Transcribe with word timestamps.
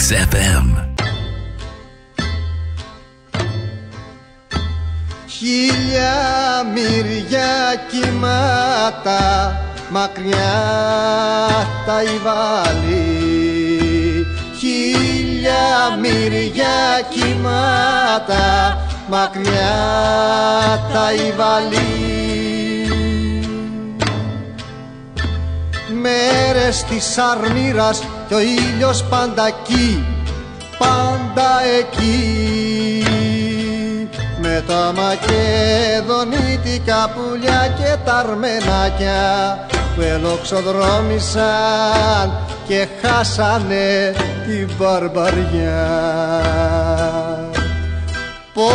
XFM. 0.00 0.66
Χίλια 5.26 6.14
μυριά 6.74 7.74
κύματα 7.90 9.20
μακριά 9.90 10.52
τα 11.86 12.02
υβάλλει 12.02 13.06
Χίλια 14.58 15.96
μυριά 16.00 17.00
κύματα 17.10 18.78
μακριά 19.08 19.74
τα 20.92 21.12
υβάλλει 21.12 22.12
Μέρες 26.02 26.84
της 26.84 27.18
αρμύρας 27.18 28.02
και 28.28 28.34
ο 28.34 28.40
ήλιος 28.40 29.04
πάντα 29.04 29.46
εκεί, 29.46 30.04
πάντα 30.78 31.62
εκεί 31.78 33.04
με 34.40 34.64
τα 34.66 34.94
μακεδονίτικα 34.96 37.10
πουλιά 37.14 37.74
και 37.78 37.96
τα 38.04 38.14
αρμενάκια 38.14 39.58
που 39.94 40.00
ελοξοδρόμησαν 40.00 42.32
και 42.66 42.88
χάσανε 43.02 44.14
την 44.46 44.70
μπαρμπαριά. 44.78 45.90
Πότε 48.54 48.72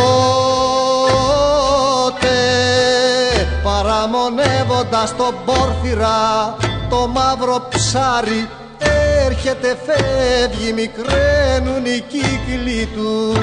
παραμονεύοντας 3.64 5.16
τον 5.16 5.36
πόρφυρα 5.46 6.56
το 6.90 7.08
μαύρο 7.08 7.68
ψάρι 7.70 8.50
έρχεται 9.30 9.78
φεύγει 9.86 10.74
μικραίνουν 10.74 11.86
οι 11.86 12.04
κύκλοι 12.08 12.90
του. 12.96 13.34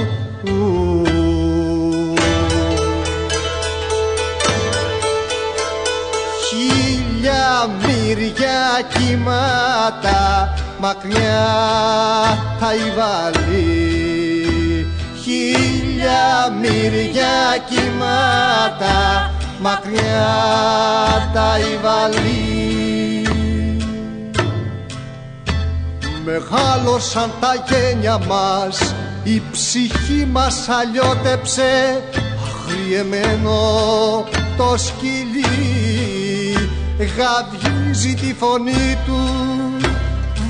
Χίλια 6.46 7.70
μυριά 7.82 8.80
κύματα 8.94 10.54
μακριά 10.78 11.46
τα 12.60 12.74
υβάλλει 12.74 13.66
Χίλια 15.22 16.50
μυριά 16.60 17.56
κύματα 17.68 19.30
μακριά 19.60 20.26
τα 21.34 21.58
υβάλλει 21.58 22.64
Μεγάλωσαν 26.24 27.32
τα 27.40 27.54
γένια 27.68 28.18
μας 28.18 28.94
η 29.24 29.42
ψυχή 29.52 30.28
μας 30.30 30.68
αλλιώτεψε. 30.68 32.02
Αγριεμένο 32.46 33.58
το 34.56 34.74
σκυλί 34.76 35.44
γαβγίζει 37.16 38.14
τη 38.14 38.34
φωνή 38.34 38.98
του. 39.06 39.20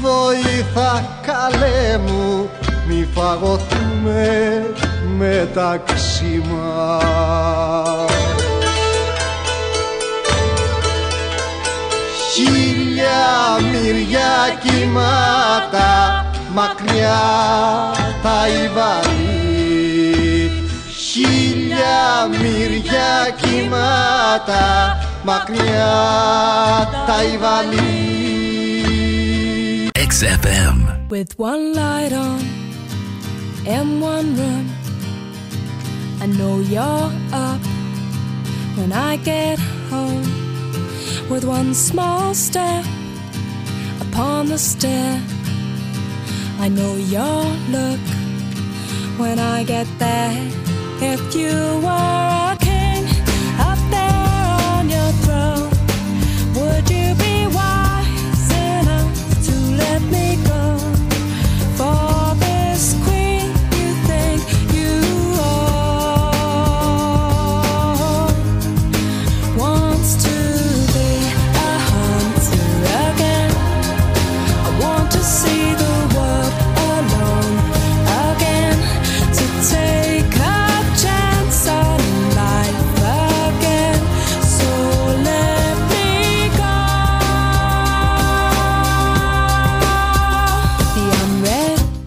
Βοήθα 0.01 1.21
καλέ 1.23 1.99
μου 1.99 2.51
μη 2.89 3.09
φαγωθούμε 3.15 4.63
μεταξύ 5.17 6.43
μας 6.51 8.13
Χίλια 12.35 13.34
μυριά 13.72 14.60
κύματα 14.64 16.26
μακριά 16.54 17.22
τα 18.24 18.48
υβαλεί 18.64 19.70
Χίλια 20.98 22.28
μυριά 22.30 23.36
κύματα 23.42 24.98
μακριά 25.24 25.96
τα 27.08 27.24
υβαλεί 27.34 28.20
XFM. 30.10 30.78
With 31.10 31.32
one 31.38 31.74
light 31.82 32.14
on 32.28 32.42
and 33.76 33.90
one 34.14 34.30
room, 34.40 34.66
I 36.24 36.26
know 36.38 36.56
you're 36.74 37.12
up 37.48 37.62
when 38.78 38.92
I 39.10 39.12
get 39.32 39.58
home. 39.92 40.28
With 41.32 41.44
one 41.58 41.70
small 41.88 42.34
step 42.34 42.84
upon 44.15 44.47
the 44.47 44.57
stair, 44.57 45.21
I 46.61 46.69
know 46.69 46.95
your 46.95 47.45
look 47.75 47.99
when 49.19 49.41
I 49.41 49.65
get 49.65 49.89
there. 49.99 50.37
If 51.01 51.35
you 51.35 51.51
were 51.83 52.55
a 52.55 52.64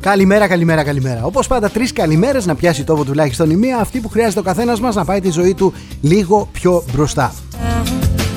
Καλημέρα, 0.08 0.48
καλημέρα, 0.48 0.84
καλημέρα. 0.84 1.24
Όπως 1.24 1.48
πάντα, 1.48 1.70
τρεις 1.70 1.94
καλημέρες 1.94 2.46
να 2.46 2.56
πιάσει 2.56 2.84
τόπο 2.84 3.04
τουλάχιστον 3.04 3.50
η 3.50 3.56
μία, 3.56 3.78
αυτή 3.78 4.00
που 4.00 4.10
χρειάζεται 4.10 4.40
ο 4.40 4.44
καθένας 4.44 4.80
μας 4.80 4.96
να 4.96 5.06
πάει 5.06 5.22
τη 5.22 5.30
ζωή 5.30 5.54
του 5.54 5.74
λίγο 6.02 6.50
πιο 6.52 6.84
μπροστά. 6.94 7.34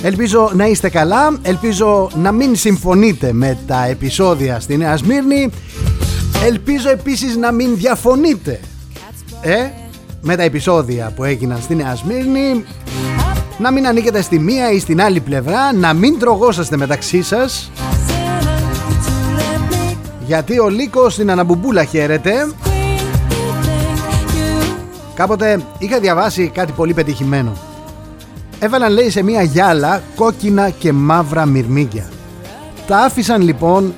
Ελπίζω 0.03 0.51
να 0.55 0.67
είστε 0.67 0.89
καλά, 0.89 1.39
ελπίζω 1.43 2.11
να 2.15 2.33
μην 2.33 2.57
συμφωνείτε 2.57 3.33
με 3.33 3.59
τα 3.67 3.87
επεισόδια 3.87 4.61
στη 4.61 4.77
Νέα 4.77 4.97
Σμύρνη, 4.97 5.51
ελπίζω 6.45 6.91
επίσης 6.91 7.37
να 7.37 7.53
μην 7.53 7.77
διαφωνείτε 7.77 8.61
ε, 9.41 9.59
με 10.21 10.37
τα 10.37 10.43
επεισόδια 10.43 11.13
που 11.17 11.25
έγιναν 11.25 11.59
στη 11.63 11.75
Νέα 11.75 11.97
Σμύρνη, 11.97 12.65
να 13.59 13.73
μην 13.73 13.87
ανήκετε 13.87 14.23
στη 14.23 14.39
μία 14.39 14.73
ή 14.73 14.79
στην 14.79 15.01
άλλη 15.01 15.21
πλευρά, 15.21 15.73
να 15.73 15.93
μην 15.93 16.19
τρογόσαστε 16.19 16.77
μεταξύ 16.77 17.23
σας, 17.23 17.71
To 17.73 17.77
let 17.77 17.85
me 17.85 17.90
γιατί 20.31 20.59
ο 20.59 20.69
Λύκος 20.69 21.13
στην 21.13 21.31
Αναμπουμπούλα 21.31 21.85
χαίρεται. 21.85 22.33
queen 22.65 22.99
you 22.99 23.93
think 23.97 24.35
you 24.35 25.15
Κάποτε 25.15 25.61
είχα 25.79 26.01
διαβάσει 26.01 26.51
κάτι 26.55 26.73
πολύ 26.73 26.95
πετυχημένο. 26.95 27.53
Έβαλαν 28.59 28.93
λέει 28.93 29.11
σε 29.11 29.23
μία 29.23 29.43
γυάλα 29.43 30.03
κόκκινα 30.17 30.71
και 30.71 30.93
μαύρα 30.93 31.47
μυρμήγκια. 31.47 32.09
Τα 32.87 32.99
άφησαν 32.99 33.43
λοιπόν 33.43 33.95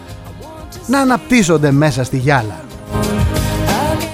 να 0.87 1.01
αναπτύσσονται 1.01 1.71
μέσα 1.71 2.05
στη 2.05 2.17
γυάλα. 2.17 2.65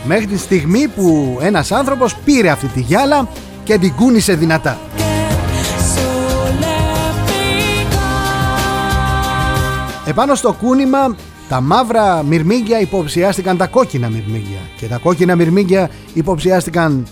Μέχρι 0.04 0.26
τη 0.26 0.38
στιγμή 0.38 0.88
που 0.88 1.38
ένας 1.40 1.72
άνθρωπος 1.72 2.16
πήρε 2.16 2.50
αυτή 2.50 2.66
τη 2.66 2.80
γυάλα 2.80 3.28
και 3.64 3.78
την 3.78 3.94
κούνησε 3.94 4.34
δυνατά. 4.34 4.78
So 5.94 6.06
let 6.60 7.28
me 7.28 7.94
go. 7.94 8.08
Επάνω 10.06 10.34
στο 10.34 10.52
κούνημα 10.52 11.16
τα 11.48 11.60
μαύρα 11.60 12.22
μυρμήγκια 12.22 12.80
υποψιάστηκαν 12.80 13.56
τα 13.56 13.66
κόκκινα 13.66 14.08
μυρμήγκια 14.08 14.58
και 14.76 14.86
τα 14.86 14.96
κόκκινα 14.96 15.36
μυρμήγκια 15.36 15.90
υποψιάστηκαν 16.14 17.06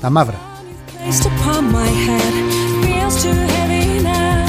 τα 0.00 0.10
μαύρα. 0.10 0.38
Placed 1.06 1.24
upon 1.24 1.62
my 1.78 1.90
head 2.06 2.34
feels 2.82 3.22
too 3.22 3.34
heavy 3.54 4.02
now, 4.02 4.46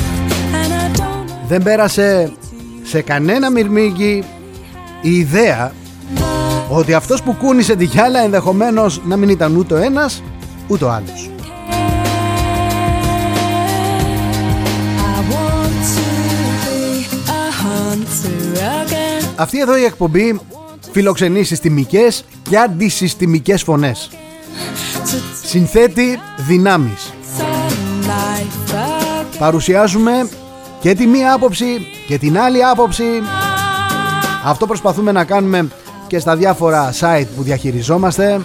and 0.59 0.71
I 0.73 0.97
don't 0.97 1.27
know 1.27 1.47
Δεν 1.47 1.63
πέρασε 1.63 2.31
σε 2.83 3.01
κανένα 3.01 3.49
μυρμήγκι 3.49 4.23
η 5.01 5.17
ιδέα 5.17 5.71
ότι 6.69 6.93
αυτός 6.93 7.23
που 7.23 7.35
κούνησε 7.35 7.75
τη 7.75 7.85
γυάλα 7.85 8.19
ενδεχομένως 8.19 9.01
να 9.05 9.15
μην 9.15 9.29
ήταν 9.29 9.55
ούτε 9.55 9.73
ο 9.73 9.77
ένας 9.77 10.23
ούτε 10.67 10.85
ο 10.85 10.91
άλλος. 10.91 11.29
Αυτή 19.35 19.59
εδώ 19.59 19.77
η 19.77 19.83
εκπομπή 19.83 20.39
φιλοξενεί 20.91 21.43
συστημικές 21.43 22.25
και 22.49 22.57
αντισυστημικές 22.57 23.63
φωνές. 23.63 24.09
To 24.11 25.47
Συνθέτει 25.47 26.19
δυνάμεις. 26.37 27.13
some 27.37 28.03
life 28.05 28.73
again. 28.75 29.35
Παρουσιάζουμε 29.39 30.29
και 30.79 30.95
τη 30.95 31.07
μία 31.07 31.33
άποψη 31.33 31.65
και 32.07 32.17
την 32.17 32.39
άλλη 32.39 32.63
άποψη. 32.65 33.03
Αυτό 34.45 34.65
προσπαθούμε 34.65 35.11
να 35.11 35.23
κάνουμε 35.23 35.67
και 36.07 36.19
στα 36.19 36.35
διάφορα 36.35 36.93
site 36.99 37.27
που 37.35 37.43
διαχειριζόμαστε. 37.43 38.41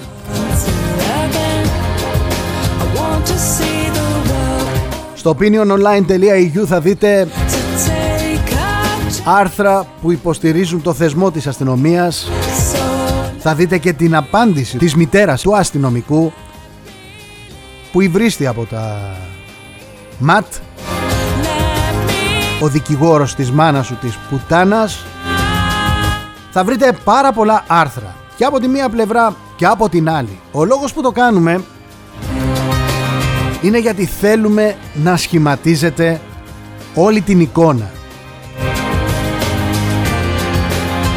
Στο 5.15 5.37
opiniononline.eu 5.39 6.65
θα 6.67 6.81
δείτε 6.81 7.29
άρθρα 9.25 9.87
που 10.01 10.13
υποστηρίζουν 10.13 10.83
το 10.83 10.93
θεσμό 10.93 11.31
της 11.31 11.47
αστυνομίας. 11.47 12.31
Θα 13.39 13.55
δείτε 13.55 13.79
και 13.79 13.93
την 13.93 14.17
απάντηση 14.17 14.79
της 14.79 14.95
μητέρας 14.95 15.43
του 15.43 15.57
αστυνομικού 15.57 16.33
που 17.93 18.01
υβρίστη 18.01 18.47
από 18.47 18.65
τα 18.65 19.17
ΜΑΤ. 20.19 20.47
Ο 22.61 22.69
δικηγόρος 22.69 23.35
της 23.35 23.51
μάνας 23.51 23.87
σου 23.87 23.97
της 24.01 24.19
πουτάνας. 24.31 25.05
Θα 26.51 26.65
βρείτε 26.65 26.97
πάρα 27.05 27.33
πολλά 27.33 27.65
άρθρα 27.67 28.15
και 28.37 28.45
από 28.45 28.61
τη 28.61 28.69
μία 28.69 28.89
πλευρά 28.89 29.37
και 29.57 29.67
από 29.67 29.89
την 29.89 30.11
άλλη. 30.11 30.39
Ο 30.53 30.65
λόγος 30.65 30.93
που 30.93 31.03
το 31.03 31.11
κάνουμε 31.11 31.61
είναι 33.63 33.79
γιατί 33.79 34.05
θέλουμε 34.05 34.77
να 34.95 35.17
σχηματίζετε 35.17 36.21
όλη 36.95 37.21
την 37.21 37.41
εικόνα 37.41 37.91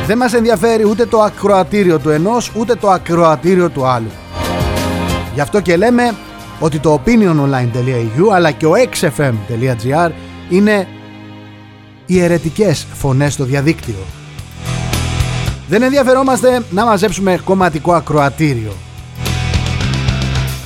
δεν 0.08 0.18
μας 0.18 0.34
ενδιαφέρει 0.34 0.86
ούτε 0.86 1.06
το 1.06 1.22
ακροατήριο 1.22 2.00
του 2.00 2.10
ενός 2.10 2.52
ούτε 2.56 2.76
το 2.76 2.90
ακροατήριο 2.90 3.70
του 3.70 3.86
άλλου 3.86 4.10
γι' 5.34 5.42
αυτό 5.42 5.62
και 5.62 5.78
λέμε 5.78 6.16
ότι 6.60 6.80
το 6.80 7.02
opiniononline.eu 7.06 8.34
αλλά 8.34 8.52
και 8.52 8.66
ο 8.66 8.72
xfm.gr 8.92 10.12
είναι 10.50 10.88
οι 12.06 12.20
αιρετικές 12.22 12.88
φωνές 12.94 13.34
στο 13.34 13.44
διαδίκτυο. 13.44 13.96
Δεν 15.68 15.82
ενδιαφερόμαστε 15.82 16.64
να 16.70 16.86
μαζέψουμε 16.86 17.40
κομματικό 17.44 17.94
ακροατήριο. 17.94 18.72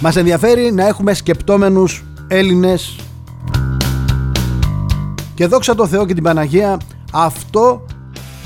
Μας 0.02 0.16
ενδιαφέρει 0.16 0.72
να 0.72 0.88
έχουμε 0.88 1.14
σκεπτόμενους 1.14 2.06
Έλληνες 2.28 2.96
και 5.34 5.48
δόξα 5.48 5.76
τω 5.76 5.88
Θεώ 5.88 6.06
και 6.06 6.14
την 6.14 6.24
Παναγία 6.24 6.78
αυτό 7.14 7.86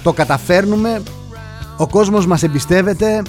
το 0.04 0.14
καταφέρνουμε 0.14 1.02
ο 1.78 1.88
κόσμος 1.88 2.26
μας 2.26 2.44
εμπιστεύεται 2.44 3.22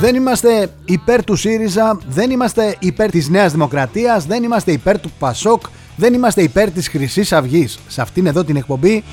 Δεν 0.00 0.14
είμαστε 0.14 0.70
υπέρ 0.84 1.24
του 1.24 1.36
ΣΥΡΙΖΑ, 1.36 1.98
δεν 2.08 2.30
είμαστε 2.30 2.76
υπέρ 2.78 3.10
της 3.10 3.28
Νέας 3.28 3.52
Δημοκρατίας, 3.52 4.26
δεν 4.26 4.42
είμαστε 4.42 4.72
υπέρ 4.72 5.00
του 5.00 5.10
ΠΑΣΟΚ, 5.18 5.62
δεν 5.96 6.14
είμαστε 6.14 6.42
υπέρ 6.42 6.70
της 6.70 6.88
χρυσής 6.88 7.32
αυγής. 7.32 7.78
Σε 7.88 8.00
αυτήν 8.00 8.26
εδώ 8.26 8.44
την 8.44 8.56
εκπομπή 8.56 9.04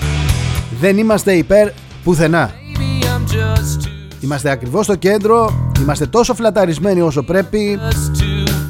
δεν 0.79 0.97
είμαστε 0.97 1.33
υπέρ 1.33 1.69
πουθενά. 2.03 2.51
Είμαστε 4.19 4.49
ακριβώς 4.49 4.85
στο 4.85 4.95
κέντρο, 4.95 5.71
είμαστε 5.79 6.05
τόσο 6.05 6.33
φλαταρισμένοι 6.33 7.01
όσο 7.01 7.23
πρέπει, 7.23 7.79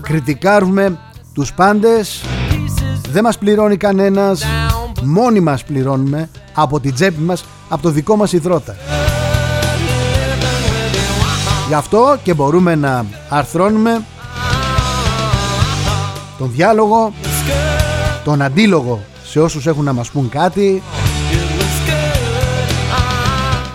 κριτικάρουμε 0.02 1.00
τους 1.34 1.54
πάντες, 1.54 2.24
δεν 3.12 3.24
μας 3.24 3.38
πληρώνει 3.38 3.78
κανένας, 3.78 4.44
μόνοι 5.04 5.40
μας 5.40 5.64
πληρώνουμε 5.64 6.30
από 6.54 6.80
την 6.80 6.94
τσέπη 6.94 7.22
μας, 7.22 7.46
από 7.70 7.82
το 7.82 7.90
δικό 7.90 8.16
μας 8.16 8.34
υδρότα. 8.34 8.76
Γι' 11.68 11.74
αυτό 11.74 12.18
και 12.24 12.34
μπορούμε 12.34 12.76
να 12.76 13.06
αρθρώνουμε 13.30 14.04
τον 16.38 16.52
διάλογο, 16.52 17.14
τον 18.24 18.42
αντίλογο 18.42 19.04
σε 19.26 19.40
όσους 19.40 19.68
έχουν 19.68 19.84
να 19.84 19.94
μας 19.94 20.12
πούν 20.12 20.30
κάτι. 20.30 20.84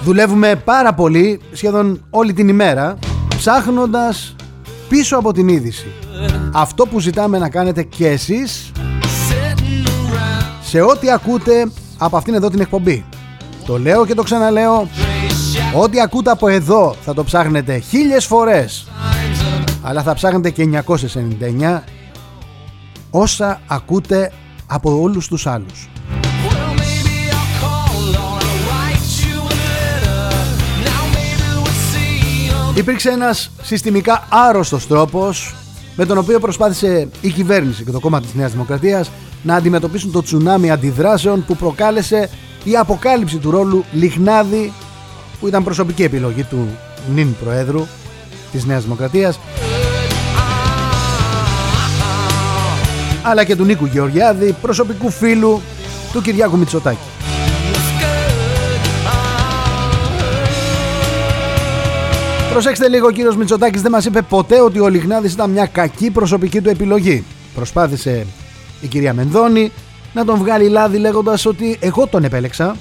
Δουλεύουμε 0.05 0.57
πάρα 0.57 0.95
πολύ, 0.95 1.41
σχεδόν 1.53 2.05
όλη 2.11 2.33
την 2.33 2.49
ημέρα, 2.49 2.99
ψάχνοντας 3.37 4.35
πίσω 4.89 5.17
από 5.17 5.33
την 5.33 5.49
είδηση. 5.49 5.87
Αυτό 6.53 6.87
που 6.87 7.01
ζητάμε 7.01 7.39
να 7.39 7.49
κάνετε 7.49 7.83
και 7.83 8.09
εσείς 8.09 8.73
σε 10.63 10.81
ό,τι 10.81 11.11
ακούτε 11.11 11.71
από 11.99 12.17
αυτήν 12.17 12.35
εδώ 12.35 12.51
την 12.51 12.61
εκπομπή. 12.61 13.05
Το 13.67 13.79
λέω 13.79 14.07
και 14.07 14.15
το 14.15 14.23
ξαναλέω 14.23 14.89
Ό,τι 15.75 16.01
ακούτε 16.01 16.31
από 16.31 16.49
εδώ 16.49 16.97
θα 17.05 17.15
το 17.15 17.25
ψάχνετε 17.25 17.79
χίλιες 17.79 18.27
φορές 18.27 18.89
αλλά 19.83 20.03
θα 20.03 20.15
ψάχνετε 20.15 20.51
και 20.51 20.83
999 21.61 21.81
όσα 23.11 23.61
ακούτε 23.67 24.33
από 24.67 25.01
όλους 25.01 25.29
τους 25.29 25.47
άλλους. 25.47 25.89
Υπήρξε 32.79 33.11
ένας 33.11 33.51
συστημικά 33.63 34.27
άρρωστος 34.29 34.87
τρόπος 34.87 35.55
με 35.97 36.07
τον 36.07 36.19
οποίο 36.19 36.41
προσπάθησε 36.41 37.09
η 37.21 37.29
κυβέρνηση 37.29 37.85
και 37.85 37.91
το 37.91 38.01
κόμμα 38.01 38.21
της 38.21 38.35
Νέας 38.35 38.53
Δημοκρατίας 38.53 39.11
να 39.43 39.55
αντιμετωπίσουν 39.55 40.13
το 40.13 40.23
τσουνάμι 40.23 40.71
αντιδράσεων 40.71 41.45
που 41.45 41.57
προκάλεσε 41.57 42.31
η 42.65 42.77
αποκάλυψη 42.77 43.39
του 43.39 43.51
ρόλου 43.51 43.85
Λιχνάδη 43.93 44.73
που 45.41 45.49
ήταν 45.49 45.65
προσωπική 45.65 46.03
επιλογή 46.03 46.43
του 46.43 46.69
νυν 47.15 47.37
Προέδρου 47.45 47.87
της 48.53 48.65
Νέας 48.65 48.83
Δημοκρατίας 48.83 49.39
αλλά 53.23 53.45
και 53.45 53.57
του 53.57 53.65
Νίκου 53.65 53.87
Γεωργιάδη, 53.87 54.57
προσωπικού 54.63 55.11
φίλου 55.11 55.61
του 56.13 56.21
Κυριάκου 56.21 56.59
Μητσοτάκη. 56.59 57.18
Προσέξτε 62.53 62.89
λίγο, 62.89 63.07
ο 63.07 63.11
κύριος 63.11 63.37
Μητσοτάκης 63.37 63.83
δεν 63.83 63.91
μας 63.91 64.05
είπε 64.05 64.23
ποτέ 64.23 64.61
ότι 64.61 64.81
ο 64.81 64.89
Λιγνάδης 64.89 65.33
ήταν 65.33 65.51
μια 65.51 65.67
κακή 65.67 66.11
προσωπική 66.11 66.61
του 66.61 66.69
επιλογή. 66.69 67.25
Προσπάθησε 67.55 68.27
η 68.81 68.87
κυρία 68.87 69.15
Μενδώνη 69.15 69.73
να 70.13 70.25
τον 70.25 70.39
βγάλει 70.39 70.69
λάδι 70.69 70.99
λέγοντας 70.99 71.47
ότι 71.47 71.77
εγώ 71.81 72.07
τον 72.07 72.25
επέλεξα 72.25 72.77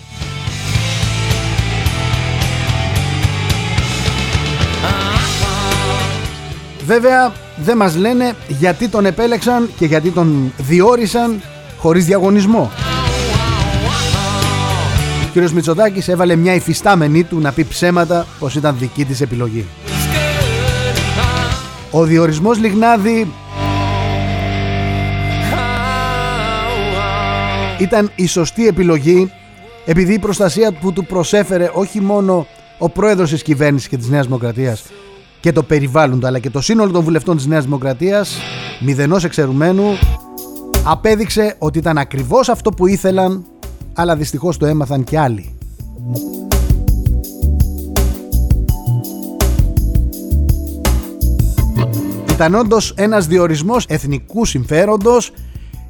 Βέβαια 6.86 7.32
δεν 7.58 7.78
μας 7.78 7.96
λένε 7.96 8.36
γιατί 8.48 8.88
τον 8.88 9.06
επέλεξαν 9.06 9.70
και 9.78 9.86
γιατί 9.86 10.10
τον 10.10 10.54
διόρισαν 10.58 11.42
χωρίς 11.78 12.06
διαγωνισμό. 12.06 12.72
Ο 15.38 15.40
κύριος 15.40 15.56
Μητσοτάκης 15.56 16.08
έβαλε 16.08 16.36
μια 16.36 16.54
υφιστάμενή 16.54 17.24
του 17.24 17.40
να 17.40 17.52
πει 17.52 17.64
ψέματα 17.64 18.26
πως 18.40 18.56
ήταν 18.56 18.76
δική 18.80 19.06
της 19.06 19.22
επιλογή. 19.22 19.66
Ο 21.92 22.04
διορισμός 22.04 22.60
Λιγνάδη 22.60 23.34
ήταν 27.80 28.12
η 28.16 28.28
σωστή 28.28 28.68
επιλογή 28.68 29.32
επειδή 29.86 30.14
η 30.14 30.20
προστασία 30.20 30.72
που 30.72 30.94
του 30.94 31.06
προσέφερε 31.06 31.72
όχι 31.74 32.02
μόνο 32.02 32.48
ο 32.78 32.90
πρόεδρος 32.90 33.30
της 33.30 33.44
κυβέρνησης 33.44 33.88
και 33.88 33.98
της 33.98 34.10
Νέας 34.10 34.26
Δημοκρατίας 34.26 34.84
και 35.40 35.52
το 35.52 35.64
περιβάλλον 35.64 36.20
του 36.20 36.28
αλλά 36.28 36.40
και 36.40 36.50
το 36.50 36.62
σύνολο 36.62 36.92
των 36.92 37.04
βουλευτών 37.04 37.36
της 37.36 37.46
Νέας 37.46 37.64
Δημοκρατίας 37.64 38.38
μηδενός 38.80 39.24
εξαιρουμένου 39.24 39.98
απέδειξε 40.84 41.56
ότι 41.58 41.78
ήταν 41.78 41.98
ακριβώς 41.98 42.50
αυτό 42.50 42.70
που 42.70 42.88
ήθελαν 42.88 43.46
αλλά 44.00 44.16
δυστυχώς 44.16 44.58
το 44.58 44.66
έμαθαν 44.66 45.04
και 45.04 45.20
άλλοι. 45.20 45.56
Ήταν 52.32 52.56
όντως 52.56 52.94
ένας 52.98 53.28
διορισμός 53.28 53.86
εθνικού 53.90 54.46
συμφέροντος 54.46 55.34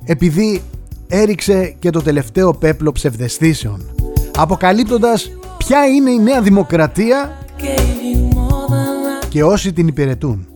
επειδή 0.06 0.62
έριξε 1.08 1.76
και 1.80 1.90
το 1.90 2.02
τελευταίο 2.02 2.54
πέπλο 2.54 2.92
ψευδεστήσεων 2.92 3.82
αποκαλύπτοντας 4.38 5.32
ποια 5.58 5.86
είναι 5.86 6.10
η 6.10 6.20
νέα 6.20 6.42
δημοκρατία 6.42 7.38
και 9.30 9.44
όσοι 9.44 9.74
την 9.74 9.88
υπηρετούν. 9.88 10.48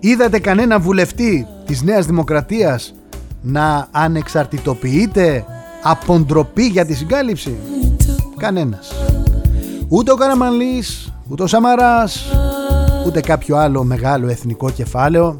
Είδατε 0.00 0.38
κανένα 0.38 0.78
βουλευτή 0.78 1.46
της 1.66 1.82
Νέας 1.82 2.06
Δημοκρατίας 2.06 2.94
να 3.42 3.88
ανεξαρτητοποιείται 3.90 5.44
από 5.82 6.18
ντροπή 6.18 6.62
για 6.66 6.84
τη 6.84 6.94
συγκάλυψη. 6.94 7.56
Κανένας. 8.36 8.92
Ούτε 9.88 10.12
ο 10.12 10.14
Καραμανλής, 10.14 11.12
ούτε 11.28 11.42
ο 11.42 11.46
Σαμαράς, 11.46 12.26
ούτε 13.06 13.20
κάποιο 13.20 13.56
άλλο 13.56 13.84
μεγάλο 13.84 14.28
εθνικό 14.28 14.70
κεφάλαιο. 14.70 15.36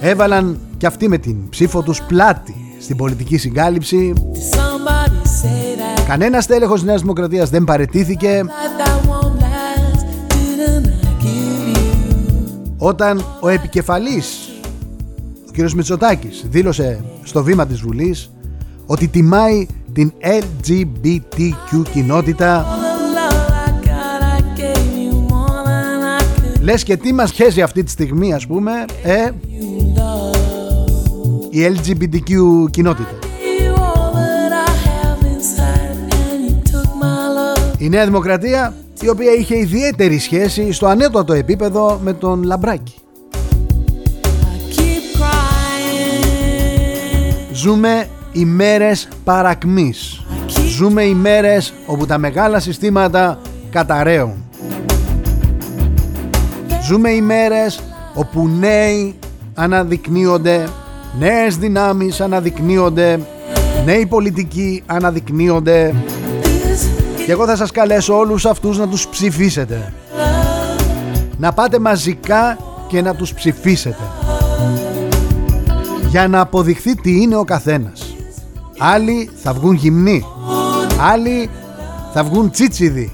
Έβαλαν 0.00 0.58
και 0.76 0.86
αυτοί 0.86 1.08
με 1.08 1.18
την 1.18 1.48
ψήφο 1.48 1.82
τους 1.82 2.02
πλάτη 2.02 2.76
στην 2.80 2.96
πολιτική 2.96 3.36
συγκάλυψη. 3.36 4.12
Κανένας 6.06 6.46
τέλεχος 6.46 6.78
της 6.78 6.88
Νέας 6.88 7.00
Δημοκρατίας 7.00 7.50
δεν 7.50 7.64
παρετήθηκε 7.64 8.44
όταν 12.78 13.24
ο 13.40 13.48
επικεφαλής 13.48 14.52
ο 15.48 15.52
κύριος 15.52 15.74
Μητσοτάκης 15.74 16.44
δήλωσε 16.48 17.04
στο 17.22 17.42
βήμα 17.42 17.66
της 17.66 17.80
Βουλής 17.80 18.30
ότι 18.86 19.08
τιμάει 19.08 19.66
την 19.92 20.12
LGBTQ 20.20 21.82
κοινότητα. 21.92 22.66
Λες 26.60 26.82
και 26.82 26.96
τι 26.96 27.12
μας 27.12 27.32
χέζει 27.32 27.62
αυτή 27.62 27.82
τη 27.82 27.90
στιγμή 27.90 28.34
ας 28.34 28.46
πούμε 28.46 28.72
ε, 29.02 29.30
η 31.50 31.76
LGBTQ 31.76 32.64
κοινότητα. 32.70 33.18
Η 37.78 37.88
Νέα 37.88 38.04
Δημοκρατία 38.04 38.74
η 39.00 39.08
οποία 39.08 39.32
είχε 39.32 39.58
ιδιαίτερη 39.58 40.18
σχέση 40.18 40.72
στο 40.72 40.86
ανέτοτο 40.86 41.32
επίπεδο 41.32 42.00
με 42.02 42.12
τον 42.12 42.42
Λαμπράκη 42.42 42.94
Ζούμε 47.62 48.06
ημέρες 48.32 49.08
παρακμής. 49.24 50.24
Ζούμε 50.76 51.02
ημέρες 51.02 51.74
όπου 51.86 52.06
τα 52.06 52.18
μεγάλα 52.18 52.60
συστήματα 52.60 53.38
καταραίουν. 53.70 54.44
Ζούμε 56.82 57.10
ημέρες 57.10 57.80
όπου 58.14 58.48
νέοι 58.48 59.14
αναδεικνύονται 59.54 60.68
Νέες 61.18 61.56
δυνάμεις 61.56 62.20
αναδεικνύονται 62.20 63.20
Νέοι 63.84 64.06
πολιτικοί 64.06 64.82
αναδεικνύονται. 64.86 65.94
Και 67.26 67.32
εγώ 67.32 67.46
θα 67.46 67.56
σας 67.56 67.70
καλέσω 67.70 68.16
όλους 68.16 68.46
αυτούς 68.46 68.78
να 68.78 68.88
τους 68.88 69.08
ψηφίσετε. 69.08 69.92
Να 71.38 71.52
πάτε 71.52 71.78
μαζικά 71.78 72.58
και 72.88 73.02
να 73.02 73.14
τους 73.14 73.34
ψηφίσετε 73.34 74.21
Για 76.12 76.28
να 76.28 76.40
αποδειχθεί 76.40 76.94
τι 76.94 77.20
είναι 77.20 77.36
ο 77.36 77.44
καθένας. 77.44 78.14
Άλλοι 78.78 79.30
θα 79.34 79.52
βγουν 79.52 79.74
γυμνοί. 79.74 80.24
Άλλοι 81.00 81.50
θα 82.12 82.24
βγουν 82.24 82.50
τσίτσιδοι. 82.50 83.12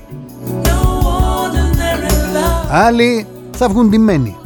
Άλλοι 2.71 3.27
θα 3.57 3.69
βγουν 3.69 3.89
ντυμένοι. 3.89 4.37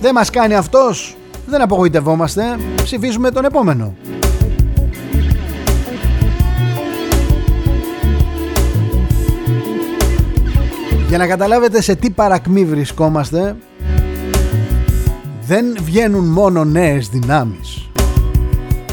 Δεν 0.00 0.14
μας 0.14 0.30
κάνει 0.30 0.54
αυτός. 0.54 1.16
Δεν 1.46 1.62
απογοητευόμαστε. 1.62 2.42
Ψηφίζουμε 2.82 3.30
τον 3.30 3.44
επόμενο. 3.44 3.94
Για 11.08 11.18
να 11.18 11.26
καταλάβετε 11.26 11.82
σε 11.82 11.94
τι 11.94 12.10
παρακμή 12.10 12.64
βρισκόμαστε 12.64 13.56
Δεν 15.50 15.76
βγαίνουν 15.82 16.24
μόνο 16.24 16.64
νέες 16.64 17.08
δυνάμεις. 17.08 17.90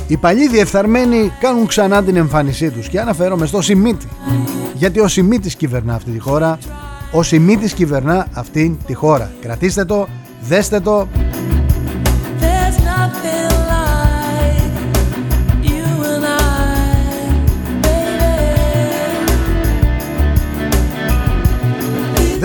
Οι 0.07 0.17
παλιοί 0.17 0.47
διεφθαρμένοι 0.47 1.31
κάνουν 1.39 1.67
ξανά 1.67 2.03
την 2.03 2.15
εμφάνισή 2.15 2.69
τους 2.69 2.89
και 2.89 2.99
αναφέρομαι 2.99 3.45
στο 3.45 3.61
Σιμίτη 3.61 4.07
γιατί 4.73 4.99
ο 4.99 5.07
Σιμίτης 5.07 5.55
κυβερνά 5.55 5.93
αυτή 5.93 6.11
τη 6.11 6.19
χώρα. 6.19 6.57
Ο 7.11 7.23
Σιμίτης 7.23 7.73
κυβερνά 7.73 8.27
αυτή 8.33 8.77
τη 8.85 8.93
χώρα. 8.93 9.31
Κρατήστε 9.41 9.85
το, 9.85 10.07
δέστε 10.41 10.79
το 10.79 11.07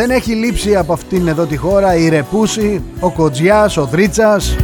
Δεν 0.03 0.11
έχει 0.11 0.33
λείψει 0.33 0.77
από 0.77 0.93
αυτήν 0.93 1.29
εδώ 1.29 1.47
τη 1.47 1.57
χώρα 1.57 1.97
η 1.97 2.09
Ρεπούση, 2.09 2.83
ο 3.01 3.11
Κοτζιάς, 3.11 3.77
ο 3.77 3.85
Δρίτσας. 3.85 4.57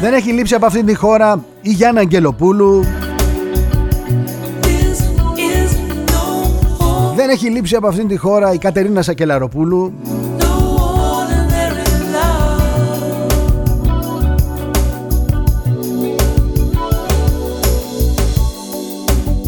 Δεν 0.00 0.12
έχει 0.12 0.32
λείψει 0.32 0.54
από 0.54 0.66
αυτήν 0.66 0.86
τη 0.86 0.94
χώρα 0.94 1.44
η 1.60 1.70
Γιάννα 1.70 2.00
Αγγελοπούλου. 2.00 2.84
Δεν 7.16 7.28
έχει 7.28 7.50
λείψει 7.50 7.76
από 7.76 7.86
αυτήν 7.86 8.08
τη 8.08 8.16
χώρα 8.16 8.52
η 8.52 8.58
Κατερίνα 8.58 9.02
Σακελαροπούλου. 9.02 9.92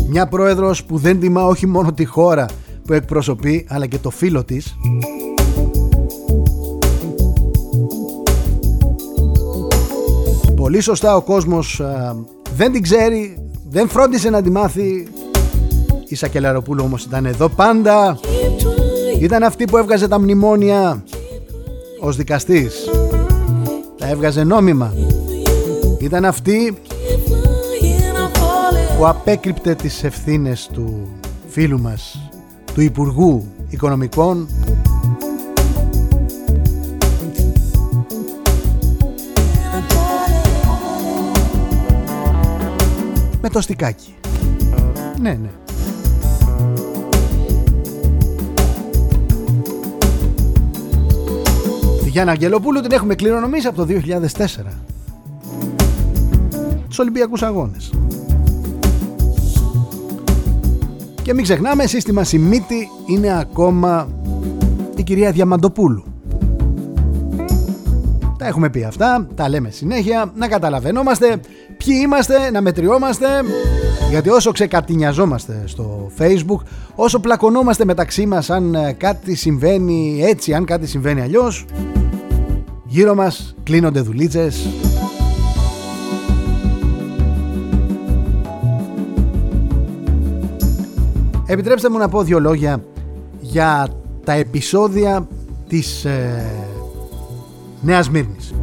Μια 0.09 0.27
πρόεδρος 0.27 0.85
που 0.85 0.99
δεν 0.99 1.21
τιμά 1.21 1.45
όχι 1.45 1.67
μόνο 1.67 1.93
τη 1.93 2.05
χώρα 2.05 2.47
που 2.91 2.97
εκπροσωπεί 2.97 3.67
αλλά 3.69 3.87
και 3.87 3.99
το 3.99 4.11
φίλο 4.11 4.45
της. 4.45 4.77
Πολύ 10.57 10.81
σωστά 10.81 11.17
ο 11.17 11.23
κόσμος 11.23 11.81
α, 11.81 12.17
δεν 12.57 12.73
την 12.73 12.83
ξέρει, 12.83 13.51
δεν 13.69 13.89
φρόντισε 13.89 14.31
να 14.31 14.43
τη 14.43 14.51
μάθει. 14.51 15.09
Η 16.09 16.15
Σακελαροπούλου 16.15 16.85
όμως 16.85 17.05
ήταν 17.05 17.27
εδώ 17.27 17.49
πάντα. 17.49 18.19
Ήταν 19.21 19.43
αυτή 19.43 19.65
που 19.65 19.77
έβγαζε 19.77 20.09
τα 20.09 20.21
μνημόνια 20.21 21.05
ως 22.01 22.17
δικαστής. 22.17 22.89
Τα 23.99 24.09
έβγαζε 24.09 24.45
νόμιμα. 24.45 24.95
Ήταν 26.01 26.25
αυτή 26.25 26.79
που 28.97 29.07
απέκρυπτε 29.07 29.75
τις 29.75 30.05
ευθύνες 30.05 30.69
του 30.73 31.09
φίλου 31.49 31.81
μας 31.81 32.30
του 32.81 32.87
Υπουργού 32.87 33.49
Οικονομικών 33.69 34.49
με 43.41 43.49
το 43.49 43.61
στικάκι. 43.61 44.15
Ναι, 45.21 45.31
ναι. 45.31 45.51
Τη 52.03 52.09
Γιάννα 52.09 52.33
Αγγελοπούλου 52.33 52.81
την 52.81 52.93
έχουμε 52.93 53.15
κληρονομήσει 53.15 53.67
από 53.67 53.77
το 53.77 53.87
2004. 53.89 54.47
Τους 56.89 56.99
Ολυμπιακούς 56.99 57.43
Αγώνες. 57.43 57.91
Και 61.31 61.37
μην 61.37 61.45
ξεχνάμε, 61.45 61.87
σύστημα 61.87 62.25
Σιμίτη 62.25 62.89
είναι 63.07 63.39
ακόμα 63.39 64.09
η 64.97 65.03
κυρία 65.03 65.31
Διαμαντοπούλου. 65.33 66.05
Τα 68.39 68.47
έχουμε 68.47 68.71
πει 68.71 68.85
αυτά, 68.85 69.27
τα 69.35 69.49
λέμε 69.49 69.71
συνέχεια, 69.71 70.33
να 70.35 70.49
καταλαβαίνόμαστε 70.49 71.41
ποιοι 71.77 72.01
είμαστε, 72.03 72.51
να 72.51 72.61
μετριόμαστε, 72.61 73.27
γιατί 74.11 74.29
όσο 74.29 74.53
ξεκατηνιαζόμαστε 74.53 75.63
στο 75.65 76.11
facebook, 76.19 76.61
όσο 76.95 77.21
πλακωνόμαστε 77.21 77.85
μεταξύ 77.85 78.27
μας 78.27 78.51
αν 78.51 78.75
ε, 78.75 78.93
κάτι 78.93 79.35
συμβαίνει 79.35 80.21
έτσι, 80.23 80.55
αν 80.55 80.65
κάτι 80.65 80.87
συμβαίνει 80.87 81.21
αλλιώς, 81.21 81.65
γύρω 82.85 83.15
μας 83.15 83.55
κλείνονται 83.63 84.01
δουλίτσες, 84.01 84.69
Επιτρέψτε 91.51 91.91
μου 91.91 91.99
να 91.99 92.09
πω 92.09 92.23
δύο 92.23 92.39
λόγια 92.41 92.85
για 93.41 93.89
τα 94.25 94.33
επεισόδια 94.33 95.29
της 95.69 96.05
ε, 96.05 96.45
Νέας 97.81 98.11
Μύρνης. 98.11 98.55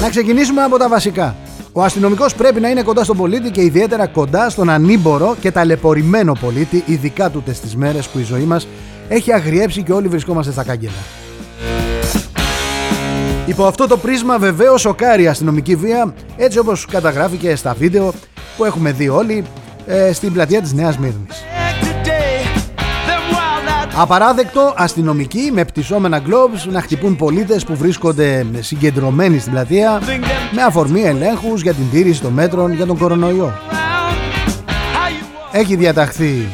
Να 0.00 0.08
ξεκινήσουμε 0.10 0.62
από 0.62 0.78
τα 0.78 0.88
βασικά. 0.88 1.36
Ο 1.72 1.82
αστυνομικός 1.82 2.34
πρέπει 2.34 2.60
να 2.60 2.68
είναι 2.68 2.82
κοντά 2.82 3.04
στον 3.04 3.16
πολίτη 3.16 3.50
και 3.50 3.62
ιδιαίτερα 3.62 4.06
κοντά 4.06 4.50
στον 4.50 4.70
ανήμπορο 4.70 5.36
και 5.40 5.50
ταλαιπωρημένο 5.50 6.32
πολίτη, 6.40 6.82
ειδικά 6.86 7.30
τούτες 7.30 7.60
τις 7.60 7.76
μέρες 7.76 8.08
που 8.08 8.18
η 8.18 8.22
ζωή 8.22 8.44
μας 8.44 8.66
έχει 9.08 9.32
αγριέψει 9.32 9.82
και 9.82 9.92
όλοι 9.92 10.08
βρισκόμαστε 10.08 10.52
στα 10.52 10.64
κάγκελα. 10.64 10.92
Υπό 13.46 13.64
αυτό 13.66 13.86
το 13.86 13.96
πρίσμα 13.96 14.38
βεβαίως 14.38 14.80
σοκάρει 14.80 15.22
η 15.22 15.28
αστυνομική 15.28 15.74
βία 15.76 16.14
έτσι 16.36 16.58
όπως 16.58 16.86
καταγράφηκε 16.86 17.56
στα 17.56 17.74
βίντεο 17.74 18.12
που 18.56 18.64
έχουμε 18.64 18.92
δει 18.92 19.08
όλοι 19.08 19.44
ε, 19.86 20.12
στην 20.12 20.32
πλατεία 20.32 20.62
της 20.62 20.72
Νέας 20.72 20.98
Μύρνης. 20.98 21.44
Απαράδεκτο 23.96 24.74
αστυνομικοί 24.76 25.50
με 25.52 25.64
πτυσσόμενα 25.64 26.22
globes 26.26 26.70
να 26.70 26.80
χτυπούν 26.80 27.16
πολίτες 27.16 27.64
που 27.64 27.76
βρίσκονται 27.76 28.46
συγκεντρωμένοι 28.60 29.38
στην 29.38 29.52
πλατεία 29.52 30.00
με 30.54 30.62
αφορμή 30.62 31.02
ελέγχους 31.02 31.62
για 31.62 31.74
την 31.74 31.90
τήρηση 31.90 32.20
των 32.20 32.32
μέτρων 32.32 32.72
για 32.72 32.86
τον 32.86 32.98
κορονοϊό. 32.98 33.52
Έχει 35.52 35.76
διαταχθεί 35.76 36.48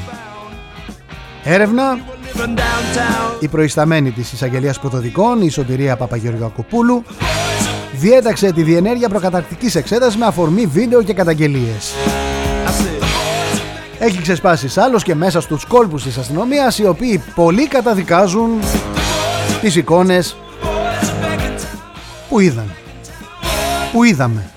έρευνα 1.45 1.99
η 3.41 3.49
προϊσταμένη 3.49 4.11
της 4.11 4.33
εισαγγελίας 4.33 4.79
πρωτοδικών 4.79 5.43
η 5.43 5.51
Σωτηρία 5.51 5.97
Παπαγεωργακοπούλου 5.97 7.05
διέταξε 7.99 8.53
τη 8.53 8.63
διενέργεια 8.63 9.09
προκαταρκτικής 9.09 9.75
εξέτασης 9.75 10.17
με 10.17 10.27
αφορμή 10.27 10.67
βίντεο 10.67 11.03
και 11.03 11.13
καταγγελίες. 11.13 11.93
έχει 13.99 14.23
ξεσπάσει 14.23 14.81
άλλος 14.81 15.03
και 15.03 15.15
μέσα 15.15 15.41
στους 15.41 15.65
κόλπους 15.65 16.03
της 16.03 16.19
αστυνομίας 16.19 16.79
οι 16.79 16.87
οποίοι 16.87 17.23
πολλοί 17.35 17.67
καταδικάζουν 17.67 18.51
τις 19.61 19.77
εικόνες 19.77 20.37
που 22.29 22.41
είδαν. 22.41 22.71
Που 23.93 24.05
είδαμε. 24.05 24.51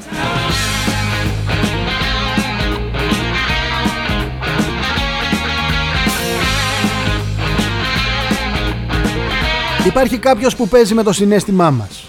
Υπάρχει 9.85 10.17
κάποιος 10.17 10.55
που 10.55 10.67
παίζει 10.67 10.93
με 10.93 11.03
το 11.03 11.13
συνέστημά 11.13 11.69
μας. 11.69 12.00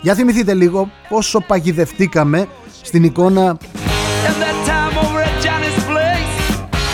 Για 0.00 0.14
θυμηθείτε 0.14 0.54
λίγο 0.54 0.90
πόσο 1.08 1.40
παγιδευτήκαμε 1.40 2.48
στην 2.82 3.04
εικόνα 3.04 3.56
And 4.26 4.42
that 4.42 4.58
time 4.70 4.96
over 5.04 5.20
at 5.28 5.36
Johnny's 5.44 5.78
place. 5.90 6.34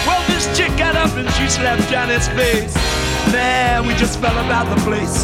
Well, 0.07 0.23
this 0.33 0.47
chick 0.57 0.73
got 0.83 0.95
up 1.05 1.13
and 1.21 1.29
she 1.37 1.47
slapped 1.57 1.87
Johnny's 1.93 2.29
face. 2.39 2.75
Man, 3.35 3.77
we 3.87 3.93
just 4.03 4.15
fell 4.23 4.39
about 4.47 4.67
the 4.73 4.79
place. 4.89 5.17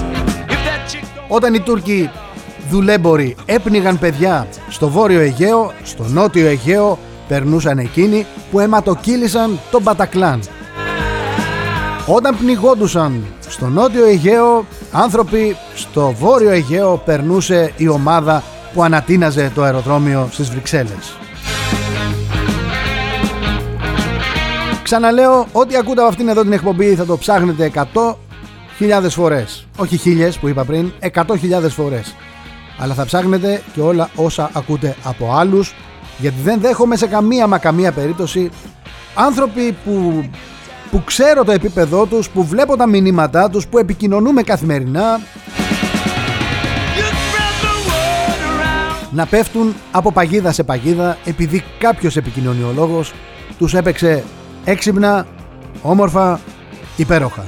If 0.55 0.61
that 0.69 0.83
chick 0.91 1.05
don't 1.17 1.29
όταν 1.29 1.55
οι 1.55 1.61
Τούρκοι 1.61 2.11
δουλέμποροι 2.71 3.37
έπνιγαν 3.47 3.99
παιδιά 3.99 4.47
στο 4.69 4.89
βόρειο 4.89 5.21
Αιγαίο, 5.21 5.73
στο 5.83 6.05
νότιο 6.09 6.47
Αιγαίο 6.47 6.99
περνούσαν 7.29 7.79
εκείνοι 7.79 8.27
που 8.51 8.61
αιματοκύλησαν 8.61 9.59
τον 9.71 9.83
Πατακλάν. 9.83 10.41
Όταν 12.07 12.37
πνιγόντουσαν 12.39 13.25
στο 13.51 13.69
νότιο 13.69 14.07
Αιγαίο, 14.07 14.67
άνθρωποι 14.93 15.57
στο 15.75 16.15
βόρειο 16.19 16.51
Αιγαίο 16.51 17.03
περνούσε 17.05 17.73
η 17.77 17.89
ομάδα 17.89 18.43
που 18.75 18.83
ανατείναζε 18.83 19.51
το 19.55 19.63
αεροδρόμιο 19.63 20.29
στις 20.33 20.51
Βρυξέλλες. 20.51 21.17
Ξαναλέω, 24.83 25.47
ό,τι 25.53 25.77
ακούτε 25.77 26.01
από 26.01 26.11
αυτήν 26.11 26.29
εδώ 26.29 26.43
την 26.43 26.53
εκπομπή 26.53 26.95
θα 26.95 27.05
το 27.05 27.19
ψάχνετε 27.19 27.71
100.000 27.75 29.09
φορές. 29.09 29.67
Όχι 29.77 29.97
χίλιες 29.97 30.39
που 30.39 30.49
είπα 30.49 30.65
πριν, 30.65 30.93
100.000 31.01 31.69
φορές. 31.69 32.15
Αλλά 32.79 32.95
θα 32.95 33.05
ψάχνετε 33.05 33.63
και 33.75 33.81
όλα 33.81 34.11
όσα 34.15 34.51
ακούτε 34.53 34.97
από 35.03 35.33
άλλους, 35.35 35.75
γιατί 36.19 36.37
δεν 36.43 36.61
δέχομαι 36.61 36.97
σε 36.97 37.07
καμία 37.07 37.47
μα 37.47 37.59
καμία 37.59 37.93
περίπτωση 37.93 38.51
άνθρωποι 39.15 39.77
που, 39.85 40.25
που 40.91 41.05
ξέρω 41.05 41.45
το 41.45 41.53
επίπεδό 41.53 42.07
τους, 42.07 42.31
που 42.31 42.45
βλέπω 42.45 42.77
τα 42.77 42.87
μηνύματά 42.87 43.51
τους, 43.51 43.67
που 43.67 43.79
επικοινωνούμε 43.79 44.43
καθημερινά, 44.43 45.21
you 46.97 47.03
spread 47.03 47.55
the 47.65 47.91
word 47.91 48.41
around. 48.51 49.09
να 49.11 49.27
πέφτουν 49.27 49.75
από 49.91 50.13
παγίδα 50.13 50.53
σε 50.53 50.63
παγίδα 50.63 51.17
επειδή 51.25 51.65
κάποιος 51.79 52.17
επικοινωνιολόγος 52.17 53.13
τους 53.59 53.75
έπαιξε 53.75 54.25
έξυπνα, 54.65 55.27
όμορφα, 55.83 56.41
υπέροχα. 56.97 57.45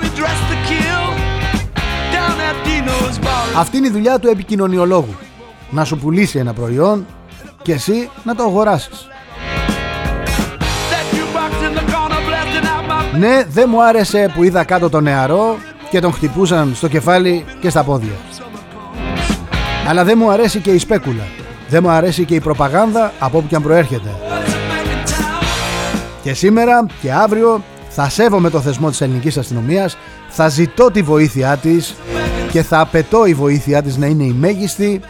We 0.00 0.04
dressed 0.04 0.46
to 0.50 0.56
kill 0.68 1.04
down 2.14 2.38
at 2.48 2.66
Dino's 2.66 3.24
bar. 3.24 3.58
Αυτή 3.58 3.76
είναι 3.76 3.86
η 3.86 3.90
δουλειά 3.90 4.18
του 4.18 4.28
επικοινωνιολόγου. 4.28 5.14
Να 5.70 5.84
σου 5.84 5.98
πουλήσει 5.98 6.38
ένα 6.38 6.52
προϊόν 6.52 7.06
και 7.62 7.72
εσύ 7.72 8.10
να 8.24 8.34
το 8.34 8.42
αγοράσεις. 8.42 9.06
Ναι, 13.18 13.44
δεν 13.48 13.66
μου 13.68 13.84
άρεσε 13.84 14.32
που 14.34 14.42
είδα 14.42 14.64
κάτω 14.64 14.88
τον 14.88 15.02
νεαρό 15.02 15.56
και 15.90 16.00
τον 16.00 16.12
χτυπούσαν 16.12 16.72
στο 16.74 16.88
κεφάλι 16.88 17.44
και 17.60 17.70
στα 17.70 17.84
πόδια. 17.84 18.12
Αλλά 19.88 20.04
δεν 20.04 20.18
μου 20.18 20.30
αρέσει 20.30 20.58
και 20.58 20.70
η 20.70 20.78
σπέκουλα. 20.78 21.22
Δεν 21.68 21.82
μου 21.82 21.90
αρέσει 21.90 22.24
και 22.24 22.34
η 22.34 22.40
προπαγάνδα 22.40 23.12
από 23.18 23.38
όπου 23.38 23.46
και 23.48 23.54
αν 23.54 23.62
προέρχεται. 23.62 24.10
Και 26.22 26.34
σήμερα 26.34 26.86
και 27.00 27.12
αύριο 27.12 27.62
θα 27.88 28.08
σέβομαι 28.08 28.50
το 28.50 28.60
θεσμό 28.60 28.90
της 28.90 29.00
ελληνικής 29.00 29.38
αστυνομίας, 29.38 29.96
θα 30.28 30.48
ζητώ 30.48 30.90
τη 30.90 31.02
βοήθειά 31.02 31.56
της 31.56 31.94
και 32.50 32.62
θα 32.62 32.80
απαιτώ 32.80 33.26
η 33.26 33.34
βοήθειά 33.34 33.82
της 33.82 33.96
να 33.96 34.06
είναι 34.06 34.24
η 34.24 34.36
μέγιστη 34.38 35.00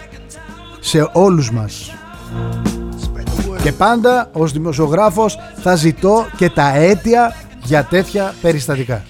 σε 0.80 1.10
όλους 1.12 1.50
μας. 1.50 1.95
Και 3.62 3.73
πάντα 3.73 4.28
ως 4.32 4.52
δημοσιογράφος 4.52 5.38
θα 5.62 5.75
ζητώ 5.75 6.26
και 6.36 6.50
τα 6.50 6.75
αίτια 6.75 7.34
για 7.63 7.85
τέτοια 7.85 8.35
περιστατικά. 8.41 9.05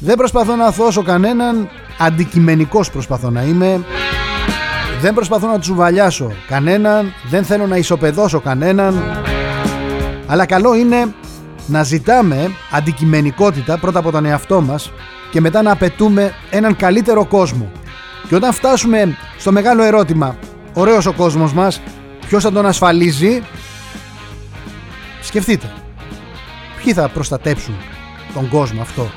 Δεν 0.00 0.16
προσπαθώ 0.16 0.56
να 0.56 0.66
αθώσω 0.66 1.02
κανέναν, 1.02 1.68
αντικειμενικός 1.98 2.90
προσπαθώ 2.90 3.30
να 3.30 3.42
είμαι. 3.42 3.84
Δεν 5.00 5.14
προσπαθώ 5.14 5.46
να 5.46 5.58
τσουβαλιάσω 5.58 6.32
κανέναν, 6.48 7.12
δεν 7.30 7.44
θέλω 7.44 7.66
να 7.66 7.76
ισοπεδώσω 7.76 8.40
κανέναν. 8.40 9.22
Αλλά 10.26 10.46
καλό 10.46 10.74
είναι 10.74 11.14
να 11.66 11.82
ζητάμε 11.82 12.50
αντικειμενικότητα 12.70 13.78
πρώτα 13.78 13.98
από 13.98 14.10
τον 14.10 14.24
εαυτό 14.24 14.60
μας 14.60 14.92
και 15.30 15.40
μετά 15.40 15.62
να 15.62 15.72
απαιτούμε 15.72 16.32
έναν 16.50 16.76
καλύτερο 16.76 17.26
κόσμο. 17.26 17.70
Και 18.28 18.34
όταν 18.34 18.52
φτάσουμε 18.52 19.16
στο 19.38 19.52
μεγάλο 19.52 19.82
ερώτημα, 19.82 20.36
ωραίος 20.72 21.06
ο 21.06 21.12
κόσμος 21.12 21.52
μας, 21.52 21.80
ποιος 22.28 22.42
θα 22.42 22.52
τον 22.52 22.66
ασφαλίζει, 22.66 23.42
σκεφτείτε. 25.22 25.72
Ποιοι 26.84 26.92
θα 26.92 27.08
προστατέψουν 27.08 27.74
τον 28.34 28.48
κόσμο 28.48 28.80
αυτό; 28.80 29.10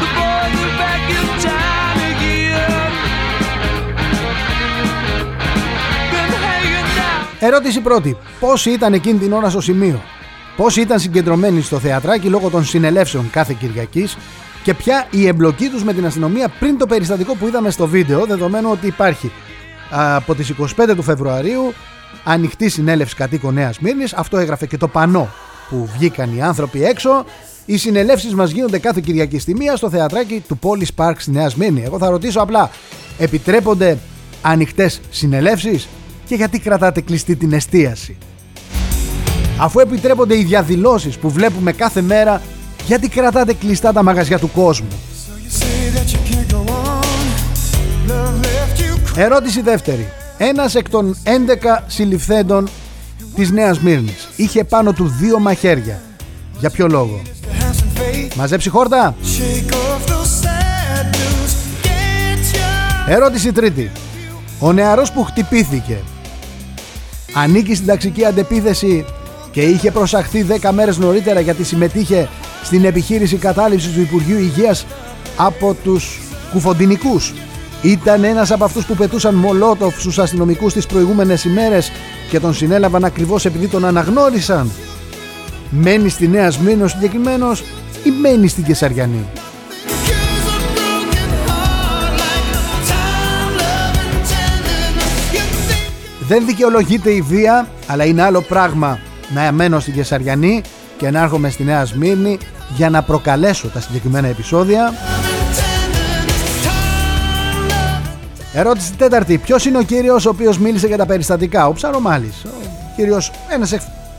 The 0.00 0.08
boys 0.16 0.60
are 0.66 0.76
back 0.82 1.04
in 1.16 1.26
town 1.44 1.96
again. 2.12 2.92
Been 6.12 6.32
hanging 6.44 6.88
down. 6.98 7.36
Ερώτηση 7.40 7.80
πρώτη. 7.80 8.16
Πόσοι 8.40 8.70
ήταν 8.70 8.92
εκείνη 8.92 9.18
την 9.18 9.32
ώρα 9.32 9.50
στο 9.50 9.60
σημείο; 9.60 10.00
Πόσοι 10.56 10.80
ήταν 10.80 10.98
συγκεντρωμένοι 10.98 11.60
στο 11.60 11.78
θεατράκι 11.78 12.28
λόγω 12.28 12.50
των 12.50 12.64
συνελεύσεων 12.64 13.30
κάθε 13.30 13.56
Κυριακής; 13.58 14.16
Και 14.62 14.74
ποια 14.74 15.06
η 15.10 15.26
εμπλοκή 15.26 15.68
τους 15.68 15.84
με 15.84 15.92
την 15.92 16.06
αστυνομία 16.06 16.48
πριν 16.58 16.78
το 16.78 16.86
περιστατικό 16.86 17.34
που 17.34 17.46
είδαμε 17.46 17.70
στο 17.70 17.86
βίντεο 17.86 18.26
δεδομένου 18.26 18.70
ότι 18.70 18.86
υπάρχει 18.86 19.32
α, 19.90 20.16
από 20.16 20.34
τις 20.34 20.52
25 20.60 20.92
του 20.96 21.02
Φεβρουαρίου 21.02 21.74
ανοιχτή 22.24 22.68
συνέλευση 22.68 23.14
κατοίκων 23.14 23.54
Νέας 23.54 23.78
Μύρνης 23.78 24.12
αυτό 24.12 24.38
έγραφε 24.38 24.66
και 24.66 24.76
το 24.76 24.88
πανό 24.88 25.28
που 25.68 25.88
βγήκαν 25.96 26.36
οι 26.36 26.42
άνθρωποι 26.42 26.84
έξω 26.84 27.24
οι 27.66 27.76
συνελεύσεις 27.76 28.34
μας 28.34 28.50
γίνονται 28.50 28.78
κάθε 28.78 29.00
Κυριακή 29.00 29.38
στη 29.38 29.54
μία 29.54 29.76
στο 29.76 29.90
θεατράκι 29.90 30.44
του 30.48 30.58
Πόλης 30.58 30.90
Park 30.96 31.12
στη 31.16 31.30
Νέα 31.30 31.48
Σμύρνη. 31.48 31.82
Εγώ 31.82 31.98
θα 31.98 32.08
ρωτήσω 32.08 32.40
απλά, 32.40 32.70
επιτρέπονται 33.18 33.98
ανοιχτές 34.42 35.00
συνελεύσεις 35.10 35.88
και 36.26 36.34
γιατί 36.34 36.58
κρατάτε 36.58 37.00
κλειστή 37.00 37.36
την 37.36 37.52
εστίαση; 37.52 38.16
Αφού 39.58 39.80
επιτρέπονται 39.80 40.38
οι 40.38 40.44
διαδηλώσεις 40.44 41.16
που 41.16 41.30
βλέπουμε 41.30 41.72
κάθε 41.72 42.00
μέρα, 42.00 42.42
γιατί 42.86 43.08
κρατάτε 43.08 43.54
κλειστά 43.54 43.92
τα 43.92 44.02
μαγαζιά 44.02 44.38
του 44.38 44.50
κόσμου; 44.50 44.88
Ερώτηση 49.16 49.60
δεύτερη. 49.60 50.21
Ένας 50.44 50.74
εκ 50.74 50.88
των 50.88 51.16
11 51.24 51.82
συλληφθέντων 51.86 52.68
της 53.34 53.50
Νέας 53.50 53.80
Μύρνης 53.80 54.28
είχε 54.36 54.64
πάνω 54.64 54.92
του 54.92 55.08
δύο 55.20 55.38
μαχαίρια. 55.38 56.02
Για 56.58 56.70
ποιο 56.70 56.86
λόγο; 56.88 57.20
Μαζέψει 58.36 58.68
χόρτα. 58.68 59.14
Ερώτηση 63.08 63.52
τρίτη. 63.52 63.90
Ο 64.58 64.72
νεαρός 64.72 65.12
που 65.12 65.24
χτυπήθηκε 65.24 65.98
ανήκει 67.34 67.74
στην 67.74 67.86
ταξική 67.86 68.24
αντεπίθεση 68.24 69.04
και 69.50 69.60
είχε 69.60 69.90
προσαχθεί 69.90 70.46
10 70.60 70.70
μέρες 70.72 70.98
νωρίτερα 70.98 71.40
γιατί 71.40 71.64
συμμετείχε 71.64 72.28
στην 72.64 72.84
επιχείρηση 72.84 73.36
κατάληψης 73.36 73.92
του 73.92 74.00
Υπουργείου 74.00 74.38
Υγείας 74.38 74.86
από 75.36 75.76
τους 75.84 76.20
κουφοντινικούς. 76.52 77.32
Ήταν 77.82 78.24
ένας 78.24 78.50
από 78.50 78.64
αυτούς 78.64 78.84
που 78.84 78.94
πετούσαν 78.94 79.34
μολότοφ 79.34 80.00
στους 80.00 80.18
αστυνομικούς 80.18 80.72
τις 80.72 80.86
προηγούμενες 80.86 81.44
ημέρες 81.44 81.92
και 82.30 82.40
τον 82.40 82.54
συνέλαβαν 82.54 83.04
ακριβώς 83.04 83.44
επειδή 83.44 83.68
τον 83.68 83.84
αναγνώρισαν. 83.84 84.70
Μένει 85.70 86.08
στη 86.08 86.28
Νέα 86.28 86.50
Σμύρνη 86.50 86.82
ο 86.82 86.88
συγκεκριμένος 86.88 87.62
ή 88.04 88.10
μένει 88.10 88.48
στην 88.48 88.64
Κεσαριανή; 88.64 89.26
Δεν 96.28 96.46
δικαιολογείται 96.46 97.10
η 97.10 97.20
βία, 97.20 97.68
αλλά 97.86 98.04
είναι 98.04 98.22
άλλο 98.22 98.40
πράγμα 98.40 98.98
να 99.34 99.52
μένω 99.52 99.80
στην 99.80 99.94
Κεσαριανή 99.94 100.62
και 100.96 101.10
να 101.10 101.20
έρχομαι 101.20 101.50
στη 101.50 101.62
Νέα 101.62 101.84
Σμύρνη 101.84 102.38
για 102.76 102.90
να 102.90 103.02
προκαλέσω 103.02 103.68
τα 103.68 103.80
συγκεκριμένα 103.80 104.28
επεισόδια. 104.28 104.92
Ερώτηση 108.52 108.92
τέταρτη. 108.92 109.38
Ποιος 109.38 109.64
είναι 109.64 109.78
ο 109.78 109.82
κύριος 109.82 110.26
ο 110.26 110.28
οποίος 110.28 110.58
μίλησε 110.58 110.86
για 110.86 110.96
τα 110.96 111.06
περιστατικά, 111.06 111.66
ο 111.66 111.72
Ψαρομάλης. 111.72 112.44
Ο 112.44 112.48
κύριος, 112.96 113.30
ένας 113.48 113.76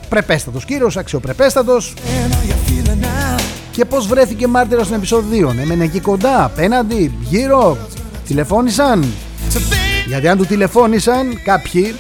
πρεπέστατος 0.10 0.66
κύριος, 0.66 0.98
αξιοπρεπέστατος. 0.98 1.94
Και 3.72 3.86
πώς 3.86 4.08
βρέθηκε 4.08 4.48
μάρτυρας 4.48 4.88
των 4.88 4.96
επεισοδίων; 4.96 5.60
Έμενε 5.60 5.84
εκεί 5.84 6.00
κοντά, 6.00 6.44
απέναντι, 6.44 7.14
γύρω, 7.22 7.78
τηλεφώνησαν; 8.28 9.06
Γιατί 10.08 10.28
αν 10.28 10.38
του 10.38 10.46
τηλεφώνησαν 10.46 11.42
κάποιοι 11.44 11.96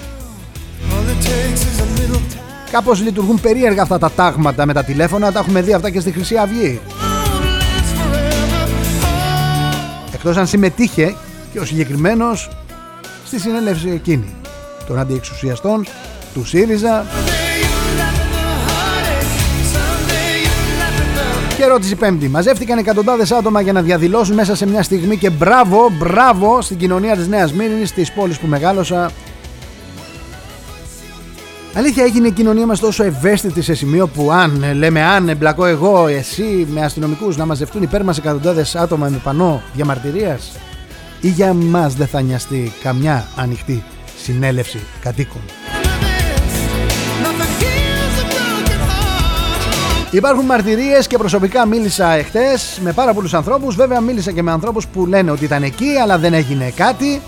Κάπως 2.71 3.01
λειτουργούν 3.01 3.41
περίεργα 3.41 3.81
αυτά 3.81 3.99
τα 3.99 4.11
τάγματα 4.11 4.65
με 4.65 4.73
τα 4.73 4.83
τηλέφωνα, 4.83 5.31
τα 5.31 5.39
έχουμε 5.39 5.61
δει 5.61 5.73
αυτά 5.73 5.89
και 5.89 5.99
στη 5.99 6.11
Χρυσή 6.11 6.37
Αυγή. 6.37 6.79
Εκτός 10.13 10.37
αν 10.37 10.47
συμμετείχε 10.47 11.15
και 11.53 11.59
ο 11.59 11.65
συγκεκριμένος 11.65 12.49
στη 13.25 13.39
συνέλευση 13.39 13.89
εκείνη 13.89 14.35
των 14.87 14.99
αντιεξουσιαστών 14.99 15.85
του 16.33 16.45
ΣΥΡΙΖΑ 16.45 17.05
Και 21.57 21.63
ερώτηση 21.63 21.95
πέμπτη. 21.95 22.27
Μαζεύτηκαν 22.27 22.77
εκατοντάδες 22.77 23.31
άτομα 23.31 23.61
για 23.61 23.73
να 23.73 23.81
διαδηλώσουν 23.81 24.35
μέσα 24.35 24.55
σε 24.55 24.67
μια 24.67 24.83
στιγμή 24.83 25.17
και 25.17 25.29
μπράβο, 25.29 25.91
μπράβο 25.99 26.61
στην 26.61 26.77
κοινωνία 26.77 27.15
της 27.15 27.27
Νέας 27.27 27.53
Μύρινης, 27.53 27.91
της 27.91 28.11
πόλης 28.11 28.37
που 28.39 28.47
μεγάλωσα. 28.47 29.11
Αλήθεια 31.73 32.03
έγινε 32.03 32.27
η 32.27 32.31
κοινωνία 32.31 32.65
μας 32.65 32.79
τόσο 32.79 33.03
ευαίσθητη 33.03 33.61
σε 33.61 33.73
σημείο 33.73 34.07
που 34.07 34.31
αν 34.31 34.63
λέμε 34.73 35.03
αν 35.03 35.29
εμπλακώ 35.29 35.65
εγώ, 35.65 36.07
εσύ 36.07 36.67
με 36.69 36.81
αστυνομικούς 36.81 37.37
να 37.37 37.45
μαζευτούν 37.45 37.81
υπέρ 37.81 38.03
μας 38.03 38.17
εκατοντάδες 38.17 38.75
άτομα 38.75 39.07
με 39.07 39.17
πανό 39.23 39.61
διαμαρτυρίας 39.73 40.51
ή 41.23 41.27
για 41.27 41.53
μας 41.53 41.93
δεν 41.93 42.07
θα 42.07 42.21
νοιαστεί 42.21 42.71
καμιά 42.83 43.25
ανοιχτή 43.35 43.83
συνέλευση 44.17 44.79
κατοίκων. 45.01 45.41
Υπάρχουν 50.11 50.45
μαρτυρίες 50.45 51.07
και 51.07 51.17
προσωπικά 51.17 51.65
μίλησα 51.65 52.11
εχθές 52.11 52.79
με 52.83 52.91
πάρα 52.91 53.13
πολλούς 53.13 53.33
ανθρώπους. 53.33 53.75
Βέβαια, 53.75 53.99
μίλησα 53.99 54.31
και 54.31 54.43
με 54.43 54.51
ανθρώπους 54.51 54.87
που 54.87 55.05
λένε 55.05 55.31
ότι 55.31 55.43
ήταν 55.43 55.63
εκεί, 55.63 55.89
αλλά 56.01 56.17
δεν 56.17 56.33
έγινε 56.33 56.69
κάτι. 56.75 57.21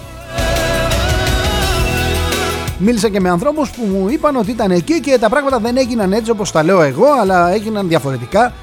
Μίλησα 2.78 3.10
και 3.10 3.20
με 3.20 3.30
ανθρώπους 3.30 3.70
που 3.70 3.86
μου 3.86 4.10
είπαν 4.10 4.36
ότι 4.36 4.52
ήταν 4.52 4.72
εκεί 4.72 5.00
και 5.00 5.18
τα 5.20 5.30
πράγματα 5.30 5.60
δεν 5.60 5.78
έγιναν 5.78 6.14
έτσι 6.14 6.32
όπως 6.32 6.52
τα 6.52 6.64
λέω 6.64 6.82
εγώ, 6.82 7.08
αλλά 7.22 7.52
έγιναν 7.52 7.88
διαφορετικά. 7.88 8.54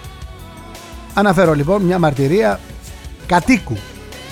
Αναφέρω 1.15 1.55
λοιπόν 1.55 1.83
μια 1.83 1.99
μαρτυρία 1.99 2.61
κατοίκου 3.27 3.77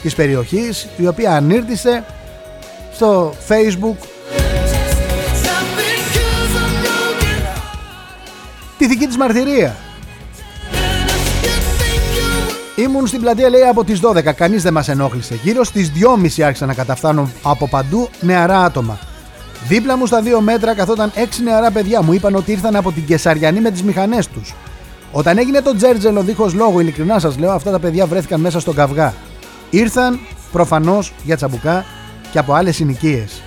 της 0.01 0.15
περιοχής, 0.15 0.89
η 0.97 1.07
οποία 1.07 1.33
ανήρτησε 1.33 2.05
στο 2.95 3.35
facebook 3.49 3.97
τη 8.79 8.87
δική 8.87 9.07
της 9.07 9.17
μαρτυρία. 9.17 9.77
Ήμουν 12.77 13.07
στην 13.07 13.21
πλατεία 13.21 13.49
λέει 13.49 13.63
από 13.63 13.85
τις 13.85 14.01
12, 14.01 14.33
κανείς 14.33 14.63
δεν 14.63 14.73
μας 14.73 14.89
ενόχλησε. 14.89 15.39
Γύρω 15.43 15.65
στις 15.65 15.93
2.30 15.95 16.43
άρχισαν 16.43 16.69
να 16.69 16.75
καταφθάνουν 16.75 17.33
από 17.43 17.69
παντού 17.69 18.09
νεαρά 18.21 18.65
άτομα. 18.65 18.99
Δίπλα 19.69 19.97
μου 19.97 20.07
στα 20.07 20.23
2 20.23 20.41
μέτρα 20.41 20.75
καθόταν 20.75 21.13
6 21.15 21.21
νεαρά 21.45 21.71
παιδιά. 21.71 22.03
Μου 22.03 22.13
είπαν 22.13 22.35
ότι 22.35 22.53
ήρθαν 22.53 22.77
από 22.77 22.93
την 22.93 23.07
Κεσαριανή 23.07 23.61
με 23.61 23.71
τις 23.71 23.83
μηχανές 23.83 24.29
τους. 24.29 24.55
Όταν 25.13 25.39
έγινε 25.39 25.61
το 25.61 25.77
τζέρτζελο 25.77 26.23
δίχως 26.23 26.55
λόγο, 26.55 26.81
ειλικρινά 26.81 27.19
σας 27.19 27.39
λέω, 27.39 27.51
αυτά 27.51 27.71
τα 27.71 27.79
παιδιά 27.79 28.07
βρέθηκαν 28.07 28.41
μέσα 28.41 28.61
στον 28.61 28.75
καυγά. 28.75 29.15
Ήρθαν 29.71 30.19
προφανώς 30.53 31.13
για 31.25 31.37
τσαμπουκά 31.37 31.85
και 32.33 32.39
από 32.39 32.55
άλλες 32.55 32.77
συνοικίες. 32.77 33.43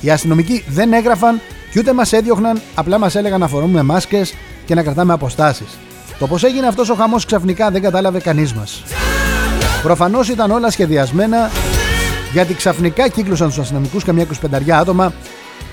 Οι 0.00 0.10
αστυνομικοί 0.10 0.64
δεν 0.68 0.92
έγραφαν 0.92 1.40
και 1.72 1.78
ούτε 1.78 1.92
μας 1.92 2.12
έδιωχναν, 2.12 2.60
απλά 2.74 2.98
μας 2.98 3.14
έλεγαν 3.14 3.40
να 3.40 3.48
φορούμε 3.48 3.82
μάσκες 3.82 4.34
και 4.64 4.74
να 4.74 4.82
κρατάμε 4.82 5.12
αποστάσεις. 5.12 5.78
Το 6.18 6.26
πώς 6.26 6.44
έγινε 6.44 6.66
αυτός 6.66 6.88
ο 6.88 6.94
χαμός 6.94 7.24
ξαφνικά 7.24 7.70
δεν 7.70 7.82
κατάλαβε 7.82 8.20
κανείς 8.20 8.54
μας. 8.54 8.82
Προφανώς 9.82 10.28
ήταν 10.28 10.50
όλα 10.50 10.70
σχεδιασμένα 10.70 11.50
γιατί 12.32 12.54
ξαφνικά 12.54 13.08
κύκλωσαν 13.08 13.52
του 13.52 13.60
αστυνομικούς 13.60 14.04
καμιά 14.04 14.26
25 14.66 14.70
άτομα 14.70 15.12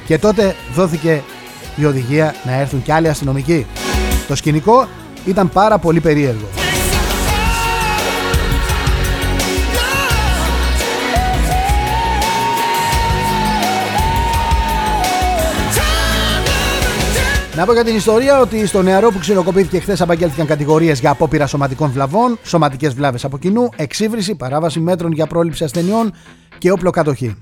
και 0.05 0.17
τότε 0.17 0.55
δόθηκε 0.73 1.21
η 1.75 1.85
οδηγία 1.85 2.35
να 2.43 2.53
έρθουν 2.53 2.81
και 2.83 2.93
άλλοι 2.93 3.07
αστυνομικοί. 3.07 3.65
Το 4.27 4.35
σκηνικό 4.35 4.87
ήταν 5.25 5.49
πάρα 5.49 5.77
πολύ 5.77 5.99
περίεργο. 5.99 6.64
Να 17.55 17.65
πω 17.65 17.73
για 17.73 17.83
την 17.83 17.95
ιστορία 17.95 18.39
ότι 18.39 18.67
στο 18.67 18.81
νεαρό 18.81 19.11
που 19.11 19.19
ξυλοκοπήθηκε 19.19 19.79
χθες 19.79 20.01
απαγγέλθηκαν 20.01 20.45
κατηγορίες 20.45 20.99
για 20.99 21.09
απόπειρα 21.09 21.47
σωματικών 21.47 21.91
βλαβών, 21.91 22.37
σωματικές 22.43 22.93
βλάβες 22.93 23.25
από 23.25 23.37
κοινού, 23.37 23.69
εξύβριση, 23.75 24.35
παράβαση 24.35 24.79
μέτρων 24.79 25.11
για 25.11 25.27
πρόληψη 25.27 25.63
ασθενειών 25.63 26.13
και 26.57 26.71
όπλο 26.71 26.89
κατοχή. 26.89 27.35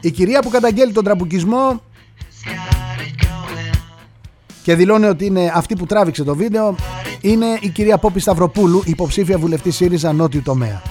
Η 0.00 0.10
κυρία 0.10 0.40
που 0.40 0.48
καταγγέλει 0.48 0.92
τον 0.92 1.04
τραμπουκισμό 1.04 1.82
και 4.62 4.74
δηλώνει 4.74 5.06
ότι 5.06 5.26
είναι 5.26 5.52
αυτή 5.54 5.76
που 5.76 5.86
τράβηξε 5.86 6.24
το 6.24 6.34
βίντεο 6.34 6.74
είναι 7.20 7.46
η 7.60 7.68
κυρία 7.68 7.98
Πόπη 7.98 8.20
Σταυροπούλου, 8.20 8.82
υποψήφια 8.84 9.38
βουλευτής 9.38 9.76
ΣΥΡΙΖΑ 9.76 10.12
Νότιου 10.12 10.42
Τομέα. 10.42 10.82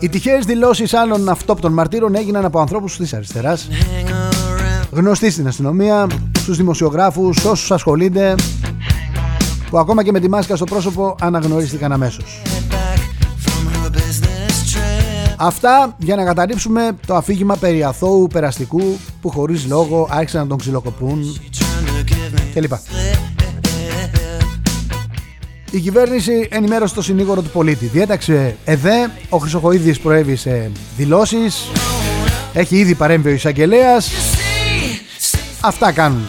Οι 0.00 0.08
τυχαίες 0.08 0.44
δηλώσεις 0.44 0.94
άλλων 0.94 1.28
αυτόπτων 1.28 1.72
μαρτύρων 1.72 2.14
έγιναν 2.14 2.44
από 2.44 2.60
ανθρώπους 2.60 2.96
της 2.96 3.14
αριστεράς, 3.14 3.68
γνωστοί 4.90 5.30
στην 5.30 5.46
αστυνομία, 5.46 6.06
στους 6.38 6.56
δημοσιογράφους, 6.56 7.44
όσους 7.44 7.70
ασχολείται, 7.70 8.34
που 9.70 9.78
ακόμα 9.78 10.04
και 10.04 10.12
με 10.12 10.20
τη 10.20 10.28
μάσκα 10.28 10.56
στο 10.56 10.64
πρόσωπο 10.64 11.14
αναγνωρίστηκαν 11.20 11.92
αμέσως. 11.92 12.42
Αυτά 15.36 15.96
για 15.98 16.16
να 16.16 16.24
καταρρύψουμε 16.24 16.90
το 17.06 17.14
αφήγημα 17.14 17.56
περί 17.56 17.82
αθώου 17.82 18.26
περαστικού 18.32 18.82
που 19.20 19.28
χωρίς 19.30 19.66
λόγο 19.66 20.08
άρχισαν 20.10 20.40
να 20.40 20.46
τον 20.46 20.58
ξυλοκοπούν 20.58 21.40
κλπ. 22.54 22.72
Η 25.70 25.80
κυβέρνηση 25.80 26.48
ενημέρωσε 26.50 26.94
το 26.94 27.02
συνήγορο 27.02 27.42
του 27.42 27.48
πολίτη. 27.48 27.86
Διέταξε 27.86 28.56
ΕΔΕ, 28.64 29.10
ο 29.28 29.36
Χρυσοχοίδης 29.36 30.00
προέβη 30.00 30.36
σε 30.36 30.70
δηλώσεις, 30.96 31.70
έχει 32.52 32.76
ήδη 32.76 32.94
παρέμβει 32.94 33.28
ο 33.28 33.32
εισαγγελέας. 33.32 34.10
Αυτά 35.60 35.92
κάνουν 35.92 36.26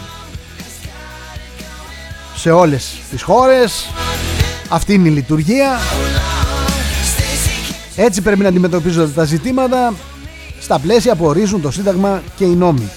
σε 2.36 2.50
όλες 2.50 2.94
τις 3.10 3.22
χώρες. 3.22 3.88
Αυτή 4.68 4.94
είναι 4.94 5.08
η 5.08 5.12
λειτουργία. 5.12 5.78
Έτσι 7.96 8.22
πρέπει 8.22 8.40
να 8.40 8.48
αντιμετωπίζονται 8.48 9.12
τα 9.12 9.24
ζητήματα 9.24 9.94
στα 10.60 10.78
πλαίσια 10.78 11.14
που 11.14 11.24
ορίζουν 11.24 11.60
το 11.60 11.70
Σύνταγμα 11.70 12.22
και 12.36 12.44
οι 12.44 12.54
νόμοι. 12.54 12.90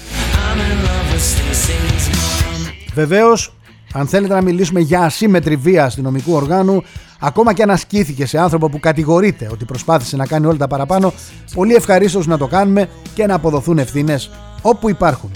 Βεβαίως 2.94 3.55
αν 3.98 4.06
θέλετε 4.06 4.34
να 4.34 4.42
μιλήσουμε 4.42 4.80
για 4.80 5.00
ασύμετρη 5.00 5.56
βία 5.56 5.84
αστυνομικού 5.84 6.32
οργάνου, 6.32 6.82
ακόμα 7.20 7.52
και 7.52 7.62
αν 7.62 7.70
ασκήθηκε 7.70 8.26
σε 8.26 8.38
άνθρωπο 8.38 8.68
που 8.68 8.80
κατηγορείται 8.80 9.48
ότι 9.52 9.64
προσπάθησε 9.64 10.16
να 10.16 10.26
κάνει 10.26 10.46
όλα 10.46 10.56
τα 10.56 10.66
παραπάνω, 10.66 11.12
πολύ 11.54 11.74
ευχαρίστως 11.74 12.26
να 12.26 12.38
το 12.38 12.46
κάνουμε 12.46 12.88
και 13.14 13.26
να 13.26 13.34
αποδοθούν 13.34 13.78
ευθύνες 13.78 14.30
όπου 14.62 14.88
υπάρχουν. 14.88 15.30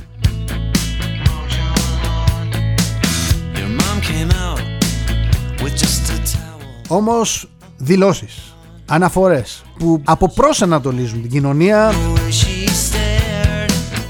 Όμως 6.89 7.49
δηλώσεις, 7.77 8.55
αναφορές 8.87 9.63
που 9.79 10.03
αποπρόσανατολίζουν 10.05 11.21
την 11.21 11.31
κοινωνία 11.31 11.93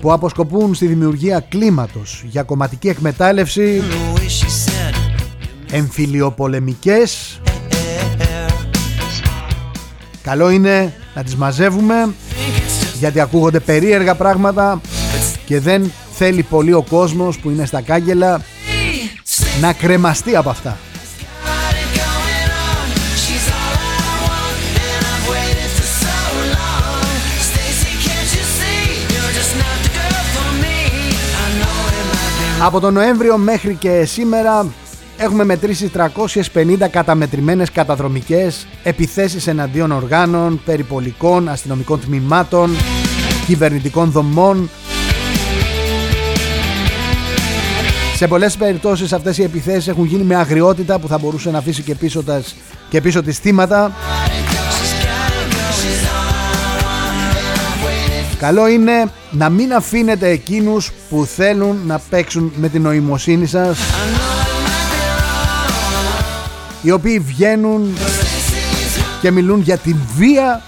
που 0.00 0.12
αποσκοπούν 0.12 0.74
στη 0.74 0.86
δημιουργία 0.86 1.40
κλίματος 1.40 2.24
για 2.26 2.42
κομματική 2.42 2.88
εκμετάλλευση 2.88 3.82
εμφυλιοπολεμικές 5.70 7.40
Καλό 10.22 10.50
είναι 10.50 10.94
να 11.14 11.22
τις 11.22 11.36
μαζεύουμε 11.36 12.14
γιατί 12.98 13.20
ακούγονται 13.20 13.60
περίεργα 13.60 14.14
πράγματα 14.14 14.80
και 15.46 15.60
δεν 15.60 15.92
θέλει 16.12 16.42
πολύ 16.42 16.72
ο 16.72 16.82
κόσμος 16.82 17.38
που 17.38 17.50
είναι 17.50 17.66
στα 17.66 17.80
κάγκελα 17.80 18.40
να 19.60 19.72
κρεμαστεί 19.72 20.36
από 20.36 20.50
αυτά. 20.50 20.78
Από 32.62 32.80
τον 32.80 32.92
Νοέμβριο 32.92 33.36
μέχρι 33.36 33.74
και 33.74 34.04
σήμερα 34.04 34.66
έχουμε 35.16 35.44
μετρήσει 35.44 35.90
350 36.52 36.88
καταμετρημένες 36.90 37.70
καταδρομικές 37.70 38.66
επιθέσεις 38.82 39.46
εναντίον 39.46 39.90
οργάνων, 39.90 40.60
περιπολικών, 40.64 41.48
αστυνομικών 41.48 42.00
τμήματων, 42.00 42.70
κυβερνητικών 43.46 44.10
δομών. 44.10 44.70
Σε 48.16 48.28
πολλές 48.28 48.56
περιπτώσεις 48.56 49.12
αυτές 49.12 49.38
οι 49.38 49.42
επιθέσεις 49.42 49.88
έχουν 49.88 50.04
γίνει 50.04 50.22
με 50.22 50.34
αγριότητα 50.34 50.98
που 50.98 51.08
θα 51.08 51.18
μπορούσε 51.18 51.50
να 51.50 51.58
αφήσει 51.58 51.82
και 51.82 51.94
πίσω, 51.94 52.22
τας, 52.22 52.56
και 52.88 53.00
πίσω 53.00 53.22
τις 53.22 53.38
θύματα 53.38 53.92
Καλό 58.40 58.68
είναι 58.68 59.11
να 59.31 59.48
μην 59.48 59.74
αφήνετε 59.74 60.29
εκείνους 60.29 60.90
που 61.09 61.29
θέλουν 61.37 61.79
να 61.87 61.98
παίξουν 61.98 62.53
με 62.57 62.68
την 62.68 62.83
νοημοσύνη 62.83 63.46
σας 63.46 63.79
οι 66.83 66.90
οποίοι 66.90 67.18
βγαίνουν 67.18 67.96
και 69.20 69.31
μιλούν 69.31 69.61
για 69.61 69.76
την 69.76 69.96
βία 70.16 70.62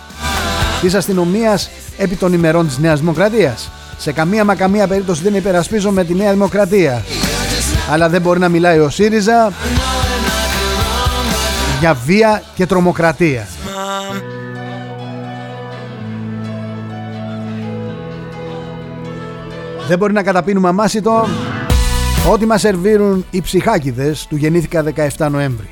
της 0.80 0.94
αστυνομίας 0.94 1.70
επί 1.98 2.16
των 2.16 2.32
ημερών 2.32 2.66
της 2.66 2.78
Νέας 2.78 3.00
Δημοκρατίας. 3.00 3.70
Σε 3.98 4.12
καμία 4.12 4.44
μα 4.44 4.54
καμία 4.54 4.86
περίπτωση 4.86 5.22
δεν 5.22 5.34
υπερασπίζομαι 5.34 6.04
τη 6.04 6.14
Νέα 6.14 6.32
Δημοκρατία. 6.32 7.04
Αλλά 7.90 8.08
δεν 8.08 8.20
μπορεί 8.20 8.38
να 8.38 8.48
μιλάει 8.48 8.78
ο 8.78 8.90
ΣΥΡΙΖΑ 8.90 9.52
για 11.80 11.94
βία 11.94 12.42
και 12.54 12.66
τρομοκρατία. 12.66 13.46
Δεν 19.92 20.00
μπορεί 20.00 20.12
να 20.12 20.22
καταπίνουμε 20.22 20.68
αμάσιτο 20.68 21.26
ό,τι 22.32 22.46
μας 22.46 22.60
σερβίρουν 22.60 23.24
οι 23.30 23.40
ψυχάκιδες 23.40 24.26
του 24.26 24.36
γεννήθηκα 24.36 24.84
17 25.16 25.30
Νοέμβρη. 25.30 25.68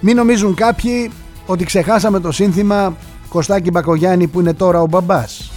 Μην 0.00 0.16
νομίζουν 0.16 0.54
κάποιοι 0.54 1.10
ότι 1.46 1.64
ξεχάσαμε 1.64 2.20
το 2.20 2.32
σύνθημα 2.32 2.96
Κωστάκη 3.28 3.70
Μπακογιάννη 3.70 4.26
που 4.26 4.40
είναι 4.40 4.54
τώρα 4.54 4.82
ο 4.82 4.86
μπαμπάς 4.86 5.50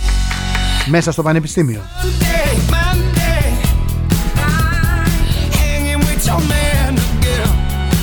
μέσα 0.86 1.12
στο 1.12 1.22
πανεπιστήμιο. 1.22 1.82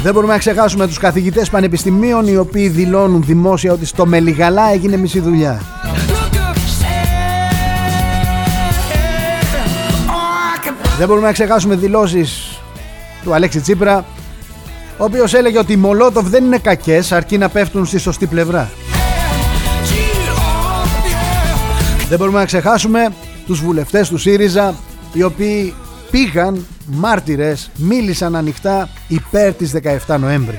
Δεν 0.09 0.17
μπορούμε 0.17 0.33
να 0.33 0.39
ξεχάσουμε 0.39 0.87
τους 0.87 0.99
καθηγητές 0.99 1.51
πανεπιστημίων 1.51 2.27
οι 2.27 2.37
οποίοι 2.37 2.69
δηλώνουν 2.69 3.23
δημόσια 3.23 3.73
ότι 3.73 3.87
στο 3.87 4.07
Μελιγαλά 4.07 4.73
έγινε 4.73 4.97
μισή 4.97 5.21
δουλειά. 5.21 5.63
Δεν 10.99 11.07
μπορούμε 11.07 11.27
να 11.27 11.33
ξεχάσουμε 11.33 11.75
δηλώσεις 11.77 12.61
του 13.25 13.35
Αλέξη 13.35 13.61
Τσίπρα 13.61 14.05
ο 14.99 15.05
οποίος 15.05 15.35
έλεγε 15.35 15.59
ότι 15.59 15.73
οι 15.73 15.77
Μολότοφ 15.77 16.29
δεν 16.29 16.45
είναι 16.45 16.59
κακές 16.59 17.13
αρκεί 17.13 17.39
να 17.39 17.49
πέφτουν 17.49 17.87
στη 17.87 17.99
σωστή 17.99 18.27
πλευρά. 18.27 18.71
Δεν 22.09 22.19
μπορούμε 22.19 22.39
να 22.39 22.45
ξεχάσουμε 22.45 23.09
τους 23.47 23.61
βουλευτές 23.61 24.09
του 24.09 24.19
ΣΥΡΙΖΑ 24.19 24.75
οι 25.13 25.23
οποίοι 25.23 25.75
πήγαν 26.11 26.67
μάρτυρες, 26.87 27.71
μίλησαν 27.77 28.37
ανοιχτά 28.37 28.89
υπέρ 29.09 29.55
της 29.55 29.73
17 30.07 30.19
Νοέμβρη. 30.19 30.59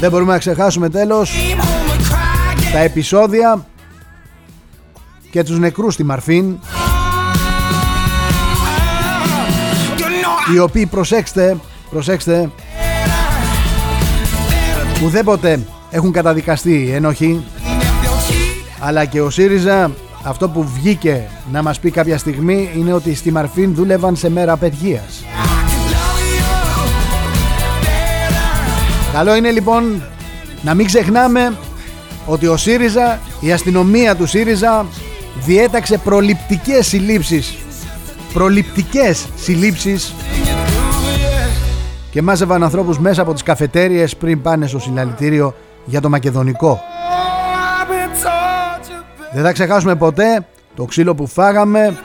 Δεν 0.00 0.10
μπορούμε 0.10 0.32
να 0.32 0.38
ξεχάσουμε 0.38 0.88
τέλος 0.88 1.32
τα 2.72 2.78
επεισόδια 2.78 3.66
και 5.30 5.42
τους 5.42 5.58
νεκρούς 5.58 5.94
στη 5.94 6.04
Μαρφίν 6.04 6.58
οι 10.54 10.58
οποίοι 10.58 10.86
προσέξτε, 10.86 11.56
προσέξτε 11.90 12.50
ουδέποτε 15.04 15.60
έχουν 15.90 16.12
καταδικαστεί 16.12 16.90
ενοχή 16.94 17.44
αλλά 18.84 19.04
και 19.04 19.20
ο 19.20 19.30
ΣΥΡΙΖΑ 19.30 19.90
αυτό 20.22 20.48
που 20.48 20.64
βγήκε 20.74 21.28
να 21.52 21.62
μας 21.62 21.80
πει 21.80 21.90
κάποια 21.90 22.18
στιγμή 22.18 22.70
είναι 22.76 22.92
ότι 22.92 23.14
στη 23.14 23.32
Μαρφίν 23.32 23.74
δούλευαν 23.74 24.16
σε 24.16 24.30
μέρα 24.30 24.52
απεργίας. 24.52 25.24
Καλό 29.12 29.34
είναι 29.34 29.50
λοιπόν 29.50 30.02
να 30.62 30.74
μην 30.74 30.86
ξεχνάμε 30.86 31.56
ότι 32.26 32.46
ο 32.46 32.56
ΣΥΡΙΖΑ, 32.56 33.20
η 33.40 33.52
αστυνομία 33.52 34.16
του 34.16 34.26
ΣΥΡΙΖΑ 34.26 34.86
διέταξε 35.44 35.98
προληπτικές 35.98 36.86
συλλήψεις 36.86 37.56
προληπτικές 38.32 39.28
συλλήψεις 39.36 40.14
και 42.10 42.22
μάζευαν 42.22 42.62
ανθρώπους 42.62 42.98
μέσα 42.98 43.22
από 43.22 43.32
τις 43.32 43.42
καφετέριες 43.42 44.16
πριν 44.16 44.42
πάνε 44.42 44.66
στο 44.66 44.78
συλλαλητήριο 44.78 45.54
για 45.84 46.00
το 46.00 46.08
μακεδονικό. 46.08 46.80
Δεν 49.32 49.44
θα 49.44 49.52
ξεχάσουμε 49.52 49.94
ποτέ 49.94 50.46
το 50.74 50.84
ξύλο 50.84 51.14
που 51.14 51.26
φάγαμε 51.26 51.98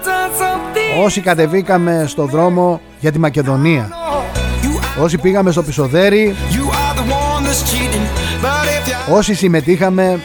όσοι 1.04 1.22
κατεβήκαμε 1.22 2.06
στο 2.08 2.26
δρόμο 2.26 2.82
για 3.00 3.12
τη 3.12 3.20
Μακεδονία. 3.20 3.90
Όσοι 5.02 5.18
πήγαμε 5.18 5.52
στο 5.52 5.64
Πισοδέρι, 5.64 6.36
όσοι 9.12 9.34
συμμετείχαμε 9.34 10.20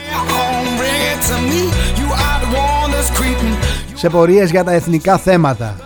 σε 3.94 4.08
πορείες 4.08 4.50
για 4.50 4.64
τα 4.64 4.72
εθνικά 4.72 5.18
θέματα. 5.18 5.76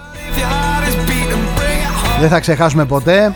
Δεν 2.21 2.29
θα 2.29 2.41
ξεχάσουμε 2.41 2.85
ποτέ 2.85 3.35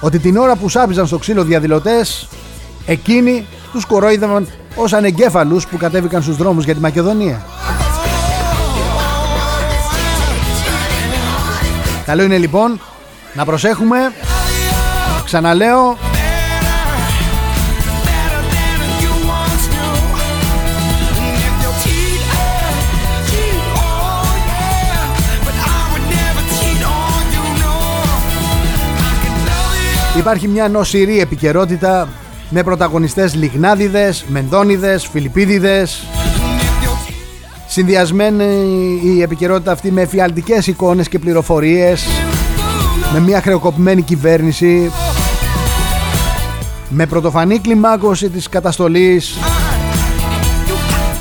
ότι 0.00 0.18
την 0.18 0.36
ώρα 0.36 0.56
που 0.56 0.68
σάπιζαν 0.68 1.06
στο 1.06 1.18
ξύλο 1.18 1.44
διαδηλωτές 1.44 2.28
εκείνοι 2.86 3.46
τους 3.72 3.84
κορόιδευαν 3.84 4.48
ως 4.74 4.92
ανεγκέφαλους 4.92 5.66
που 5.66 5.76
κατέβηκαν 5.76 6.22
στους 6.22 6.36
δρόμους 6.36 6.64
για 6.64 6.74
τη 6.74 6.80
Μακεδονία. 6.80 7.42
Καλό 12.04 12.22
είναι 12.22 12.38
λοιπόν 12.38 12.80
να 13.34 13.44
προσέχουμε 13.44 14.12
Ξαναλέω 15.24 15.96
Υπάρχει 30.18 30.48
μια 30.48 30.68
νοσηρή 30.68 31.20
επικαιρότητα 31.20 32.08
με 32.50 32.62
πρωταγωνιστές 32.62 33.34
Λιγνάδιδες, 33.34 34.24
Μενδόνιδες, 34.28 35.06
Φιλιππίδιδες. 35.12 36.06
Συνδυασμένη 37.66 38.44
η 39.04 39.22
επικαιρότητα 39.22 39.72
αυτή 39.72 39.90
με 39.90 40.00
εφιαλτικές 40.00 40.66
εικόνες 40.66 41.08
και 41.08 41.18
πληροφορίες. 41.18 42.06
Με 43.12 43.20
μια 43.20 43.40
χρεοκοπημένη 43.40 44.02
κυβέρνηση. 44.02 44.90
Με 46.88 47.06
πρωτοφανή 47.06 47.58
κλιμάκωση 47.58 48.28
της 48.28 48.48
καταστολής. 48.48 49.38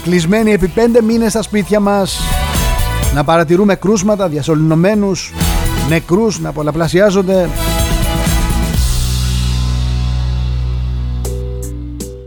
Κλεισμένοι 0.03 0.51
επί 0.51 0.67
πέντε 0.67 1.01
μήνες 1.01 1.31
στα 1.31 1.41
σπίτια 1.41 1.79
μας. 1.79 2.19
Να 3.13 3.23
παρατηρούμε 3.23 3.75
κρούσματα 3.75 4.27
διασωληνωμένους 4.27 5.33
Νεκρούς 5.89 6.39
να 6.39 6.51
πολλαπλασιάζονται 6.51 7.49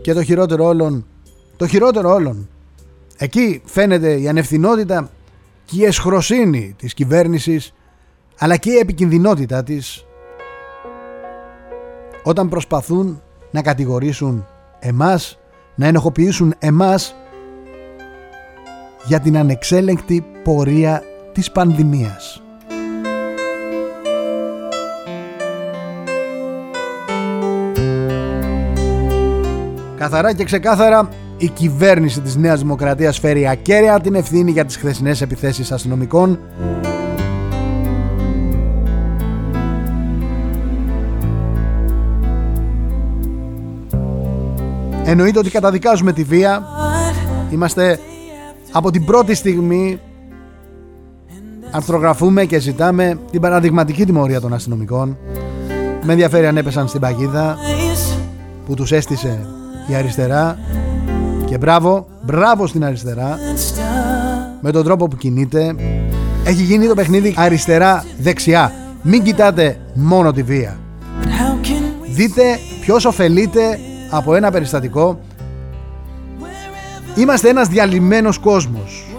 Και 0.01 0.13
το 0.13 0.23
χειρότερο 0.23 0.65
όλων, 0.65 1.05
το 1.57 1.67
χειρότερο 1.67 2.13
όλων, 2.13 2.49
εκεί 3.17 3.61
φαίνεται 3.65 4.19
η 4.19 4.27
ανευθυνότητα 4.27 5.09
και 5.65 5.81
η 5.81 5.85
εσχροσύνη 5.85 6.75
της 6.77 6.93
κυβέρνησης 6.93 7.73
αλλά 8.37 8.57
και 8.57 8.71
η 8.71 8.77
επικινδυνότητα 8.77 9.63
της 9.63 10.05
όταν 12.23 12.49
προσπαθούν 12.49 13.21
να 13.51 13.61
κατηγορήσουν 13.61 14.45
εμάς, 14.79 15.39
να 15.75 15.87
ενοχοποιήσουν 15.87 16.53
εμάς 16.59 17.15
για 19.05 19.19
την 19.19 19.37
ανεξέλεγκτη 19.37 20.25
πορεία 20.43 21.03
της 21.33 21.51
πανδημίας. 21.51 22.41
Καθαρά 30.01 30.33
και 30.33 30.43
ξεκάθαρα 30.43 31.09
η 31.37 31.47
κυβέρνηση 31.47 32.21
της 32.21 32.35
Νέας 32.35 32.59
Δημοκρατίας 32.59 33.19
φέρει 33.19 33.47
ακέραια 33.47 33.99
την 33.99 34.15
ευθύνη 34.15 34.51
για 34.51 34.65
τις 34.65 34.77
χθεσινές 34.77 35.21
επιθέσεις 35.21 35.71
αστυνομικών. 35.71 36.39
Εννοείται 45.05 45.39
ότι 45.39 45.49
καταδικάζουμε 45.49 46.13
τη 46.13 46.23
βία. 46.23 46.63
Είμαστε 47.51 47.99
από 48.71 48.91
την 48.91 49.05
πρώτη 49.05 49.35
στιγμή 49.35 49.99
Αρθρογραφούμε 51.71 52.45
και 52.45 52.59
ζητάμε 52.59 53.19
την 53.31 53.41
παραδειγματική 53.41 54.05
τιμωρία 54.05 54.41
των 54.41 54.53
αστυνομικών. 54.53 55.17
Με 56.03 56.11
ενδιαφέρει 56.11 56.47
αν 56.47 56.57
έπεσαν 56.57 56.87
στην 56.87 57.01
παγίδα 57.01 57.57
Που 58.65 58.73
τους 58.73 58.91
έστησε 58.91 59.60
η 59.87 59.95
αριστερά 59.95 60.59
και 61.45 61.57
μπράβο, 61.57 62.07
μπράβο 62.21 62.67
στην 62.67 62.85
αριστερά 62.85 63.37
με 64.61 64.71
τον 64.71 64.83
τρόπο 64.83 65.07
που 65.07 65.15
κινείται 65.15 65.75
Έχει 66.43 66.63
γίνει 66.63 66.87
το 66.87 66.93
παιχνίδι 66.93 67.33
αριστερά-δεξιά. 67.37 68.73
Μην 69.01 69.23
κοιτάτε 69.23 69.77
μόνο 69.93 70.31
τη 70.31 70.43
βία. 70.43 70.79
Δείτε 72.09 72.41
ποιος 72.81 73.05
ωφελείται 73.05 73.79
από 74.09 74.35
ένα 74.35 74.51
περιστατικό. 74.51 75.19
Είμαστε 77.15 77.49
ένας 77.49 77.67
διαλυμένος 77.67 78.37
κόσμος. 78.37 79.10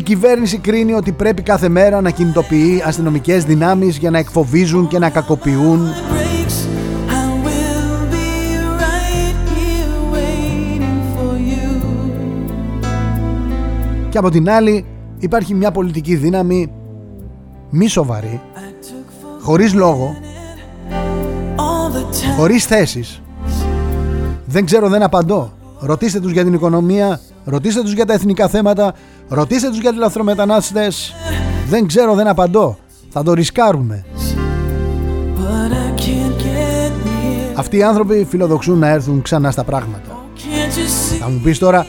Η 0.00 0.02
κυβέρνηση 0.02 0.58
κρίνει 0.58 0.92
ότι 0.92 1.12
πρέπει 1.12 1.42
κάθε 1.42 1.68
μέρα 1.68 2.00
να 2.00 2.10
κινητοποιεί 2.10 2.82
αστυνομικές 2.84 3.44
δυνάμεις 3.44 3.96
για 3.96 4.10
να 4.10 4.18
εκφοβίζουν 4.18 4.88
και 4.88 4.98
να 4.98 5.10
κακοποιούν. 5.10 5.80
Και 14.08 14.18
από 14.18 14.30
την 14.30 14.50
άλλη 14.50 14.84
υπάρχει 15.18 15.54
μια 15.54 15.70
πολιτική 15.70 16.14
δύναμη 16.14 16.72
μη 17.70 17.88
σοβαρή 17.88 18.40
χωρίς 19.40 19.74
λόγο 19.74 20.14
χωρίς 22.36 22.64
θέσεις. 22.64 23.22
Δεν 24.44 24.64
ξέρω 24.64 24.88
δεν 24.88 25.02
απαντώ. 25.02 25.52
Ρωτήστε 25.78 26.20
τους 26.20 26.32
για 26.32 26.44
την 26.44 26.52
οικονομία 26.52 27.20
ρωτήστε 27.44 27.80
τους 27.80 27.92
για 27.92 28.06
τα 28.06 28.12
εθνικά 28.12 28.48
θέματα 28.48 28.94
ρωτήστε 29.30 29.68
τους 29.68 29.80
για 29.80 29.90
τις 29.90 29.98
λαθρομετανάστες 29.98 31.14
δεν 31.68 31.86
ξέρω 31.86 32.14
δεν 32.14 32.26
απαντώ 32.26 32.78
θα 33.08 33.22
το 33.22 33.32
ρισκάρουμε 33.32 34.04
αυτοί 37.54 37.76
οι 37.76 37.82
άνθρωποι 37.82 38.26
φιλοδοξούν 38.30 38.78
να 38.78 38.88
έρθουν 38.88 39.22
ξανά 39.22 39.50
στα 39.50 39.64
πράγματα 39.64 40.18
θα 41.20 41.28
μου 41.28 41.40
πεις 41.44 41.58
τώρα 41.58 41.86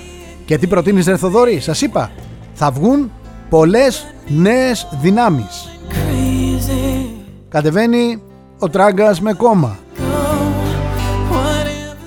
και 0.51 0.57
τι 0.57 0.67
προτείνεις 0.67 1.05
ρε 1.05 1.17
Θοδωρή, 1.17 1.59
σας 1.59 1.81
είπα, 1.81 2.11
θα 2.53 2.71
βγουν 2.71 3.11
πολλές 3.49 4.13
νέες 4.27 4.87
δυνάμεις. 5.01 5.79
Κατεβαίνει 7.49 8.21
ο 8.59 8.69
Τράγκας 8.69 9.21
με 9.21 9.33
κόμμα. 9.33 9.77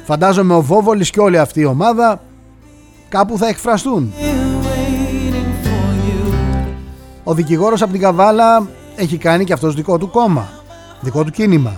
Φαντάζομαι 0.05 0.55
ο 0.55 0.63
Βόβολης 0.63 1.11
και 1.11 1.21
όλη 1.21 1.39
αυτή 1.39 1.61
η 1.61 1.65
ομάδα 1.65 2.21
κάπου 3.09 3.39
θα 3.39 3.49
εκφραστούν. 3.49 4.13
Ο 7.25 7.35
δικηγόρος 7.35 7.83
από 7.83 7.93
την 7.93 8.01
Καβάλα 8.01 8.69
έχει 8.97 9.17
κάνει 9.17 9.45
και 9.45 9.53
αυτός 9.53 9.75
δικό 9.75 9.99
του 9.99 10.11
κόμμα, 10.11 10.49
δικό 11.01 11.25
του 11.25 11.31
κίνημα. 11.31 11.73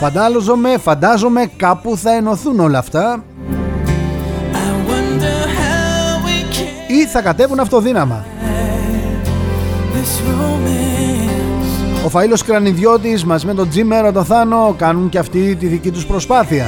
Φαντάζομαι, 0.00 0.78
φαντάζομαι 0.78 1.50
κάπου 1.56 1.96
θα 1.96 2.14
ενωθούν 2.14 2.60
όλα 2.60 2.78
αυτά 2.78 3.24
ή 6.88 7.06
θα 7.06 7.22
κατέβουν 7.22 7.60
αυτοδύναμα. 7.60 8.24
Ο 12.04 12.10
Φαΐλος 12.12 12.44
Κρανιδιώτης 12.46 13.24
μας 13.24 13.44
με 13.44 13.54
τον 13.54 13.68
Τζίμερο 13.68 14.12
τον 14.12 14.24
Θάνο 14.24 14.74
κάνουν 14.78 15.08
και 15.08 15.18
αυτή 15.18 15.56
τη 15.56 15.66
δική 15.66 15.90
τους 15.90 16.06
προσπάθεια. 16.06 16.66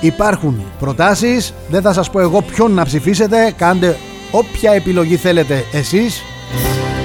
Υπάρχουν 0.00 0.64
προτάσεις, 0.78 1.54
δεν 1.68 1.82
θα 1.82 1.92
σας 1.92 2.10
πω 2.10 2.20
εγώ 2.20 2.42
ποιον 2.42 2.72
να 2.72 2.84
ψηφίσετε, 2.84 3.54
κάντε 3.56 3.96
όποια 4.30 4.72
επιλογή 4.72 5.16
θέλετε 5.16 5.64
εσείς. 5.72 6.22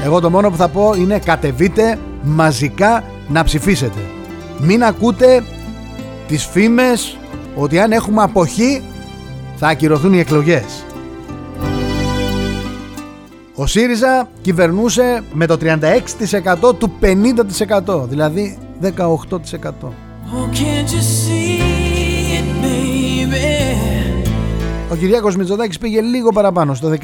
Εγώ 0.04 0.20
το 0.20 0.30
μόνο 0.30 0.50
που 0.50 0.56
θα 0.56 0.68
πω 0.68 0.94
είναι 0.94 1.20
κατεβείτε 1.20 2.00
μαζικά 2.24 3.04
να 3.28 3.44
ψηφίσετε. 3.44 4.00
Μην 4.58 4.84
ακούτε 4.84 5.44
τις 6.28 6.46
φήμες 6.46 7.18
ότι 7.56 7.80
αν 7.80 7.92
έχουμε 7.92 8.22
αποχή 8.22 8.82
θα 9.56 9.68
ακυρωθούν 9.68 10.14
οι 10.14 10.20
εκλογές. 10.20 10.86
Ο 13.56 13.66
ΣΥΡΙΖΑ 13.66 14.30
κυβερνούσε 14.42 15.24
με 15.34 15.46
το 15.46 15.58
36% 15.62 16.76
του 16.78 16.92
50% 17.86 18.10
δηλαδή 18.10 18.58
18%. 18.82 19.92
Ο 24.92 24.96
Κυριάκος 24.96 25.36
Μητσοτάκης 25.36 25.78
πήγε 25.78 26.02
λίγο 26.02 26.32
παραπάνω 26.32 26.74
στο 26.74 26.90
19,5%. 26.90 26.96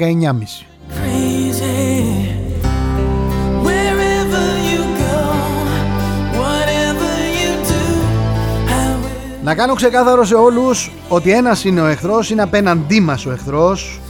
Να 9.42 9.54
κάνω 9.54 9.74
ξεκάθαρο 9.74 10.24
σε 10.24 10.34
όλους 10.34 10.90
ότι 11.08 11.32
ένας 11.32 11.64
είναι 11.64 11.80
ο 11.80 11.86
εχθρός, 11.86 12.30
είναι 12.30 12.42
απέναντί 12.42 13.00
μας 13.00 13.26
ο 13.26 13.30
εχθρός. 13.30 14.00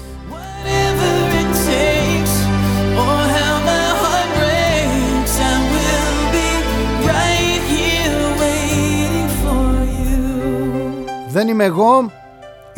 Δεν 11.28 11.48
είμαι 11.48 11.64
εγώ, 11.64 12.10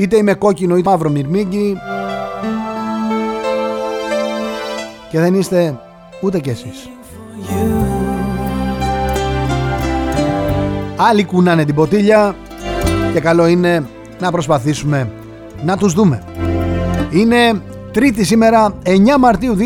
είτε 0.00 0.16
είμαι 0.16 0.34
κόκκινο 0.34 0.76
είτε 0.76 0.90
μαύρο 0.90 1.10
μυρμήγκι 1.10 1.76
και 5.10 5.18
δεν 5.20 5.34
είστε 5.34 5.80
ούτε 6.20 6.38
κι 6.38 6.48
εσείς. 6.48 6.88
Άλλοι 10.96 11.24
κουνάνε 11.24 11.64
την 11.64 11.74
ποτήλια 11.74 12.34
και 13.12 13.20
καλό 13.20 13.46
είναι 13.46 13.86
να 14.20 14.30
προσπαθήσουμε 14.30 15.10
να 15.64 15.76
τους 15.76 15.92
δούμε. 15.92 16.22
Είναι 17.10 17.62
τρίτη 17.92 18.24
σήμερα 18.24 18.74
9 18.84 18.90
Μαρτίου 19.18 19.56
2021. 19.56 19.60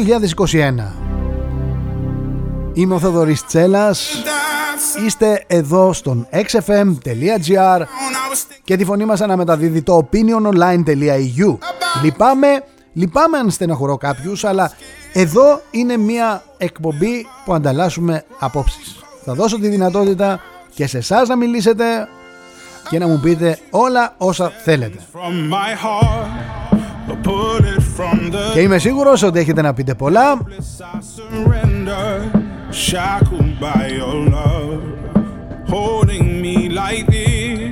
Είμαι 2.72 2.94
ο 2.94 2.98
Θοδωρής 2.98 3.46
Τσέλας 3.46 4.22
Είστε 5.06 5.44
εδώ 5.46 5.92
στον 5.92 6.26
xfm.gr 6.32 7.82
και 8.64 8.76
τη 8.76 8.84
φωνή 8.84 9.04
μας 9.04 9.20
αναμεταδίδει 9.20 9.82
το 9.82 10.08
opiniononline.eu 10.10 11.58
Λυπάμαι, 12.02 12.64
λυπάμαι 12.92 13.38
αν 13.38 13.50
στεναχωρώ 13.50 13.96
κάποιους 13.96 14.44
αλλά 14.44 14.72
εδώ 15.12 15.60
είναι 15.70 15.96
μια 15.96 16.42
εκπομπή 16.58 17.26
που 17.44 17.54
ανταλλάσσουμε 17.54 18.24
απόψεις. 18.38 18.96
Θα 19.24 19.34
δώσω 19.34 19.58
τη 19.58 19.68
δυνατότητα 19.68 20.40
και 20.74 20.86
σε 20.86 20.98
εσάς 20.98 21.28
να 21.28 21.36
μιλήσετε 21.36 22.08
και 22.90 22.98
να 22.98 23.06
μου 23.06 23.20
πείτε 23.20 23.58
όλα 23.70 24.14
όσα 24.16 24.52
θέλετε. 24.64 24.98
Και 28.52 28.60
είμαι 28.60 28.78
σίγουρος 28.78 29.22
ότι 29.22 29.38
έχετε 29.38 29.62
να 29.62 29.74
πείτε 29.74 29.94
πολλά 29.94 30.38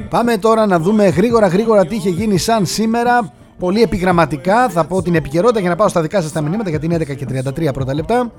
Πάμε 0.09 0.37
τώρα 0.37 0.67
να 0.67 0.79
δούμε 0.79 1.09
γρήγορα 1.09 1.47
γρήγορα 1.47 1.87
τι 1.87 1.95
είχε 1.95 2.09
γίνει 2.09 2.39
σαν 2.39 2.67
σήμερα. 2.67 3.33
Πολύ 3.59 3.83
επιγραμματικά. 3.83 4.69
Θα 4.69 4.85
πω 4.85 5.03
την 5.03 5.15
επικαιρότητα 5.15 5.61
για 5.61 5.69
να 5.69 5.77
πάω 5.77 5.89
στα 5.89 6.01
δικά 6.01 6.23
σας 6.23 6.33
τα 6.33 6.41
μηνύματα 6.41 6.71
γιατί 6.71 6.87
είναι 6.87 6.97
11 6.97 7.17
και 7.17 7.27
33 7.69 7.73
πρώτα 7.73 7.95
λεπτά. 7.95 8.31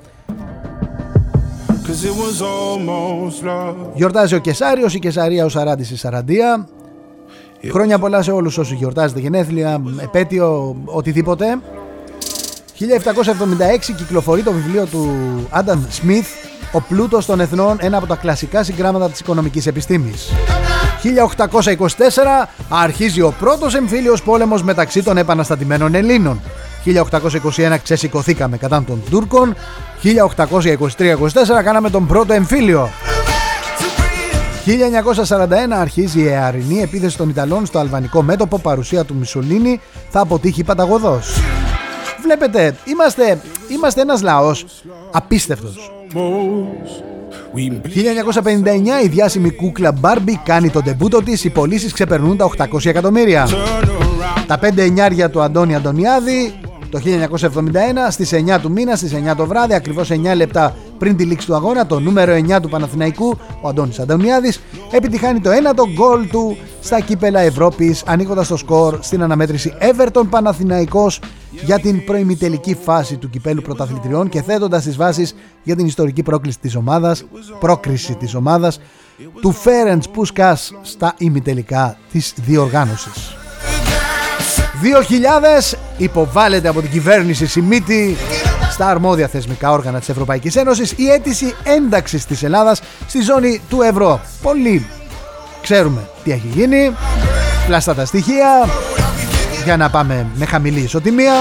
Γιορτάζει 3.94 4.36
ο 4.36 4.40
Κεσάριος, 4.40 4.94
η 4.94 5.00
Κεσαρία 5.00 5.46
ο 5.46 5.50
Σαράντης 5.50 5.92
η 5.92 5.98
Σαραντία. 5.98 6.68
Χρόνια 7.72 8.00
πολλά 8.00 8.22
σε 8.22 8.32
όλους 8.32 8.58
όσοι 8.58 8.76
γιορτάζετε 8.76 9.20
γενέθλια, 9.20 9.82
επέτειο, 10.02 10.76
οτιδήποτε. 10.86 11.60
1776 12.80 13.94
κυκλοφορεί 13.98 14.42
το 14.42 14.52
βιβλίο 14.52 14.86
του 14.86 15.10
Άνταμ 15.50 15.84
Σμιθ 15.90 16.28
«Ο 16.76 16.82
πλούτος 16.82 17.26
των 17.26 17.40
εθνών», 17.40 17.78
ένα 17.80 17.98
από 17.98 18.08
τα 18.08 18.16
κλασικά 18.16 18.64
συγγράμματα 18.64 19.10
της 19.10 19.20
οικονομικής 19.20 19.68
επιστήμης. 19.68 20.32
1824 21.02 22.50
αρχίζει 22.70 23.22
ο 23.22 23.34
πρώτος 23.40 23.76
εμφύλιος 23.76 24.24
πόλεμος 24.24 24.64
μεταξύ 24.64 25.04
των 25.04 25.18
επαναστατημένων 25.18 25.96
Ελλήνων. 25.96 26.42
1821 26.84 27.78
ξεσηκωθήκαμε 27.84 28.58
κατά 28.58 28.84
των 28.88 29.04
Τούρκων. 29.10 29.56
1823-24 30.04 31.64
κάναμε 31.64 31.90
τον 31.90 32.08
πρώτο 32.08 32.34
εμφύλιο. 32.34 32.90
1941 34.66 35.72
αρχίζει 35.72 36.22
η 36.22 36.28
αιαρινή 36.28 36.82
επίθεση 36.82 37.18
των 37.18 37.30
Ιταλών 37.30 37.66
στο 37.66 37.80
αλβανικό 37.80 38.22
μέτωπο 38.22 38.60
παρουσία 38.60 39.04
του 39.04 39.16
Μισολίνη 39.16 39.80
θα 40.10 40.20
αποτύχει 40.20 40.64
παταγωδός. 40.64 41.40
Βλέπετε, 42.24 42.76
είμαστε, 42.84 43.42
είμαστε 43.68 44.02
ένας 44.02 44.22
λαός 44.22 44.66
απίστευτος. 45.12 45.92
1959 46.14 46.18
η 49.04 49.08
διάσημη 49.08 49.52
κούκλα 49.52 49.92
Μπάρμπι 49.92 50.40
κάνει 50.46 50.70
τον 50.70 50.84
τεμπούτο 50.84 51.24
της, 51.24 51.44
οι 51.44 51.50
πωλήσεις 51.50 51.94
ξεπερνούν 51.94 52.38
τα 52.38 52.46
800 52.46 52.86
εκατομμύρια. 52.86 53.48
Τα 54.48 54.60
5 54.62 54.78
εννιάρια 54.78 55.30
του 55.30 55.42
Αντώνη 55.42 55.76
Αντωνιάδη 55.76 56.54
το 56.94 57.00
1971 57.00 58.10
στις 58.10 58.34
9 58.34 58.60
του 58.62 58.72
μήνα, 58.72 58.96
στις 58.96 59.14
9 59.14 59.36
το 59.36 59.46
βράδυ, 59.46 59.74
ακριβώς 59.74 60.12
9 60.12 60.36
λεπτά 60.36 60.76
πριν 60.98 61.16
τη 61.16 61.24
λήξη 61.24 61.48
του 61.48 61.56
αγώνα, 61.56 61.86
το 61.86 62.00
νούμερο 62.00 62.34
9 62.34 62.62
του 62.62 62.70
Παναθηναϊκού, 62.70 63.38
ο 63.62 63.68
Αντώνης 63.68 64.00
Αντωνιάδης, 64.00 64.62
επιτυχάνει 64.92 65.40
το 65.40 65.52
ένατο 65.52 65.84
γκολ 65.94 66.28
του 66.28 66.58
στα 66.82 67.00
κύπελα 67.00 67.40
Ευρώπης, 67.40 68.04
ανοίγοντας 68.06 68.48
το 68.48 68.58
σκορ 68.58 68.98
στην 69.02 69.24
αναμέτρηση 69.24 69.74
Everton 69.80 70.24
Παναθηναϊκός 70.30 71.20
για 71.62 71.80
την 71.80 72.04
προημιτελική 72.04 72.76
φάση 72.84 73.18
του 73.18 73.30
κυπέλου 73.30 73.62
πρωταθλητριών 73.62 74.30
και 74.30 74.42
θέτοντας 74.42 74.84
τις 74.84 74.96
βάσεις 74.96 75.36
για 75.64 75.76
την 75.76 75.86
ιστορική 75.86 76.24
πρόκληση 76.24 76.60
της 76.60 76.76
ομάδας, 76.76 77.24
πρόκριση 77.60 78.16
της 78.16 78.36
ομάδας 78.36 78.80
του 79.42 79.52
Φέρεντς 79.52 80.10
Πούσκας 80.10 80.74
στα 80.82 81.14
ημιτελικά 81.18 81.98
της 82.12 82.34
διοργάνωσης. 82.36 83.36
2000 84.82 85.78
υποβάλλεται 85.98 86.68
από 86.68 86.82
την 86.82 86.92
κυβέρνηση 86.92 87.46
Σιμίτη 87.46 88.16
στα 88.72 88.88
αρμόδια 88.88 89.28
θεσμικά 89.28 89.72
όργανα 89.72 90.00
της 90.00 90.10
Ευρωπαϊκής 90.10 90.56
Ένωσης 90.56 90.92
η 90.92 91.10
αίτηση 91.10 91.56
ένταξης 91.64 92.26
της 92.26 92.44
Ελλάδας 92.44 92.82
στη 93.08 93.22
ζώνη 93.22 93.62
του 93.70 93.82
ευρώ. 93.82 94.22
Πολύ 94.42 94.86
ξέρουμε 95.62 96.10
τι 96.24 96.32
έχει 96.32 96.48
γίνει, 96.48 96.96
πλάστα 97.68 97.96
τα 97.96 98.06
στοιχεία 98.06 98.68
για 99.64 99.78
να 99.78 99.90
πάμε 99.90 100.28
με 100.36 100.46
χαμηλή 100.46 100.80
ισοτιμία 100.80 101.34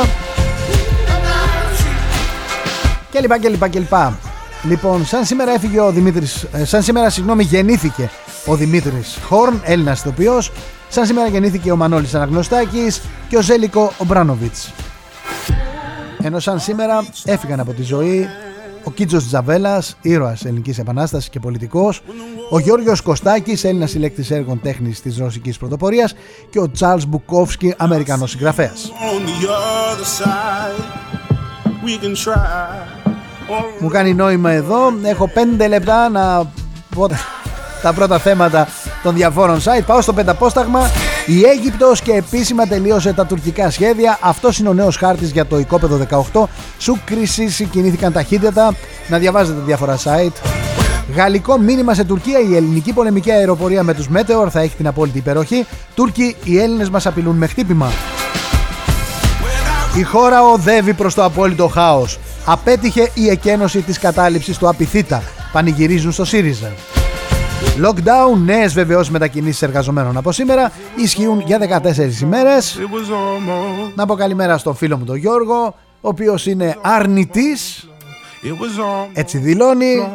και 3.10 3.20
λοιπά 3.20 3.38
και 3.38 3.48
λοιπά 3.48 3.68
και 3.68 3.78
λοιπά. 3.78 4.18
Λοιπόν, 4.62 5.06
σαν 5.06 5.24
σήμερα 5.24 5.52
έφυγε 5.52 5.80
ο 5.80 5.90
Δημήτρης, 5.90 6.46
ε, 6.52 6.64
σαν 6.64 6.82
σήμερα 6.82 7.10
συγγνώμη 7.10 7.42
γεννήθηκε 7.42 8.10
ο 8.46 8.56
Δημήτρης 8.56 9.18
Χόρν, 9.28 9.60
Έλληνας 9.64 10.00
ηθοποιός, 10.00 10.52
σαν 10.88 11.06
σήμερα 11.06 11.28
γεννήθηκε 11.28 11.72
ο 11.72 11.76
Μανώλης 11.76 12.14
Αναγνωστάκης 12.14 13.02
και 13.28 13.36
ο 13.36 13.42
Ζέλικο 13.42 13.92
Ομπράνοβιτς. 13.98 14.72
Ενώ 16.22 16.38
σαν 16.38 16.60
σήμερα 16.60 17.04
έφυγαν 17.24 17.60
από 17.60 17.72
τη 17.72 17.82
ζωή 17.82 18.28
ο 18.84 18.90
Κίτζος 18.90 19.26
Τζαβέλας, 19.26 19.96
ήρωας 20.00 20.44
ελληνικής 20.44 20.78
επανάστασης 20.78 21.28
και 21.28 21.40
πολιτικός, 21.40 22.02
ο 22.50 22.58
Γιώργος 22.58 23.00
Κωστάκης, 23.00 23.64
Έλληνας 23.64 23.90
συλλέκτης 23.90 24.30
έργων 24.30 24.60
τέχνης 24.60 25.02
της 25.02 25.18
Ρωσικής 25.18 25.58
Πρωτοπορίας 25.58 26.14
και 26.50 26.58
ο 26.58 26.70
Τσάρλς 26.70 27.06
Μπουκόφσκι, 27.06 27.74
Αμερικανός 27.76 28.30
συγγραφέας. 28.30 28.92
Μου 33.78 33.88
κάνει 33.88 34.14
νόημα 34.14 34.50
εδώ, 34.50 34.92
έχω 35.02 35.28
5 35.28 35.68
λεπτά 35.68 36.08
να 36.08 36.52
πω 36.94 37.08
τα 37.82 37.92
πρώτα 37.92 38.18
θέματα 38.18 38.68
των 39.02 39.14
διαφόρων 39.14 39.58
site. 39.58 39.84
Πάω 39.86 40.00
στο 40.00 40.12
πενταπόσταγμα. 40.12 40.90
Η 41.38 41.42
Αίγυπτος 41.44 42.00
και 42.00 42.12
επίσημα 42.12 42.66
τελείωσε 42.66 43.12
τα 43.12 43.26
τουρκικά 43.26 43.70
σχέδια. 43.70 44.18
Αυτός 44.22 44.58
είναι 44.58 44.68
ο 44.68 44.72
νέος 44.72 44.96
χάρτης 44.96 45.30
για 45.30 45.46
το 45.46 45.58
οικόπεδο 45.58 45.96
18. 46.32 46.48
Σου 46.78 47.00
κρισίσει 47.04 47.64
κινήθηκαν 47.64 48.12
ταχύτητα. 48.12 48.74
Να 49.08 49.18
διαβάζετε 49.18 49.60
διάφορα 49.64 49.96
site. 49.96 50.32
Γαλλικό 51.14 51.58
μήνυμα 51.58 51.94
σε 51.94 52.04
Τουρκία. 52.04 52.38
Η 52.38 52.56
ελληνική 52.56 52.92
πολεμική 52.92 53.30
αεροπορία 53.30 53.82
με 53.82 53.94
τους 53.94 54.08
Μέτεορ 54.08 54.48
θα 54.52 54.60
έχει 54.60 54.76
την 54.76 54.86
απόλυτη 54.86 55.18
υπεροχή. 55.18 55.66
Τούρκοι, 55.94 56.36
οι 56.44 56.58
Έλληνες 56.58 56.90
μας 56.90 57.06
απειλούν 57.06 57.36
με 57.36 57.46
χτύπημα. 57.46 57.90
Η 59.98 60.02
χώρα 60.02 60.42
οδεύει 60.42 60.94
προς 60.94 61.14
το 61.14 61.24
απόλυτο 61.24 61.68
χάος. 61.68 62.18
Απέτυχε 62.44 63.10
η 63.14 63.28
εκένωση 63.28 63.80
της 63.80 63.98
κατάληψης 63.98 64.58
του 64.58 64.68
Απιθύτα. 64.68 65.22
Πανηγυρίζουν 65.52 66.12
στο 66.12 66.24
ΣΥΡΙΖΑ. 66.24 66.72
Lockdown, 67.84 68.38
νέες 68.44 68.74
βεβαιώσεις 68.74 69.12
μετακινήσεις 69.12 69.62
εργαζομένων 69.62 70.16
από 70.16 70.32
σήμερα 70.32 70.72
ισχύουν 70.96 71.42
για 71.46 71.58
14 71.58 72.20
ημέρες. 72.22 72.78
Να 73.94 74.06
πω 74.06 74.14
καλημέρα 74.14 74.58
στον 74.58 74.74
φίλο 74.74 74.96
μου 74.96 75.04
τον 75.04 75.16
Γιώργο, 75.16 75.74
ο 76.00 76.08
οποίος 76.08 76.46
είναι 76.46 76.76
αρνητής. 76.80 77.88
Έτσι 79.12 79.38
δηλώνει. 79.38 80.10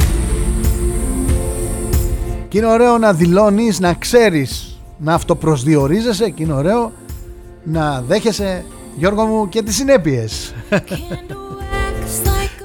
Και 2.47 2.57
είναι 2.57 2.67
ωραίο 2.67 2.97
να 2.97 3.13
δηλώνεις, 3.13 3.79
να 3.79 3.93
ξέρεις 3.93 4.77
να 4.97 5.13
αυτοπροσδιορίζεσαι 5.13 6.29
και 6.29 6.43
είναι 6.43 6.53
ωραίο 6.53 6.91
να 7.63 8.01
δέχεσαι 8.07 8.65
Γιώργο 8.95 9.25
μου 9.25 9.49
και 9.49 9.63
τις 9.63 9.75
συνέπειες 9.75 10.53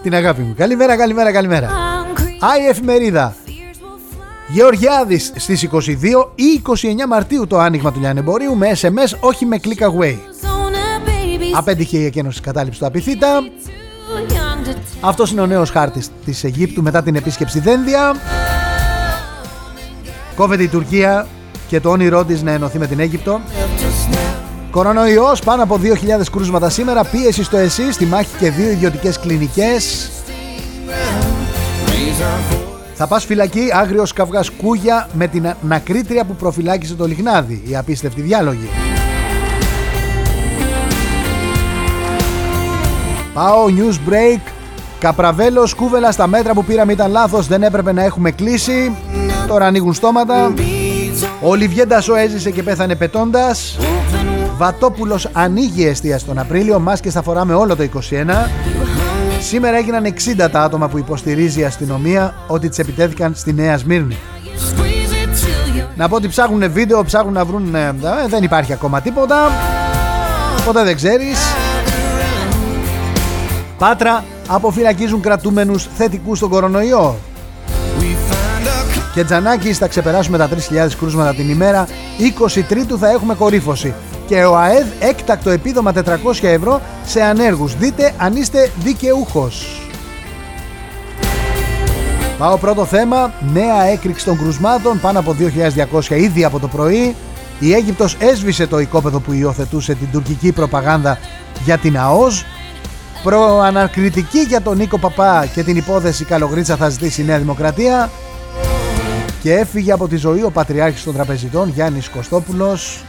Την 0.02 0.14
αγάπη 0.14 0.42
μου 0.42 0.54
Καλημέρα, 0.56 0.96
καλημέρα, 0.96 1.32
καλημέρα 1.32 1.70
Άι 2.40 2.66
εφημερίδα 2.66 3.36
Γεωργιάδης 4.52 5.32
στις 5.36 5.68
22 5.72 5.88
ή 6.34 6.62
29 6.66 7.06
Μαρτίου 7.08 7.46
το 7.46 7.58
άνοιγμα 7.58 7.92
του 7.92 8.00
λιανεμπορίου 8.00 8.56
με 8.56 8.70
SMS 8.80 9.18
όχι 9.20 9.46
με 9.46 9.60
click 9.62 9.82
away. 9.82 10.16
Απέτυχε 11.54 11.98
η 11.98 12.04
εκένωση 12.04 12.40
κατάληψης 12.40 12.80
του 12.80 12.86
Απιθύτα. 12.86 13.42
Αυτός 15.00 15.30
είναι 15.30 15.40
ο 15.40 15.46
νέος 15.46 15.70
χάρτης 15.70 16.08
της 16.24 16.44
Αιγύπτου 16.44 16.82
μετά 16.82 17.02
την 17.02 17.14
επίσκεψη 17.14 17.60
Δένδια. 17.60 18.16
Κόβεται 20.36 20.62
η 20.62 20.68
Τουρκία 20.68 21.26
και 21.68 21.80
το 21.80 21.90
όνειρό 21.90 22.24
της 22.24 22.42
να 22.42 22.50
ενωθεί 22.50 22.78
με 22.78 22.86
την 22.86 23.00
Αίγυπτο. 23.00 23.40
Κορονοϊός, 24.70 25.40
πάνω 25.40 25.62
από 25.62 25.80
2.000 25.82 26.30
κρούσματα 26.32 26.70
σήμερα, 26.70 27.04
πίεση 27.04 27.44
στο 27.44 27.56
ΕΣΥ, 27.56 27.92
στη 27.92 28.04
μάχη 28.04 28.36
και 28.38 28.50
δύο 28.50 28.70
ιδιωτικές 28.70 29.18
κλινικές. 29.18 30.10
Θα 33.04 33.10
πας 33.10 33.24
φυλακή 33.24 33.68
άγριος 33.72 34.12
καυγάς 34.12 34.50
κούγια 34.50 35.08
με 35.12 35.26
την 35.26 35.54
νακρίτρια 35.62 36.24
που 36.24 36.34
προφυλάκησε 36.34 36.94
το 36.94 37.06
λιχνάδι. 37.06 37.62
Η 37.66 37.76
απίστευτη 37.76 38.20
διάλογη. 38.20 38.68
Πάω 43.34 43.64
news 43.66 44.10
break. 44.10 44.40
Καπραβέλος, 44.98 45.74
κούβελα 45.74 46.10
στα 46.10 46.26
μέτρα 46.26 46.52
που 46.52 46.64
πήραμε 46.64 46.92
ήταν 46.92 47.10
λάθος, 47.10 47.46
δεν 47.46 47.62
έπρεπε 47.62 47.92
να 47.92 48.02
έχουμε 48.02 48.30
κλείσει. 48.30 48.96
Τώρα 49.46 49.66
ανοίγουν 49.66 49.94
στόματα. 49.94 50.52
Ο 51.40 51.54
Λιβιέ 51.54 51.84
έζησε 52.24 52.50
και 52.50 52.62
πέθανε 52.62 52.94
πετώντας. 52.94 53.78
Βατόπουλος 54.56 55.28
ανοίγει 55.32 55.86
εστία 55.86 56.20
τον 56.26 56.38
Απρίλιο, 56.38 56.78
μάσκες 56.78 57.12
θα 57.12 57.22
φοράμε 57.22 57.54
όλο 57.54 57.76
το 57.76 57.82
21. 57.82 58.50
Σήμερα 59.42 59.76
έγιναν 59.76 60.14
60 60.38 60.48
τα 60.52 60.60
άτομα 60.60 60.88
που 60.88 60.98
υποστηρίζει 60.98 61.60
η 61.60 61.64
αστυνομία 61.64 62.34
ότι 62.46 62.68
τις 62.68 62.78
επιτέθηκαν 62.78 63.34
στη 63.34 63.52
Νέα 63.52 63.78
Σμύρνη. 63.78 64.16
Να 65.96 66.08
πω 66.08 66.16
ότι 66.16 66.28
ψάχνουν 66.28 66.72
βίντεο, 66.72 67.04
ψάχνουν 67.04 67.32
να 67.32 67.44
βρουν... 67.44 67.74
Ε, 67.74 67.92
δεν 68.28 68.42
υπάρχει 68.42 68.72
ακόμα 68.72 69.00
τίποτα. 69.00 69.50
Ποτέ 70.64 70.84
δεν 70.84 70.96
ξέρεις. 70.96 71.38
Πάτρα 73.78 74.24
αποφυλακίζουν 74.46 75.20
κρατούμενους 75.20 75.88
θετικούς 75.96 76.38
στον 76.38 76.50
κορονοϊό. 76.50 77.16
Και 79.14 79.24
Τζανάκης 79.24 79.78
θα 79.78 79.86
ξεπεράσουμε 79.86 80.38
τα 80.38 80.48
3.000 80.48 80.88
κρούσματα 80.98 81.34
την 81.34 81.50
ημέρα. 81.50 81.86
23 82.58 82.96
θα 82.98 83.10
έχουμε 83.10 83.34
κορύφωση 83.34 83.94
και 84.32 84.44
ο 84.44 84.56
ΑΕΔ 84.56 84.86
έκτακτο 85.00 85.50
επίδομα 85.50 85.92
400 85.94 86.42
ευρώ 86.42 86.80
σε 87.04 87.22
ανέργους. 87.22 87.76
Δείτε 87.76 88.14
αν 88.18 88.36
είστε 88.36 88.70
δικαιούχος. 88.78 89.82
Πάω 92.38 92.56
πρώτο 92.56 92.84
θέμα, 92.84 93.32
νέα 93.52 93.82
έκρηξη 93.82 94.24
των 94.24 94.38
κρουσμάτων, 94.38 95.00
πάνω 95.00 95.18
από 95.18 95.36
2.200 96.00 96.10
ήδη 96.10 96.44
από 96.44 96.58
το 96.58 96.68
πρωί. 96.68 97.14
Η 97.58 97.74
Αίγυπτος 97.74 98.16
έσβησε 98.18 98.66
το 98.66 98.78
οικόπεδο 98.78 99.20
που 99.20 99.32
υιοθετούσε 99.32 99.94
την 99.94 100.08
τουρκική 100.12 100.52
προπαγάνδα 100.52 101.18
για 101.64 101.78
την 101.78 101.98
ΑΟΣ. 101.98 102.44
Προανακριτική 103.22 104.40
για 104.40 104.60
τον 104.60 104.76
Νίκο 104.76 104.98
Παπά 104.98 105.46
και 105.54 105.62
την 105.62 105.76
υπόθεση 105.76 106.24
Καλογρίτσα 106.24 106.76
θα 106.76 106.88
ζητήσει 106.88 107.20
η 107.20 107.24
Νέα 107.24 107.38
Δημοκρατία. 107.38 108.10
Και 109.42 109.54
έφυγε 109.54 109.92
από 109.92 110.08
τη 110.08 110.16
ζωή 110.16 110.42
ο 110.42 110.50
Πατριάρχης 110.50 111.04
των 111.04 111.14
Τραπεζιτών 111.14 111.68
Γιάννης 111.68 112.08
Κωστόπουλος 112.08 113.04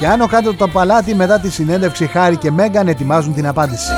Και 0.00 0.06
άνω 0.06 0.26
κάτω 0.26 0.54
το 0.54 0.68
παλάτι 0.68 1.14
μετά 1.14 1.38
τη 1.38 1.50
συνέντευξη 1.50 2.06
Χάρη 2.06 2.36
και 2.36 2.50
Μέγκαν 2.50 2.88
ετοιμάζουν 2.88 3.34
την 3.34 3.46
απάντηση. 3.46 3.92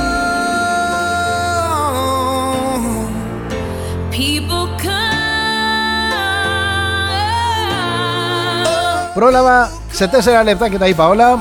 Πρόλαβα 9.15 9.71
σε 9.91 10.11
4 10.41 10.45
λεπτά 10.45 10.69
και 10.69 10.79
τα 10.79 10.87
είπα 10.87 11.09
όλα. 11.09 11.39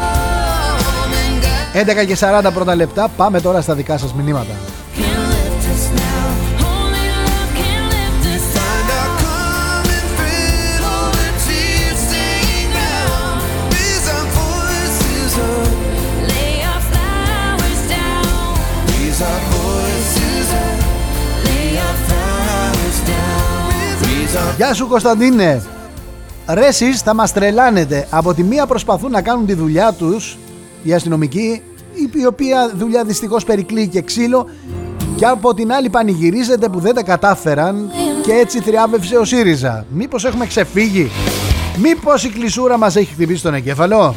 11 2.02 2.06
και 2.06 2.18
40 2.20 2.54
πρώτα 2.54 2.76
λεπτά. 2.76 3.08
Πάμε 3.18 3.42
τώρα 3.42 3.62
στα 3.62 3.74
δικά 3.74 3.98
σας 3.98 4.14
μηνύματα 4.14 4.54
Γεια 24.62 24.74
σου 24.74 24.88
Κωνσταντίνε 24.88 25.62
Ρε 26.48 26.66
εσείς 26.66 27.02
θα 27.02 27.14
μας 27.14 27.34
τρελάνετε 27.34 28.08
Από 28.10 28.34
τη 28.34 28.44
μία 28.44 28.66
προσπαθούν 28.66 29.12
να 29.12 29.22
κάνουν 29.22 29.46
τη 29.46 29.54
δουλειά 29.54 29.94
τους 29.94 30.38
Οι 30.84 30.94
αστυνομικοί 30.94 31.62
Η 32.22 32.26
οποία 32.26 32.72
δουλειά 32.76 33.04
δυστυχώς 33.04 33.44
περικλεί 33.44 33.88
και 33.88 34.02
ξύλο 34.02 34.48
και 35.16 35.26
από 35.26 35.54
την 35.54 35.72
άλλη 35.72 35.90
πανηγυρίζετε 35.90 36.70
που 36.70 36.80
δεν 36.80 36.96
τα 36.96 37.04
κατάφεραν 37.04 37.92
και 38.24 38.32
έτσι 38.32 38.60
θριάβευσε 38.60 39.18
ο 39.18 39.24
ΣΥΡΙΖΑ. 39.24 39.86
Μήπως 39.90 40.26
έχουμε 40.26 40.46
ξεφύγει, 40.48 41.12
μήπως 41.78 42.24
η 42.24 42.30
κλεισούρα 42.30 42.78
μας 42.78 42.96
έχει 42.96 43.14
χτυπήσει 43.14 43.44
τον 43.44 43.54
εγκέφαλο; 43.54 44.14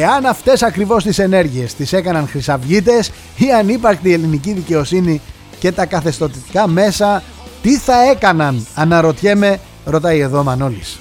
Εάν 0.00 0.26
αυτές 0.26 0.62
ακριβώς 0.62 1.04
τις 1.04 1.18
ενέργειες 1.18 1.74
τις 1.74 1.92
έκαναν 1.92 2.28
χρυσαυγίτες 2.28 3.10
η 3.36 3.52
ανύπαρκτη 3.52 4.12
ελληνική 4.12 4.52
δικαιοσύνη 4.52 5.20
και 5.60 5.72
τα 5.72 5.86
καθεστωτικά 5.86 6.66
μέσα. 6.66 7.22
Τι 7.62 7.76
θα 7.76 8.10
έκαναν 8.10 8.66
αναρωτιέμαι 8.74 9.60
ρωτάει 9.84 10.18
εδώ 10.18 10.42
Μανώλης. 10.42 10.98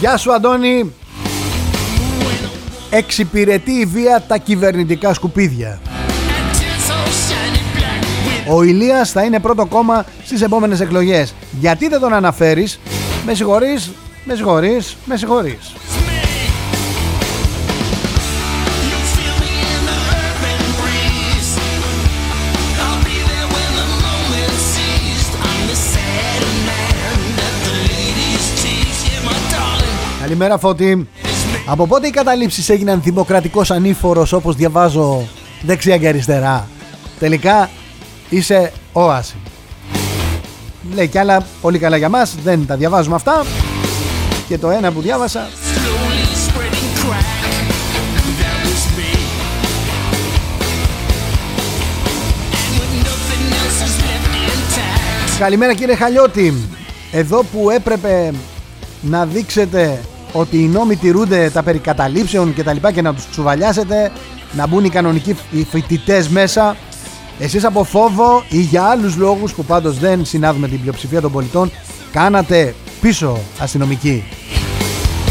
Γεια 0.00 0.16
σου 0.16 0.32
Αντώνη. 0.32 0.92
Εξυπηρετεί 2.90 3.72
η 3.72 3.84
βία 3.84 4.24
τα 4.28 4.36
κυβερνητικά 4.36 5.14
σκουπίδια. 5.14 5.80
Ο 8.48 8.62
Ηλίας 8.62 9.10
θα 9.10 9.22
είναι 9.22 9.40
πρώτο 9.40 9.66
κόμμα 9.66 10.04
στις 10.24 10.42
επόμενες 10.42 10.80
εκλογές. 10.80 11.34
Γιατί 11.60 11.88
δεν 11.88 12.00
τον 12.00 12.12
αναφέρεις; 12.12 12.80
Με 13.26 13.34
συγχωρείς, 13.34 13.90
με 14.24 14.34
συγχωρείς, 14.34 14.96
με 15.04 15.16
συγχωρείς. 15.16 15.72
Καλημέρα 30.20 30.58
Φώτη. 30.58 31.08
Από 31.66 31.86
πότε 31.86 32.06
οι 32.06 32.10
καταλήψεις 32.10 32.68
έγιναν 32.68 33.00
δημοκρατικός 33.02 33.70
ανήφορος 33.70 34.32
όπως 34.32 34.56
διαβάζω 34.56 35.28
δεξιά 35.62 35.98
και 35.98 36.08
αριστερά; 36.08 36.68
Τελικά 37.18 37.70
είσαι 38.28 38.72
όαση. 38.92 39.34
Λέει 40.94 41.08
κι 41.08 41.18
άλλα 41.18 41.46
πολύ 41.60 41.78
καλά 41.78 41.96
για 41.96 42.08
μας 42.08 42.34
Δεν 42.42 42.66
τα 42.66 42.76
διαβάζουμε 42.76 43.14
αυτά 43.14 43.42
Και 44.48 44.58
το 44.58 44.70
ένα 44.70 44.92
που 44.92 45.00
διάβασα. 45.00 45.48
Καλημέρα 55.38 55.74
κύριε 55.74 55.94
Χαλιώτη. 55.94 56.54
Εδώ 57.12 57.44
που 57.52 57.70
έπρεπε 57.70 58.32
να 59.00 59.26
δείξετε 59.26 60.00
ότι 60.32 60.58
οι 60.58 60.66
νόμοι 60.66 60.96
τηρούνται 60.96 61.50
τα 61.50 61.62
περί 61.62 61.78
καταλήψεων 61.78 62.54
και 62.54 62.62
τα 62.62 62.72
λοιπά 62.72 62.92
και 62.92 63.02
να 63.02 63.14
τους 63.14 63.28
τσουβαλιάσετε 63.30 64.12
να 64.52 64.66
μπουν 64.66 64.84
οι 64.84 64.88
κανονικοί 64.88 65.36
φοιτητές 65.70 66.28
μέσα 66.28 66.76
εσείς 67.38 67.64
από 67.64 67.84
φόβο 67.84 68.44
ή 68.48 68.60
για 68.60 68.82
άλλους 68.82 69.16
λόγους 69.16 69.52
που 69.52 69.64
πάντως 69.64 69.98
δεν 69.98 70.24
συνάδουμε 70.24 70.68
την 70.68 70.80
πλειοψηφία 70.80 71.20
των 71.20 71.32
πολιτών 71.32 71.70
κάνατε 72.12 72.74
πίσω 73.04 73.38
αστυνομική 73.58 74.24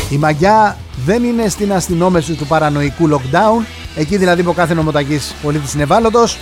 η 0.09 0.17
μαγιά 0.17 0.77
δεν 1.05 1.23
είναι 1.23 1.49
στην 1.49 1.73
αστυνόμευση 1.73 2.33
του 2.33 2.45
παρανοϊκού 2.45 3.09
lockdown. 3.09 3.65
Εκεί 3.95 4.17
δηλαδή 4.17 4.43
που 4.43 4.49
ο 4.49 4.53
κάθε 4.53 4.73
νομοταγής 4.73 5.33
πολίτης 5.41 5.73
είναι 5.73 5.83
ευάλωτος 5.83 6.37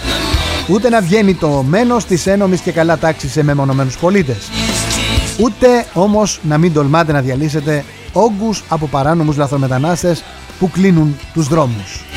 ούτε 0.69 0.89
να 0.89 1.01
βγαίνει 1.01 1.33
το 1.33 1.63
μένος 1.67 2.05
της 2.05 2.27
ένομης 2.27 2.61
και 2.61 2.71
καλά 2.71 2.97
τάξης 2.97 3.31
σε 3.31 3.43
μεμονωμένους 3.43 3.97
πολίτες. 3.97 4.49
Ούτε 5.39 5.85
όμως 5.93 6.39
να 6.43 6.57
μην 6.57 6.73
τολμάτε 6.73 7.11
να 7.11 7.21
διαλύσετε 7.21 7.85
όγκους 8.13 8.63
από 8.69 8.87
παράνομους 8.87 9.37
λαθρομετανάστες 9.37 10.23
που 10.59 10.69
κλείνουν 10.69 11.17
τους 11.33 11.47
δρόμους. 11.47 12.10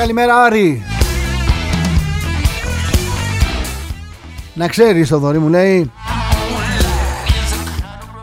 Καλημέρα 0.00 0.42
Άρη. 0.42 0.82
Να 4.54 4.68
ξέρεις 4.68 5.12
ο 5.12 5.18
Δωρή 5.18 5.38
μου 5.38 5.48
λέει 5.48 5.90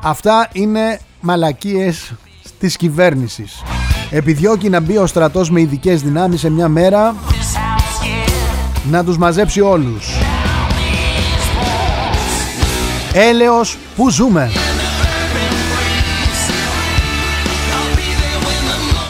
Αυτά 0.03 0.49
είναι 0.51 0.99
μαλακίες 1.19 2.13
της 2.59 2.77
κυβέρνησης. 2.77 3.63
Επιδιώκει 4.09 4.69
να 4.69 4.79
μπει 4.79 4.97
ο 4.97 5.05
στρατός 5.07 5.49
με 5.49 5.61
ειδικές 5.61 6.01
δυνάμεις 6.01 6.39
σε 6.39 6.49
μια 6.49 6.67
μέρα 6.67 7.15
να 8.89 9.03
τους 9.03 9.17
μαζέψει 9.17 9.61
όλους. 9.61 10.07
Έλεος 13.13 13.77
που 13.95 14.09
ζούμε 14.09 14.51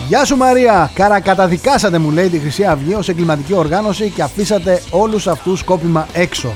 Γεια 0.07 0.25
σου 0.25 0.35
Μαρία, 0.35 0.91
καρακαταδικάσατε 0.93 1.97
μου 1.97 2.11
λέει 2.11 2.29
τη 2.29 2.39
Χρυσή 2.39 2.65
Αυγή 2.65 2.93
ως 2.93 3.09
εγκληματική 3.09 3.53
οργάνωση 3.53 4.09
και 4.09 4.21
αφήσατε 4.21 4.81
όλους 4.89 5.27
αυτούς 5.27 5.63
κόπημα 5.63 6.07
έξω. 6.13 6.53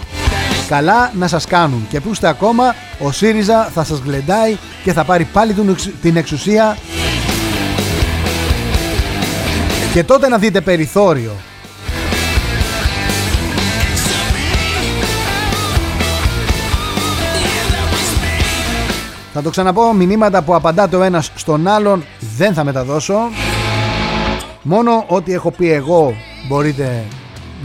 Καλά 0.67 1.11
να 1.13 1.27
σας 1.27 1.45
κάνουν 1.45 1.87
και 1.89 1.99
που 1.99 2.09
είστε 2.09 2.27
ακόμα, 2.27 2.75
ο 2.99 3.11
ΣΥΡΙΖΑ 3.11 3.69
θα 3.73 3.83
σας 3.83 3.99
γλεντάει 3.99 4.57
και 4.83 4.93
θα 4.93 5.03
πάρει 5.03 5.23
πάλι 5.23 5.55
την 6.01 6.17
εξουσία 6.17 6.77
και 9.93 10.03
τότε 10.03 10.27
να 10.27 10.37
δείτε 10.37 10.61
περιθώριο. 10.61 11.50
Θα 19.33 19.41
το 19.41 19.49
ξαναπώ, 19.49 19.93
μηνύματα 19.93 20.41
που 20.41 20.55
απαντάτε 20.55 20.95
ο 20.95 21.03
ένας 21.03 21.31
στον 21.35 21.67
άλλον 21.67 22.03
δεν 22.37 22.53
θα 22.53 22.63
μεταδώσω. 22.63 23.17
Μόνο 24.61 25.05
ό,τι 25.07 25.33
έχω 25.33 25.51
πει 25.51 25.71
εγώ 25.71 26.13
μπορείτε 26.47 27.05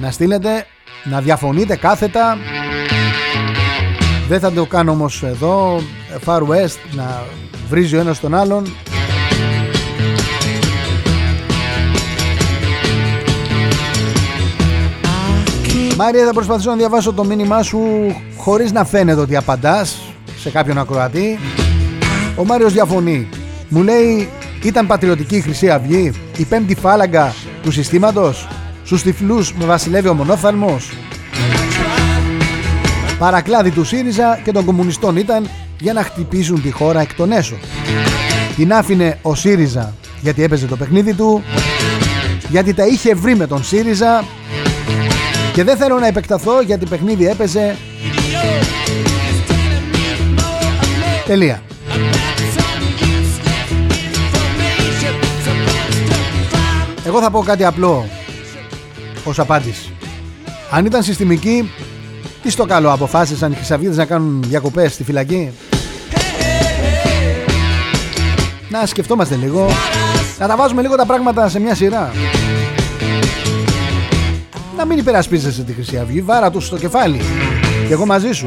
να 0.00 0.10
στείλετε, 0.10 0.66
να 1.04 1.20
διαφωνείτε 1.20 1.76
κάθετα. 1.76 2.36
Δεν 4.28 4.40
θα 4.40 4.52
το 4.52 4.66
κάνω 4.66 4.92
όμως 4.92 5.22
εδώ, 5.22 5.80
Far 6.24 6.40
West, 6.40 6.78
να 6.92 7.22
βρίζει 7.68 7.96
ο 7.96 8.00
ένας 8.00 8.20
τον 8.20 8.34
άλλον. 8.34 8.64
Μάρια 15.96 16.24
θα 16.24 16.32
προσπαθήσω 16.32 16.70
να 16.70 16.76
διαβάσω 16.76 17.12
το 17.12 17.24
μήνυμά 17.24 17.62
σου 17.62 17.80
χωρίς 18.36 18.72
να 18.72 18.84
φαίνεται 18.84 19.20
ότι 19.20 19.36
απαντάς 19.36 20.05
σε 20.46 20.52
κάποιον 20.52 20.78
ακροατή. 20.78 21.38
Ο 22.36 22.44
Μάριος 22.44 22.72
διαφωνεί. 22.72 23.28
Μου 23.68 23.82
λέει 23.82 24.28
ήταν 24.62 24.86
πατριωτική 24.86 25.36
η 25.36 25.40
Χρυσή 25.40 25.70
Αυγή, 25.70 26.12
η 26.36 26.44
πέμπτη 26.44 26.74
φάλαγγα 26.74 27.34
του 27.62 27.70
συστήματος, 27.70 28.48
στους 28.84 29.02
τυφλούς 29.02 29.52
με 29.52 29.64
βασιλεύει 29.64 30.08
ο 30.08 30.14
μονόφθαλμος; 30.14 30.92
Παρακλάδι 33.18 33.70
του 33.70 33.84
ΣΥΡΙΖΑ 33.84 34.40
και 34.44 34.52
των 34.52 34.64
κομμουνιστών 34.64 35.16
ήταν 35.16 35.48
για 35.80 35.92
να 35.92 36.02
χτυπήσουν 36.02 36.62
τη 36.62 36.70
χώρα 36.70 37.00
εκ 37.00 37.14
των 37.14 37.32
έσω. 37.32 37.56
Την 38.56 38.72
άφηνε 38.72 39.18
ο 39.22 39.34
ΣΥΡΙΖΑ 39.34 39.94
γιατί 40.20 40.42
έπαιζε 40.42 40.66
το 40.66 40.76
παιχνίδι 40.76 41.14
του, 41.14 41.42
γιατί 42.48 42.74
τα 42.74 42.86
είχε 42.86 43.14
βρει 43.14 43.36
με 43.36 43.46
τον 43.46 43.64
ΣΥΡΙΖΑ 43.64 44.24
και 45.52 45.64
δεν 45.64 45.76
θέλω 45.76 45.98
να 45.98 46.06
επεκταθώ 46.06 46.60
γιατί 46.60 46.86
παιχνίδι 46.86 47.26
έπαιζε 47.26 47.76
Τελεία. 51.26 51.62
Εγώ 57.06 57.20
θα 57.20 57.30
πω 57.30 57.40
κάτι 57.40 57.64
απλό 57.64 58.06
ως 59.24 59.38
απάντηση. 59.38 59.92
Αν 60.70 60.84
ήταν 60.86 61.02
συστημική 61.02 61.70
Τι 62.42 62.50
στο 62.50 62.64
καλό 62.64 62.92
αποφάσισαν 62.92 63.52
οι 63.52 63.54
χρυσαυγίδες 63.54 63.96
να 63.96 64.04
κάνουν 64.04 64.42
διακοπές 64.42 64.92
στη 64.92 65.04
φυλακή; 65.04 65.50
Να 68.68 68.86
σκεφτόμαστε 68.86 69.34
λίγο. 69.34 69.68
Να 70.38 70.46
τα 70.46 70.56
βάζουμε 70.56 70.82
λίγο 70.82 70.96
τα 70.96 71.06
πράγματα 71.06 71.48
σε 71.48 71.60
μια 71.60 71.74
σειρά. 71.74 72.12
Να 74.76 74.84
μην 74.84 74.98
υπερασπίζεσαι 74.98 75.62
τη 75.62 75.72
Χρυσή 75.72 75.98
Αυγή, 75.98 76.20
βάρα 76.20 76.50
τους 76.50 76.66
στο 76.66 76.76
κεφάλι. 76.76 77.20
Και 77.86 77.92
εγώ 77.92 78.06
μαζί 78.06 78.32
σου. 78.32 78.46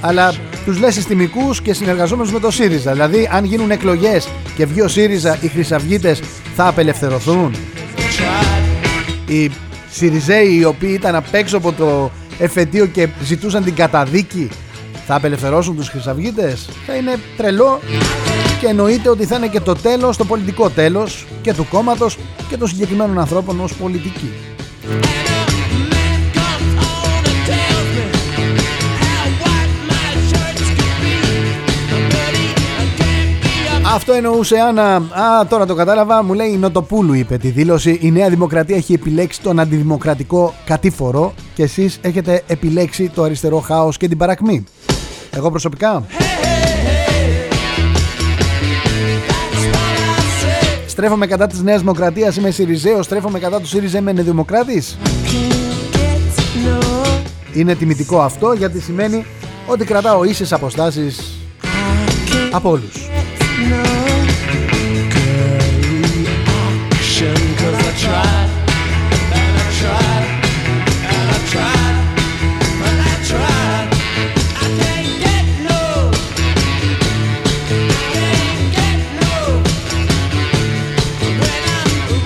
Αλλά 0.00 0.34
τους 0.64 0.78
λες 0.78 0.94
συστημικούς 0.94 1.62
και 1.62 1.72
συνεργαζόμενους 1.72 2.32
με 2.32 2.40
το 2.40 2.50
ΣΥΡΙΖΑ. 2.50 2.92
Δηλαδή, 2.92 3.28
αν 3.32 3.44
γίνουν 3.44 3.70
εκλογές 3.70 4.28
και 4.56 4.66
βγει 4.66 4.80
ο 4.80 4.88
ΣΥΡΙΖΑ, 4.88 5.38
οι 5.40 5.48
Χρυσαυγίτες 5.48 6.20
θα 6.56 6.66
απελευθερωθούν. 6.66 7.54
Οι 9.26 9.50
ΣΥΡΙΖΕΙ 9.90 10.56
οι 10.58 10.64
οποίοι 10.64 10.92
ήταν 10.92 11.14
απ' 11.14 11.34
έξω 11.34 11.56
από 11.56 11.72
το 11.72 12.10
εφετείο 12.38 12.86
και 12.86 13.08
ζητούσαν 13.24 13.64
την 13.64 13.74
καταδίκη 13.74 14.48
Θα 15.06 15.14
απελευθερώσουν 15.14 15.76
τους 15.76 15.88
χρυσαυγίτες; 15.88 16.68
Θα 16.86 16.94
είναι 16.94 17.18
τρελό 17.36 17.80
και 18.60 18.66
εννοείται 18.66 19.08
ότι 19.08 19.24
θα 19.24 19.36
είναι 19.36 19.48
και 19.48 19.60
το 19.60 19.74
τέλος, 19.74 20.16
το 20.16 20.24
πολιτικό 20.24 20.70
τέλος 20.70 21.26
και 21.42 21.54
του 21.54 21.66
κόμματος 21.70 22.18
και 22.48 22.56
των 22.56 22.68
συγκεκριμένων 22.68 23.18
ανθρώπων 23.18 23.60
ως 23.60 23.74
πολιτικοί. 23.74 24.32
Αυτό 33.94 34.12
εννοούσε 34.12 34.58
Άννα. 34.58 34.94
Α, 34.94 35.46
τώρα 35.48 35.66
το 35.66 35.74
κατάλαβα. 35.74 36.22
Μου 36.22 36.32
λέει 36.32 36.48
η 36.48 36.56
Νοτοπούλου 36.56 37.12
είπε 37.12 37.36
τη 37.36 37.48
δήλωση. 37.48 37.98
Η 38.00 38.10
Νέα 38.10 38.28
Δημοκρατία 38.28 38.76
έχει 38.76 38.92
επιλέξει 38.92 39.40
τον 39.40 39.60
αντιδημοκρατικό 39.60 40.54
κατήφορο 40.64 41.34
και 41.54 41.62
εσείς 41.62 41.98
έχετε 42.02 42.42
επιλέξει 42.46 43.10
το 43.14 43.22
αριστερό 43.22 43.58
χάος 43.58 43.96
και 43.96 44.08
την 44.08 44.18
παρακμή. 44.18 44.64
Εγώ 45.30 45.50
προσωπικά. 45.50 46.04
Στρέφομαι 50.86 51.26
κατά 51.26 51.46
της 51.46 51.62
Νέας 51.62 51.80
Δημοκρατίας, 51.80 52.36
είμαι 52.36 52.50
Σιριζέος, 52.50 53.04
στρέφομαι 53.04 53.38
κατά 53.38 53.60
του 53.60 53.66
ΣΥΡΙΖΑ, 53.66 53.98
είμαι 53.98 54.12
Δημοκράτης. 54.12 54.98
Είναι 57.52 57.74
τιμητικό 57.74 58.20
αυτό 58.20 58.52
γιατί 58.52 58.80
σημαίνει 58.80 59.24
ότι 59.66 59.84
κρατάω 59.84 60.24
ίσες 60.24 60.52
αποστάσεις 60.52 61.38
από 62.50 62.70
όλους. 62.70 63.13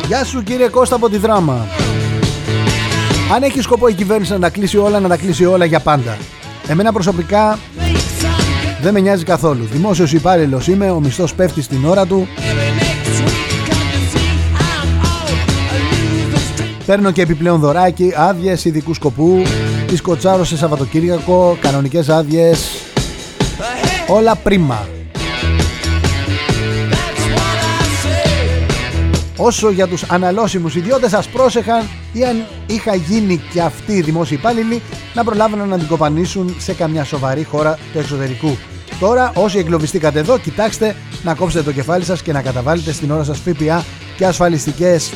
Γεια 0.09 0.24
σου 0.24 0.43
κύριε 0.43 0.68
Κώστα 0.68 0.97
από 0.97 1.09
τη 1.09 1.16
δράμα. 1.16 1.66
Αν 3.35 3.43
έχει 3.43 3.61
σκοπό 3.61 3.89
η 3.89 3.93
κυβέρνηση 3.93 4.33
να 4.33 4.39
τα 4.39 4.51
κλείσει 4.51 4.76
όλα 4.76 5.01
Να 5.01 5.09
τα 5.09 5.16
κλείσει 5.16 5.45
όλα 5.45 5.64
για 5.64 5.81
πάντα. 5.81 6.16
Εμένα 6.66 6.93
προσωπικά 6.93 7.59
δεν 8.81 8.93
με 8.93 9.01
νοιάζει 9.01 9.24
καθόλου 9.24 9.64
Δημόσιος 9.64 10.12
υπάλληλος 10.12 10.68
είμαι 10.68 10.91
Ο 10.91 11.01
μισθός 11.01 11.35
πέφτει 11.35 11.62
στην 11.62 11.85
ώρα 11.85 12.07
του 12.07 12.29
Παίρνω 16.89 17.11
και 17.11 17.22
επιπλέον 17.22 17.61
δωράκι, 17.61 18.12
άδειες 18.16 18.64
ειδικού 18.64 18.95
σκοπού, 18.95 19.43
τη 19.87 19.97
κοτσάρω 19.97 20.45
σε 20.45 20.57
Σαββατοκύριακο, 20.57 21.57
κανονικές 21.61 22.09
άδειες. 22.09 22.70
Όλα 24.07 24.37
πρίμα. 24.37 24.89
Όσο 29.37 29.70
για 29.70 29.87
τους 29.87 30.03
αναλώσιμους 30.03 30.74
ιδιώτες 30.74 31.11
σας 31.11 31.29
πρόσεχαν 31.29 31.89
ή 32.12 32.24
αν 32.24 32.45
είχα 32.66 32.95
γίνει 32.95 33.41
και 33.53 33.61
αυτοί 33.61 34.01
δημόσιοι 34.03 34.37
υπάλληλοι 34.41 34.83
να 35.14 35.24
προλάβουν 35.24 35.68
να 35.68 35.79
την 35.79 35.87
κοπανίσουν 35.87 36.55
σε 36.59 36.72
καμιά 36.72 37.05
σοβαρή 37.05 37.45
χώρα 37.45 37.79
του 37.93 37.99
εξωτερικού. 37.99 38.57
Τώρα 39.01 39.32
όσοι 39.34 39.59
εγκλωβιστήκατε 39.59 40.18
εδώ 40.18 40.38
κοιτάξτε 40.38 40.96
να 41.22 41.34
κόψετε 41.34 41.64
το 41.64 41.72
κεφάλι 41.72 42.05
σας 42.05 42.22
και 42.22 42.32
να 42.32 42.42
καταβάλλετε 42.42 42.92
στην 42.92 43.11
ώρα 43.11 43.24
σας 43.24 43.38
ΦΠΑ 43.38 43.84
και 44.16 44.26
ασφαλιστικές 44.26 45.12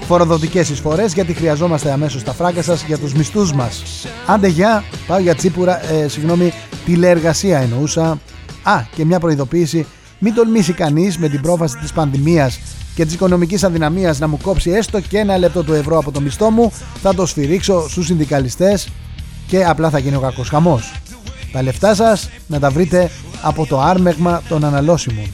φοροδοτικές 0.00 0.68
εισφορές 0.68 1.14
γιατί 1.14 1.34
χρειαζόμαστε 1.34 1.92
αμέσως 1.92 2.22
τα 2.22 2.32
φράγκα 2.32 2.62
σας 2.62 2.84
για 2.84 2.98
τους 2.98 3.12
μισθούς 3.14 3.52
μας. 3.52 3.82
Άντε 4.26 4.48
γεια, 4.48 4.84
πάω 5.06 5.18
για 5.18 5.34
τσίπουρα, 5.34 5.92
ε, 5.92 6.08
συγγνώμη, 6.08 6.52
τηλεεργασία 6.84 7.58
εννοούσα. 7.58 8.18
Α, 8.62 8.82
και 8.94 9.04
μια 9.04 9.20
προειδοποίηση, 9.20 9.86
μην 10.18 10.34
τολμήσει 10.34 10.72
κανείς 10.72 11.18
με 11.18 11.28
την 11.28 11.40
πρόφαση 11.40 11.76
της 11.76 11.92
πανδημίας 11.92 12.60
και 12.94 13.04
της 13.04 13.14
οικονομικής 13.14 13.64
αδυναμίας 13.64 14.18
να 14.18 14.28
μου 14.28 14.38
κόψει 14.42 14.70
έστω 14.70 15.00
και 15.00 15.18
ένα 15.18 15.38
λεπτό 15.38 15.62
του 15.62 15.72
ευρώ 15.72 15.98
από 15.98 16.10
το 16.10 16.20
μισθό 16.20 16.50
μου, 16.50 16.72
θα 17.02 17.14
το 17.14 17.26
σφυρίξω 17.26 17.88
στους 17.88 18.06
συνδικαλιστές 18.06 18.88
και 19.46 19.64
απλά 19.64 19.90
θα 19.90 19.98
γίνει 19.98 20.16
ο 20.16 20.20
κακός 20.20 20.48
χαμός. 20.48 20.92
Τα 21.52 21.62
λεφτά 21.62 21.94
σας 21.94 22.28
να 22.46 22.58
τα 22.58 22.70
βρείτε 22.70 23.10
από 23.42 23.66
το 23.66 23.80
άρμεγμα 23.80 24.42
των 24.48 24.64
αναλώσιμων. 24.64 25.24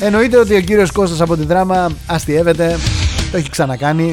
Εννοείται 0.00 0.36
ότι 0.36 0.54
ο 0.54 0.60
κύριος 0.60 0.90
Κώστας 0.90 1.20
από 1.20 1.36
τη 1.36 1.44
δράμα 1.44 1.90
αστείευεται, 2.06 2.78
το 3.30 3.36
έχει 3.36 3.50
ξανακάνει. 3.50 4.10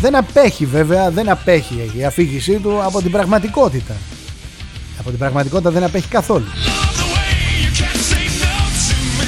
Δεν 0.00 0.16
απέχει 0.16 0.66
βέβαια, 0.66 1.10
δεν 1.10 1.30
απέχει 1.30 1.90
η 1.96 2.04
αφήγησή 2.04 2.58
του 2.58 2.82
από 2.82 3.02
την 3.02 3.10
πραγματικότητα. 3.10 3.94
Από 4.98 5.10
την 5.10 5.18
πραγματικότητα 5.18 5.70
δεν 5.70 5.84
απέχει 5.84 6.08
καθόλου. 6.08 6.46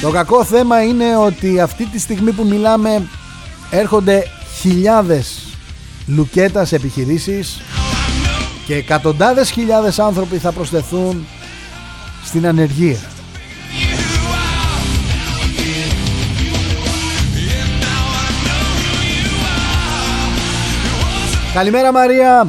Το 0.01 0.11
κακό 0.11 0.45
θέμα 0.45 0.83
είναι 0.83 1.17
ότι 1.17 1.61
αυτή 1.61 1.85
τη 1.87 1.99
στιγμή 1.99 2.33
που 2.33 2.47
μιλάμε 2.47 3.09
έρχονται 3.71 4.27
χιλιάδες 4.61 5.56
λουκέτας 6.07 6.73
επιχειρήσεις 6.73 7.61
και 8.67 8.75
εκατοντάδες 8.75 9.51
χιλιάδες 9.51 9.99
άνθρωποι 9.99 10.39
θα 10.39 10.53
προσθεθούν 10.53 11.27
στην 12.25 12.47
ανεργία. 12.47 12.99
Καλημέρα 21.55 21.93
Μαρία. 21.93 22.49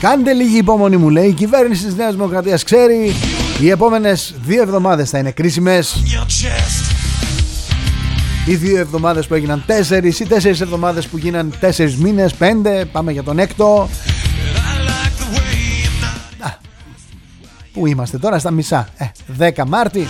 Κάντε 0.00 0.32
λίγη 0.32 0.56
υπόμονη 0.56 0.96
μου 0.96 1.08
λέει. 1.10 1.28
Η 1.28 1.32
κυβέρνηση 1.32 1.84
της 1.84 1.94
Νέας 1.94 2.12
Δημοκρατίας 2.12 2.62
ξέρει 2.62 3.14
Οι 3.60 3.70
επόμενες 3.70 4.34
δύο 4.44 4.62
εβδομάδες 4.62 5.10
θα 5.10 5.18
είναι 5.18 5.30
κρίσιμες 5.30 6.02
Οι 8.50 8.56
δύο 8.56 8.78
εβδομάδες 8.78 9.26
που 9.26 9.34
έγιναν 9.34 9.62
τέσσερις 9.66 10.20
Ή 10.20 10.26
τέσσερις 10.26 10.60
εβδομάδες 10.60 11.06
που 11.06 11.18
γίναν 11.18 11.54
τέσσερις 11.60 11.96
μήνες 11.96 12.34
Πέντε 12.34 12.84
Πάμε 12.84 13.12
για 13.12 13.22
τον 13.22 13.38
έκτο. 13.38 13.88
Πού 17.72 17.86
είμαστε 17.86 18.18
τώρα 18.18 18.38
στα 18.38 18.50
μισά. 18.50 18.88
Ε, 18.96 19.04
10 19.38 19.64
Μάρτη. 19.66 20.06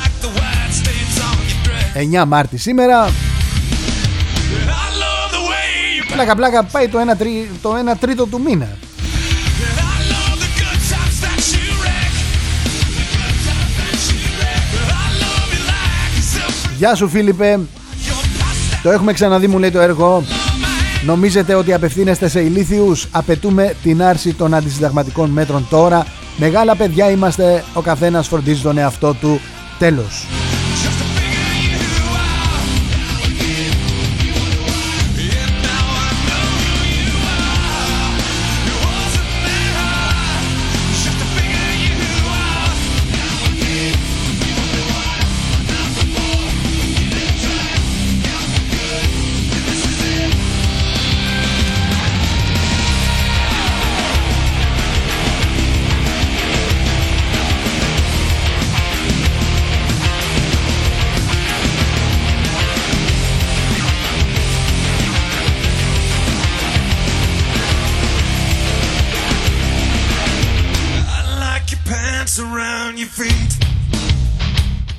9 2.22 2.24
Μάρτη 2.26 2.56
σήμερα. 2.56 3.10
Πλάκα 6.12 6.36
πλάκα 6.36 6.64
πάει 6.64 6.88
το 6.88 6.98
1, 7.12 7.16
τρί, 7.18 7.50
το 7.62 7.74
1 7.92 7.96
τρίτο 8.00 8.26
του 8.26 8.40
μήνα. 8.40 8.68
Γεια 16.76 16.94
σου 16.94 17.08
Φίλιππε 17.08 17.58
Το 18.82 18.90
έχουμε 18.90 19.12
ξαναδεί 19.12 19.48
μου 19.48 19.58
λέει 19.58 19.70
το 19.70 19.80
έργο. 19.80 20.24
Νομίζετε 21.04 21.54
ότι 21.54 21.72
απευθύνεστε 21.72 22.28
σε 22.28 22.40
ηλίθιους; 22.40 23.06
Απαιτούμε 23.10 23.74
την 23.82 24.02
άρση 24.02 24.34
των 24.34 24.54
αντισυνταγματικών 24.54 25.30
μέτρων 25.30 25.66
τώρα. 25.70 26.06
Μεγάλα 26.36 26.76
παιδιά 26.76 27.10
είμαστε. 27.10 27.64
Ο 27.74 27.80
καθένας 27.80 28.28
φροντίζει 28.28 28.62
τον 28.62 28.78
εαυτό 28.78 29.14
του. 29.14 29.40
Τέλος 29.78 30.26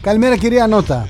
Καλημέρα 0.02 0.36
κυρία 0.36 0.68
Νότα 0.68 1.08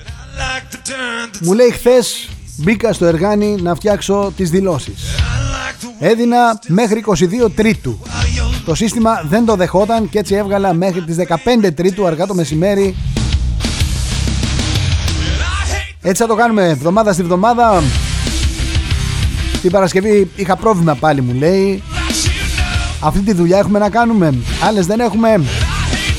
Μου 1.42 1.54
λέει 1.54 1.72
χθες 1.72 2.30
μπήκα 2.58 2.94
στο 2.94 3.06
εργάνι 3.06 3.56
να 3.62 3.76
φτιάξω 3.76 4.34
τις 4.36 4.50
δηλώσεις. 4.50 5.04
Έδινα 6.00 6.60
μέχρι 6.68 7.04
22 7.46 7.52
Τρίτου. 7.56 8.00
Το 8.66 8.76
σύστημα 8.76 9.24
δεν 9.30 9.46
το 9.46 9.56
δεχόταν 9.56 10.10
και 10.10 10.20
έτσι 10.20 10.36
έβγαλα 10.36 10.74
μέχρι 10.74 11.02
τις 11.02 11.16
15 11.64 11.74
Τρίτου 11.76 12.08
αργά 12.08 12.28
το 12.28 12.34
μεσημέρι. 12.34 12.96
Έτσι 16.02 16.22
θα 16.22 16.28
το 16.28 16.36
κάνουμε 16.36 16.70
εβδομάδα 16.70 17.14
στη 17.14 17.22
εβδομάδα 17.22 17.84
Την 19.62 19.72
Παρασκευή 19.72 20.32
είχα 20.36 20.56
πρόβλημα 20.56 20.96
πάλι 20.96 21.22
μου 21.22 21.34
λέει. 21.34 21.84
Αυτή 23.02 23.20
τη 23.20 23.34
δουλειά 23.34 23.58
έχουμε 23.58 23.80
να 23.80 23.90
κάνουμε. 23.90 24.34
Άλλες 24.64 24.86
δεν 24.86 25.00
έχουμε. 25.00 25.42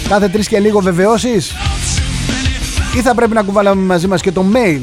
Κάθε 0.08 0.28
τρεις 0.28 0.48
και 0.48 0.58
λίγο 0.58 0.80
βεβαιώσεις; 0.80 1.52
Ή 2.96 3.00
θα 3.00 3.14
πρέπει 3.14 3.32
να 3.34 3.42
κουβαλάμε 3.42 3.82
μαζί 3.82 4.06
μας 4.06 4.22
και 4.22 4.32
το 4.32 4.44
mail 4.54 4.80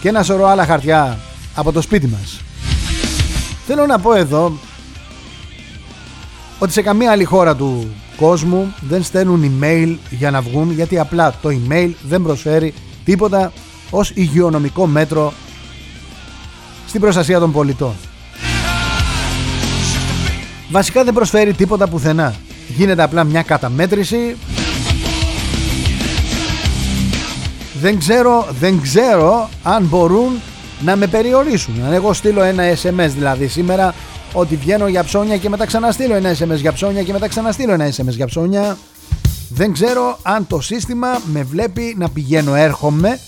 και 0.00 0.08
ένα 0.08 0.22
σωρό 0.22 0.46
άλλα 0.46 0.64
χαρτιά 0.66 1.18
από 1.54 1.72
το 1.72 1.80
σπίτι 1.80 2.06
μας; 2.06 2.40
Θέλω 3.66 3.86
να 3.86 3.98
πω 3.98 4.14
εδώ 4.14 4.58
ότι 6.58 6.72
σε 6.72 6.82
καμία 6.82 7.10
άλλη 7.10 7.24
χώρα 7.24 7.56
του 7.56 7.94
κόσμου 8.16 8.74
δεν 8.80 9.02
στέλνουν 9.02 9.60
email 9.60 9.96
για 10.10 10.30
να 10.30 10.40
βγουν 10.40 10.72
γιατί 10.72 10.98
απλά 10.98 11.34
το 11.42 11.48
email 11.48 11.90
δεν 12.02 12.22
προσφέρει 12.22 12.74
τίποτα 13.04 13.52
ως 13.90 14.10
υγειονομικό 14.14 14.86
μέτρο 14.86 15.32
στην 16.86 17.00
προστασία 17.00 17.38
των 17.38 17.52
πολιτών. 17.52 17.94
Βασικά 20.70 21.04
δεν 21.04 21.14
προσφέρει 21.14 21.52
τίποτα 21.52 21.88
πουθενά. 21.88 22.34
Γίνεται 22.76 23.02
απλά 23.02 23.24
μια 23.24 23.42
καταμέτρηση. 23.42 24.36
Δεν 27.80 27.98
ξέρω, 27.98 28.46
δεν 28.60 28.80
ξέρω 28.80 29.48
αν 29.62 29.84
μπορούν 29.84 30.40
να 30.80 30.96
με 30.96 31.06
περιορίσουν. 31.06 31.84
Αν 31.84 31.92
εγώ 31.92 32.12
στείλω 32.12 32.42
ένα 32.42 32.64
SMS 32.82 33.10
δηλαδή 33.14 33.48
σήμερα 33.48 33.94
ότι 34.32 34.56
βγαίνω 34.56 34.88
για 34.88 35.04
ψώνια 35.04 35.36
και 35.36 35.48
μετά 35.48 35.66
ξαναστείλω 35.66 36.14
ένα 36.14 36.32
SMS 36.32 36.56
για 36.56 36.72
ψώνια 36.72 37.02
και 37.02 37.12
μετά 37.12 37.28
ξαναστείλω 37.28 37.72
ένα 37.72 37.88
SMS 37.88 38.08
για 38.08 38.26
ψώνια. 38.26 38.78
Δεν 39.48 39.72
ξέρω 39.72 40.18
αν 40.22 40.46
το 40.46 40.60
σύστημα 40.60 41.08
με 41.24 41.42
βλέπει 41.42 41.94
να 41.98 42.08
πηγαίνω 42.08 42.54
έρχομαι 42.54 43.18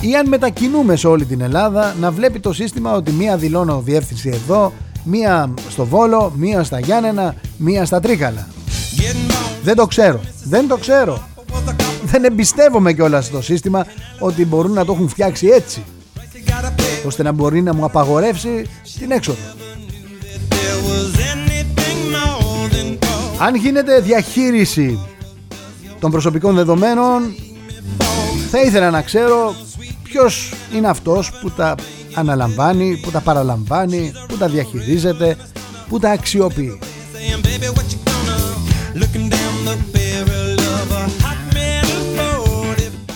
ή 0.00 0.14
αν 0.14 0.28
μετακινούμε 0.28 0.96
σε 0.96 1.06
όλη 1.06 1.24
την 1.24 1.40
Ελλάδα 1.40 1.94
να 2.00 2.10
βλέπει 2.10 2.40
το 2.40 2.52
σύστημα 2.52 2.92
ότι 2.92 3.12
μία 3.12 3.36
δηλώνω 3.36 3.80
διεύθυνση 3.80 4.30
εδώ, 4.34 4.72
μία 5.10 5.54
στο 5.68 5.84
Βόλο, 5.84 6.32
μία 6.36 6.64
στα 6.64 6.78
Γιάννενα, 6.78 7.34
μία 7.56 7.84
στα 7.84 8.00
Τρίκαλα. 8.00 8.48
Δεν 9.62 9.76
το 9.76 9.86
ξέρω. 9.86 10.20
Δεν 10.44 10.68
το 10.68 10.76
ξέρω. 10.76 11.22
Δεν 12.04 12.24
εμπιστεύομαι 12.24 12.92
κιόλας 12.92 13.24
στο 13.24 13.42
σύστημα 13.42 13.86
ότι 14.18 14.46
μπορούν 14.46 14.72
να 14.72 14.84
το 14.84 14.92
έχουν 14.92 15.08
φτιάξει 15.08 15.46
έτσι 15.46 15.82
ώστε 17.06 17.22
να 17.22 17.32
μπορεί 17.32 17.62
να 17.62 17.74
μου 17.74 17.84
απαγορεύσει 17.84 18.66
την 18.98 19.10
έξοδο. 19.10 19.38
Αν 23.38 23.54
γίνεται 23.54 24.00
διαχείριση 24.00 24.98
των 26.00 26.10
προσωπικών 26.10 26.54
δεδομένων 26.54 27.34
θα 28.50 28.60
ήθελα 28.60 28.90
να 28.90 29.02
ξέρω 29.02 29.54
ποιος 30.02 30.52
είναι 30.74 30.88
αυτός 30.88 31.32
που 31.40 31.50
τα 31.50 31.74
αναλαμβάνει, 32.18 33.00
που 33.02 33.10
τα 33.10 33.20
παραλαμβάνει, 33.20 34.12
που 34.28 34.36
τα 34.36 34.48
διαχειρίζεται, 34.48 35.36
που 35.88 35.98
τα 35.98 36.10
αξιοποιεί. 36.10 36.78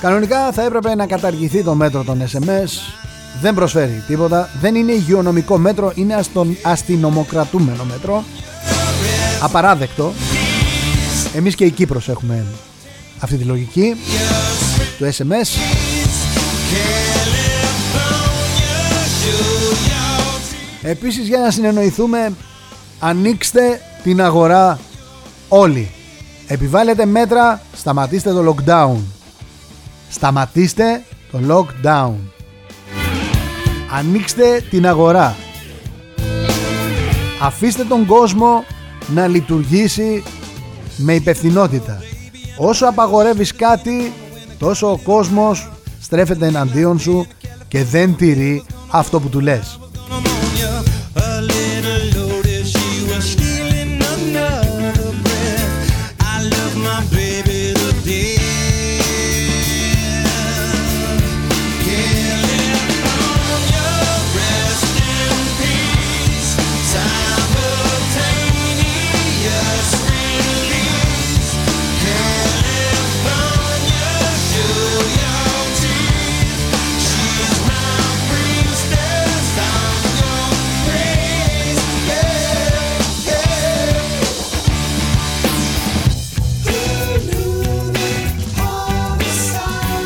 Κανονικά 0.01 0.53
θα 0.53 0.63
έπρεπε 0.63 0.95
να 0.95 1.07
καταργηθεί 1.07 1.63
το 1.63 1.75
μέτρο 1.75 2.05
των 2.05 2.23
SMS 2.33 3.03
δεν 3.43 3.55
προσφέρει 3.55 4.03
τίποτα, 4.07 4.51
δεν 4.61 4.75
είναι 4.75 4.93
υγειονομικό 4.93 5.59
μέτρο, 5.59 5.93
είναι 5.95 6.21
αστυνομοκρατούμενο 6.63 7.85
μέτρο. 7.85 8.25
Απαράδεκτο. 9.43 10.13
Εμείς 11.35 11.55
και 11.55 11.65
η 11.65 11.71
Κύπρος 11.71 12.09
έχουμε 12.09 12.45
αυτή 13.19 13.37
τη 13.37 13.45
λογική 13.45 13.95
του 14.99 15.05
SMS. 15.05 15.49
Επίσης 20.83 21.29
για 21.29 21.39
να 21.39 21.51
συνεννοηθούμε 21.51 22.33
ανοίξτε 22.99 23.81
την 24.03 24.23
αγορά 24.23 24.79
όλοι. 25.49 25.91
Επιβάλλετε 26.47 27.05
μέτρα, 27.05 27.61
σταματήστε 27.77 28.33
το 28.33 28.55
lockdown. 28.55 28.97
Σταματήστε 30.11 31.03
το 31.31 31.41
lockdown. 31.49 32.15
Ανοίξτε 33.99 34.65
την 34.71 34.87
αγορά. 34.87 35.37
Αφήστε 37.43 37.85
τον 37.85 38.07
κόσμο 38.07 38.65
να 39.15 39.27
λειτουργήσει 39.27 40.23
με 40.97 41.15
υπευθυνότητα. 41.15 42.03
Όσο 42.57 42.87
απαγορεύεις 42.87 43.55
κάτι, 43.55 44.13
τόσο 44.59 44.91
ο 44.91 44.97
κόσμος 44.97 45.71
στρέφεται 46.01 46.47
εναντίον 46.47 46.99
σου 46.99 47.27
και 47.69 47.85
δεν 47.85 48.17
τηρεί 48.17 48.65
αυτό 48.91 49.21
που 49.21 49.29
του 49.29 49.41
λες. 49.41 49.81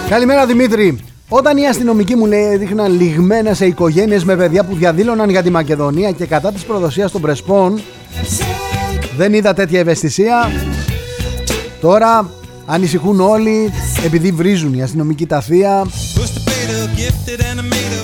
Καλημέρα 0.08 0.46
Δημήτρη. 0.46 0.98
Όταν 1.28 1.56
οι 1.56 1.68
αστυνομικοί 1.68 2.14
μου 2.14 2.26
λέει 2.26 2.44
έδειχναν 2.44 3.00
λιγμένα 3.00 3.54
σε 3.54 3.66
οικογένειες 3.66 4.24
με 4.24 4.36
παιδιά 4.36 4.64
που 4.64 4.74
διαδήλωναν 4.74 5.30
για 5.30 5.42
τη 5.42 5.50
Μακεδονία 5.50 6.10
και 6.10 6.26
κατά 6.26 6.52
της 6.52 6.64
προδοσίας 6.64 7.10
των 7.10 7.20
Πρεσπών 7.20 7.80
δεν 9.16 9.34
είδα 9.34 9.54
τέτοια 9.54 9.78
ευαισθησία. 9.80 10.50
Τώρα 11.80 12.30
ανησυχούν 12.66 13.20
όλοι 13.20 13.72
επειδή 14.04 14.30
βρίζουν 14.30 14.74
οι 14.74 14.82
αστυνομικοί 14.82 15.26
τα 15.26 15.40
θεία 15.40 15.86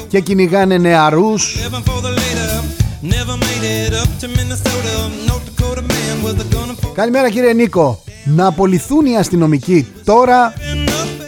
και 0.09 0.20
κυνηγάνε 0.20 0.78
νεαρούς 0.78 1.57
Καλημέρα 6.94 7.30
κύριε 7.30 7.53
Νίκο 7.53 8.03
Να 8.24 8.46
απολυθούν 8.46 9.07
οι 9.07 9.16
αστυνομικοί 9.16 9.86
τώρα 10.05 10.53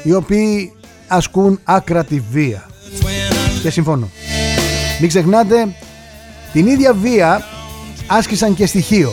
οι 0.05 0.13
οποίοι 0.13 0.73
ασκούν 1.09 1.61
άκρατη 1.65 2.23
βία. 2.31 2.69
Και 3.63 3.71
συμφωνώ. 3.71 4.11
Μην 5.01 5.09
ξεχνάτε, 5.09 5.77
την 6.53 6.67
ίδια 6.67 6.95
βία 6.95 7.45
άσκησαν 8.07 8.55
και 8.55 8.67
στοιχείο. 8.67 9.13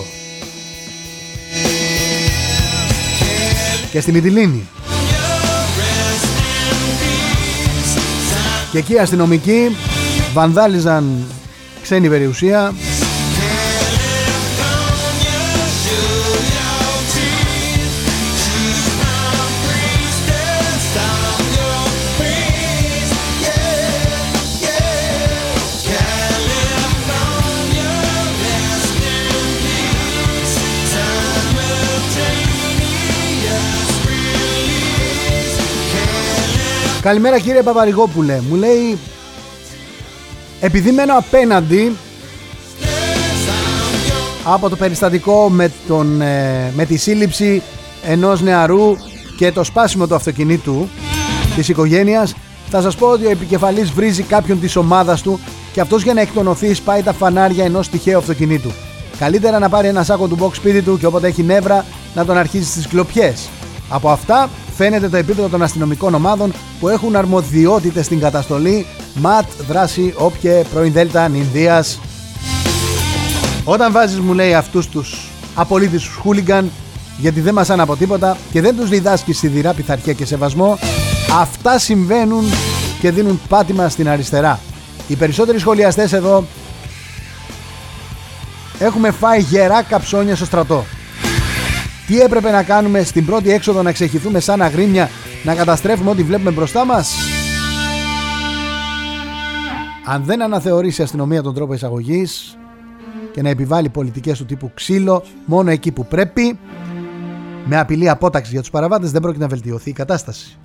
Και 3.91 4.01
στη 4.01 4.11
Μυτιλίνη. 4.11 4.67
Και 8.71 8.77
εκεί 8.77 8.93
οι 8.93 8.99
αστυνομικοί 8.99 9.75
βανδάλιζαν 10.33 11.25
ξένη 11.81 12.09
περιουσία 12.09 12.73
Καλημέρα 37.01 37.39
κύριε 37.39 37.61
Παπαρηγόπουλε. 37.61 38.41
Μου 38.49 38.55
λέει 38.55 38.97
επειδή 40.59 40.91
μένω 40.91 41.17
απέναντι 41.17 41.95
από 44.43 44.69
το 44.69 44.75
περιστατικό 44.75 45.49
με, 45.49 45.71
τον, 45.87 46.21
ε, 46.21 46.71
με 46.75 46.85
τη 46.85 46.97
σύλληψη 46.97 47.61
ενός 48.03 48.41
νεαρού 48.41 48.97
και 49.37 49.51
το 49.51 49.63
σπάσιμο 49.63 50.07
του 50.07 50.15
αυτοκινήτου 50.15 50.89
της 51.55 51.69
οικογένειας 51.69 52.35
θα 52.69 52.81
σας 52.81 52.95
πω 52.95 53.07
ότι 53.07 53.25
ο 53.25 53.29
επικεφαλής 53.29 53.91
βρίζει 53.91 54.23
κάποιον 54.23 54.59
της 54.59 54.75
ομάδας 54.75 55.21
του 55.21 55.39
και 55.73 55.81
αυτός 55.81 56.03
για 56.03 56.13
να 56.13 56.21
εκτονωθεί 56.21 56.73
σπάει 56.73 57.03
τα 57.03 57.13
φανάρια 57.13 57.65
ενός 57.65 57.89
τυχαίου 57.89 58.17
αυτοκινήτου. 58.17 58.71
Καλύτερα 59.19 59.59
να 59.59 59.69
πάρει 59.69 59.87
ένα 59.87 60.03
σάκο 60.03 60.27
του 60.27 60.37
box 60.41 60.53
σπίτι 60.53 60.81
του 60.81 60.97
και 60.97 61.05
όποτε 61.05 61.27
έχει 61.27 61.43
νεύρα 61.43 61.85
να 62.15 62.25
τον 62.25 62.37
αρχίσει 62.37 62.71
στις 62.71 62.87
κλοπιές. 62.87 63.49
Από 63.89 64.09
αυτά 64.09 64.49
φαίνεται 64.75 65.09
το 65.09 65.17
επίπεδο 65.17 65.47
των 65.47 65.61
αστυνομικών 65.61 66.13
ομάδων 66.13 66.53
που 66.79 66.87
έχουν 66.87 67.15
αρμοδιότητες 67.15 68.05
στην 68.05 68.19
καταστολή 68.19 68.85
ΜΑΤ, 69.15 69.45
δράση, 69.67 70.13
όποιε, 70.17 70.63
πρώην 70.73 70.91
Δέλτα, 70.91 71.31
Ινδίας. 71.33 71.99
Όταν 73.63 73.91
βάζεις 73.91 74.19
μου 74.19 74.33
λέει 74.33 74.53
αυτούς 74.53 74.87
τους 74.87 75.29
απολύτες 75.55 76.01
τους 76.01 76.15
χούλιγκαν 76.15 76.71
γιατί 77.17 77.41
δεν 77.41 77.53
μας 77.53 77.69
από 77.69 77.95
τίποτα 77.95 78.37
και 78.51 78.61
δεν 78.61 78.75
τους 78.75 78.89
διδάσκεις 78.89 79.37
σιδηρά 79.37 79.73
πειθαρχία 79.73 80.13
και 80.13 80.25
σεβασμό 80.25 80.79
αυτά 81.39 81.79
συμβαίνουν 81.79 82.45
και 82.99 83.11
δίνουν 83.11 83.41
πάτημα 83.49 83.89
στην 83.89 84.09
αριστερά. 84.09 84.59
Οι 85.07 85.15
περισσότεροι 85.15 85.59
σχολιαστές 85.59 86.13
εδώ 86.13 86.45
έχουμε 88.79 89.11
φάει 89.11 89.39
γερά 89.39 89.81
καψόνια 89.81 90.35
στο 90.35 90.45
στρατό. 90.45 90.85
Τι 92.07 92.19
έπρεπε 92.19 92.51
να 92.51 92.63
κάνουμε 92.63 93.03
στην 93.03 93.25
πρώτη 93.25 93.51
έξοδο 93.51 93.81
να 93.81 93.91
ξεχυθούμε 93.91 94.39
σαν 94.39 94.61
αγρίμια 94.61 95.09
να 95.43 95.55
καταστρέφουμε 95.55 96.09
ό,τι 96.09 96.23
βλέπουμε 96.23 96.51
μπροστά 96.51 96.85
μας; 96.85 97.15
Αν 100.05 100.23
δεν 100.23 100.41
αναθεωρήσει 100.41 101.01
η 101.01 101.03
αστυνομία 101.03 101.41
τον 101.41 101.53
τρόπο 101.53 101.73
εισαγωγής 101.73 102.57
και 103.31 103.41
να 103.41 103.49
επιβάλλει 103.49 103.89
πολιτικές 103.89 104.37
του 104.37 104.45
τύπου 104.45 104.71
ξύλο 104.73 105.23
μόνο 105.45 105.69
εκεί 105.71 105.91
που 105.91 106.05
πρέπει 106.05 106.59
με 107.65 107.79
απειλή 107.79 108.09
απόταξης 108.09 108.51
για 108.51 108.61
τους 108.61 108.69
παραβάτες 108.69 109.11
δεν 109.11 109.21
πρόκειται 109.21 109.43
να 109.43 109.49
βελτιωθεί 109.49 109.89
η 109.89 109.93
κατάσταση. 109.93 110.57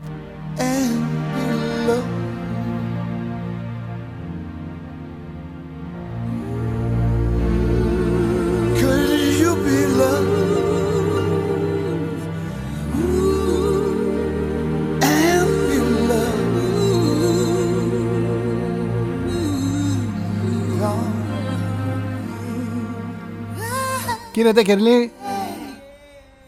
Κύριε 24.36 24.52
Τέκερλι, 24.52 25.12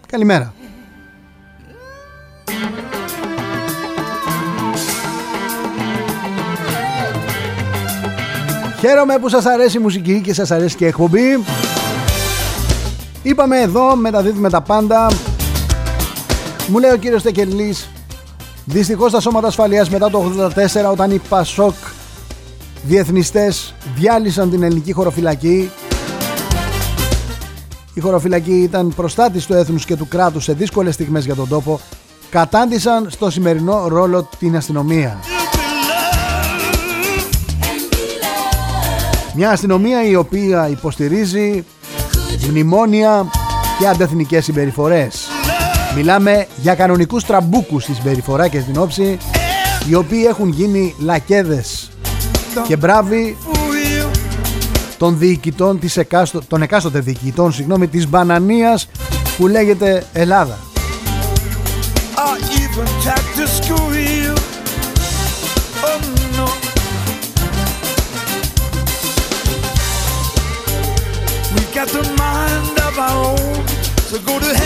καλημέρα. 0.07 0.55
Χαίρομαι 8.78 9.18
που 9.18 9.28
σας 9.28 9.47
αρέσει 9.47 9.76
η 9.76 9.80
μουσική 9.80 10.20
και 10.20 10.34
σας 10.34 10.51
αρέσει 10.51 10.76
και 10.76 10.84
η 10.84 10.89
εκπομπή. 10.89 11.45
Είπαμε 13.22 13.61
εδώ, 13.61 13.97
μεταδίδουμε 13.97 14.51
τα 14.51 14.61
πάντα. 14.61 15.11
Μου 16.68 16.78
λέει 16.78 16.91
ο 16.91 16.97
κύριος 16.97 17.22
Τεκελής, 17.22 17.89
δυστυχώς 18.64 19.12
τα 19.12 19.20
σώματα 19.20 19.47
ασφαλείας 19.47 19.91
μετά 19.91 20.11
το 20.11 20.18
84 20.18 20.91
όταν 20.91 21.11
οι 21.11 21.20
Πασόκ 21.28 21.74
διεθνιστές 22.82 23.74
διάλυσαν 23.95 24.51
την 24.51 24.62
ελληνική 24.62 24.93
χωροφυλακή 24.93 25.70
η 27.99 28.01
χωροφυλακή 28.01 28.53
ήταν 28.53 28.92
προστάτης 28.96 29.46
του 29.46 29.53
έθνους 29.53 29.84
και 29.84 29.96
του 29.96 30.09
κράτους 30.09 30.44
σε 30.44 30.53
δύσκολες 30.53 30.94
στιγμές 30.94 31.24
για 31.24 31.34
τον 31.34 31.49
τόπο, 31.49 31.80
κατάντησαν 32.30 33.11
στο 33.11 33.30
σημερινό 33.30 33.88
ρόλο 33.88 34.28
την 34.38 34.57
αστυνομία. 34.57 35.18
Μια 39.34 39.51
αστυνομία 39.51 40.05
η 40.05 40.14
οποία 40.14 40.68
υποστηρίζει 40.68 41.64
μνημόνια 42.49 43.26
και 43.78 43.86
αντεθνικές 43.86 44.44
συμπεριφορές. 44.44 45.26
Μιλάμε 45.96 46.46
για 46.57 46.74
κανονικούς 46.74 47.24
τραμπούκους 47.24 47.82
στη 47.82 47.94
συμπεριφορά 47.94 48.49
και 48.49 48.61
στην 48.61 48.78
όψη, 48.78 49.18
οι 49.88 49.94
οποίοι 49.94 50.24
έχουν 50.28 50.49
γίνει 50.49 50.94
λακέδες 50.99 51.90
και 52.66 52.76
μπράβοι 52.76 53.36
των 54.99 55.18
διοικητών 55.18 55.78
της 55.78 55.96
εκάστο, 55.96 56.40
των 56.49 56.62
εκάστοτε 56.62 57.01
διοικητών 57.01 57.53
συγγνώμη, 57.53 57.86
της 57.86 58.09
μπανανίας 58.09 58.88
που 59.36 59.46
λέγεται 59.46 60.07
Ελλάδα. 60.12 60.59
got 74.24 74.59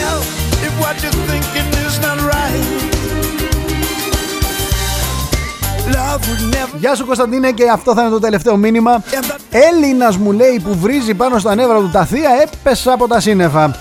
Γεια 6.78 6.95
σου 6.95 7.07
Κωνσταντίνε 7.07 7.51
και 7.51 7.70
αυτό 7.72 7.95
θα 7.95 8.01
είναι 8.01 8.11
το 8.11 8.18
τελευταίο 8.18 8.57
μήνυμα. 8.57 9.03
Έλληνας 9.51 10.16
μου 10.16 10.33
λέει 10.33 10.61
που 10.64 10.78
βρίζει 10.78 11.14
πάνω 11.14 11.39
στα 11.39 11.55
νεύρα 11.55 11.78
του 11.78 11.91
τα 11.91 12.05
θεία 12.05 12.30
έπεσα 12.43 12.93
από 12.93 13.09
τα 13.09 13.20
σύννεφα. 13.20 13.76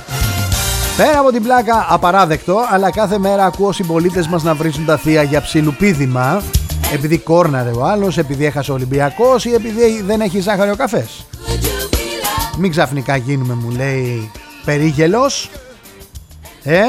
Πέρα 0.97 1.19
από 1.19 1.31
την 1.31 1.43
πλάκα 1.43 1.85
απαράδεκτο 1.89 2.59
αλλά 2.71 2.91
κάθε 2.91 3.17
μέρα 3.17 3.45
ακούω 3.45 3.71
συμπολίτες 3.71 4.27
μας 4.27 4.43
να 4.43 4.53
βρίζουν 4.53 4.85
τα 4.85 4.97
θεία 4.97 5.23
για 5.23 5.41
ψιλοπίδημα 5.41 6.41
επειδή 6.93 7.17
κόρναρε 7.17 7.71
ο 7.71 7.85
άλλος, 7.85 8.17
επειδή 8.17 8.45
έχασε 8.45 8.71
ο 8.71 8.73
Ολυμπιακός 8.73 9.45
ή 9.45 9.53
επειδή 9.53 10.01
δεν 10.01 10.21
έχει 10.21 10.39
ζάχαρη 10.39 10.71
ο 10.71 10.75
καφές. 10.75 11.25
Μην 12.57 12.71
ξαφνικά 12.71 13.15
γίνουμε 13.15 13.53
μου 13.53 13.69
λέει 13.69 14.31
περίγελος. 14.65 15.49
Ε, 16.63 16.83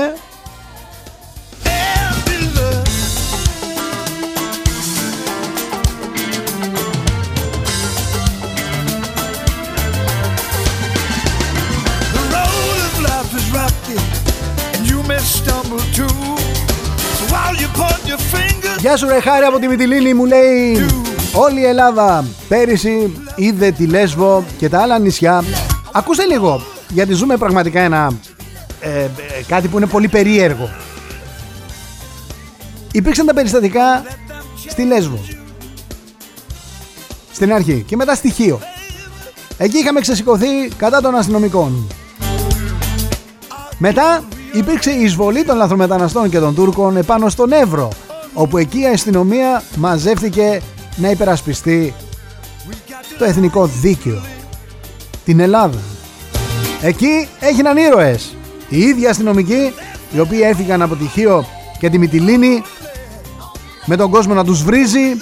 Γεια 18.82 18.96
σου 18.96 19.06
ρε 19.08 19.20
χάρη 19.20 19.44
από 19.44 19.58
τη 19.58 19.68
Μυτιλίνη 19.68 20.14
μου 20.14 20.24
λέει 20.24 20.86
Όλη 21.34 21.60
η 21.60 21.64
Ελλάδα. 21.64 22.24
Πέρυσι 22.48 23.12
είδε 23.34 23.70
τη 23.70 23.86
Λέσβο 23.86 24.44
και 24.58 24.68
τα 24.68 24.80
άλλα 24.80 24.98
νησιά. 24.98 25.44
Ακούστε 25.92 26.24
λίγο 26.24 26.62
γιατί 26.88 27.12
ζούμε 27.12 27.36
πραγματικά 27.36 27.80
ένα 27.80 28.12
ε, 28.80 29.02
ε, 29.02 29.08
κάτι 29.46 29.68
που 29.68 29.76
είναι 29.76 29.86
πολύ 29.86 30.08
περίεργο. 30.08 30.70
Υπήρξαν 32.92 33.26
τα 33.26 33.34
περιστατικά 33.34 34.04
στη 34.68 34.82
Λέσβο. 34.82 35.18
Στην 37.32 37.52
αρχή 37.52 37.84
και 37.86 37.96
μετά 37.96 38.14
στοιχείο. 38.14 38.60
Εκεί 39.56 39.78
είχαμε 39.78 40.00
ξεσηκωθεί 40.00 40.68
κατά 40.76 41.00
των 41.00 41.14
αστυνομικών. 41.14 41.86
Μετά 43.78 44.24
υπήρξε 44.52 44.90
η 44.90 45.02
εισβολή 45.02 45.44
των 45.44 45.56
λαθρομεταναστών 45.56 46.30
και 46.30 46.38
των 46.38 46.54
Τούρκων 46.54 46.96
επάνω 46.96 47.28
στον 47.28 47.52
Εύρο 47.52 47.88
όπου 48.34 48.58
εκεί 48.58 48.80
η 48.80 48.86
αστυνομία 48.86 49.62
μαζεύτηκε 49.76 50.60
να 50.96 51.10
υπερασπιστεί 51.10 51.94
το 53.18 53.24
εθνικό 53.24 53.66
δίκαιο 53.66 54.22
την 55.24 55.40
Ελλάδα. 55.40 55.78
Εκεί 56.82 57.28
έγιναν 57.40 57.76
ήρωες. 57.76 58.34
Οι 58.68 58.78
ίδιοι 58.78 59.06
αστυνομικοί 59.06 59.72
οι 60.14 60.20
οποίοι 60.20 60.40
έφυγαν 60.42 60.82
από 60.82 60.96
τη 60.96 61.06
Χίο 61.06 61.46
και 61.78 61.90
τη 61.90 61.98
Μυτιλίνη 61.98 62.62
με 63.86 63.96
τον 63.96 64.10
κόσμο 64.10 64.34
να 64.34 64.44
τους 64.44 64.62
βρίζει 64.62 65.16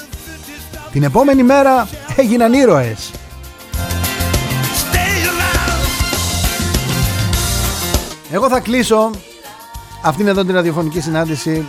την 0.92 1.02
επόμενη 1.02 1.42
μέρα 1.42 1.88
έγιναν 2.16 2.52
ήρωες. 2.52 3.11
Εγώ 8.32 8.48
θα 8.48 8.61
κλείσω 8.61 9.11
αυτήν 10.02 10.26
εδώ 10.26 10.44
την 10.44 10.54
ραδιοφωνική 10.54 11.00
συνάντηση 11.00 11.68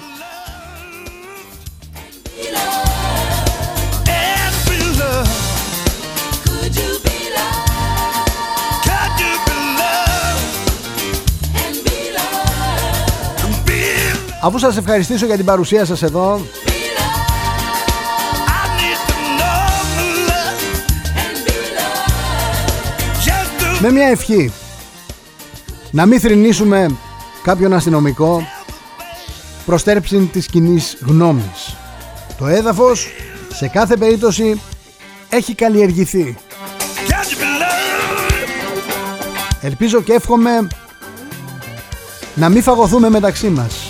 Αφού 14.44 14.58
σας 14.58 14.78
ευχαριστήσω 14.78 15.26
για 15.26 15.36
την 15.36 15.46
παρουσία 15.46 15.86
σας 15.86 16.02
εδώ. 16.04 16.46
Με 23.82 23.92
μια 23.92 24.08
ευχή. 24.08 24.52
Να 25.92 26.06
μην 26.06 26.20
θρυνήσουμε 26.20 26.98
κάποιον 27.44 27.74
αστυνομικό 27.74 28.48
Προστέρψη 29.66 30.30
της 30.32 30.46
κοινή 30.46 30.84
γνώμης. 31.06 31.76
Το 32.38 32.48
έδαφος 32.48 33.08
σε 33.54 33.68
κάθε 33.68 33.98
περίπτωση 33.98 34.62
έχει 35.30 35.56
καλλιεργηθεί. 35.56 36.38
Ελπίζω 39.62 40.02
και 40.02 40.14
εύχομαι 40.14 40.68
να 42.36 42.50
μην 42.50 42.64
φαγωθούμε 42.64 43.10
μεταξύ 43.10 43.50
μας 43.50 43.81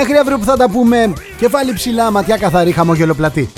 Μέχρι 0.00 0.16
αύριο 0.16 0.38
που 0.38 0.44
θα 0.44 0.56
τα 0.56 0.70
πούμε, 0.70 1.12
κεφάλι 1.36 1.72
ψηλά, 1.72 2.10
ματιά 2.10 2.36
καθαρή, 2.36 2.72
χαμογελοπλατή. 2.72 3.50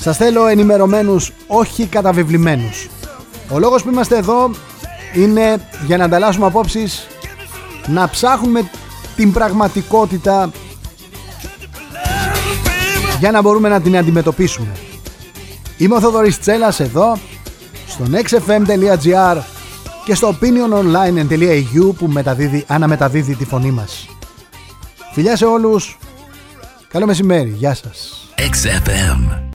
Σας 0.00 0.16
θέλω 0.16 0.46
ενημερωμένους, 0.46 1.32
όχι 1.46 1.86
καταβεβλημένους. 1.86 2.88
Ο 3.50 3.58
λόγος 3.58 3.82
που 3.82 3.90
είμαστε 3.90 4.16
εδώ 4.16 4.50
είναι 5.14 5.68
για 5.86 5.96
να 5.96 6.04
ανταλλάσσουμε 6.04 6.46
απόψεις, 6.46 7.06
να 7.86 8.08
ψάχνουμε 8.08 8.70
την 9.16 9.32
πραγματικότητα 9.32 10.50
για 13.18 13.30
να 13.30 13.42
μπορούμε 13.42 13.68
να 13.68 13.80
την 13.80 13.96
αντιμετωπίσουμε. 13.96 14.72
Είμαι 15.76 15.94
ο 15.94 16.00
Θοδωρής 16.00 16.40
Τσέλας 16.40 16.80
εδώ, 16.80 17.18
στο 17.86 18.04
nextfm.gr 18.12 19.36
και 20.04 20.14
στο 20.14 20.38
opiniononline.eu 20.40 21.94
που 21.98 22.06
μεταδίδει, 22.06 22.64
αναμεταδίδει 22.66 23.34
τη 23.34 23.44
φωνή 23.44 23.70
μας. 23.70 24.05
Φιλιά 25.16 25.36
σε 25.36 25.44
όλους, 25.44 25.98
καλό 26.88 27.06
μεσημέρι, 27.06 27.48
γεια 27.48 27.74
σας. 27.74 28.28
XFM. 28.36 29.45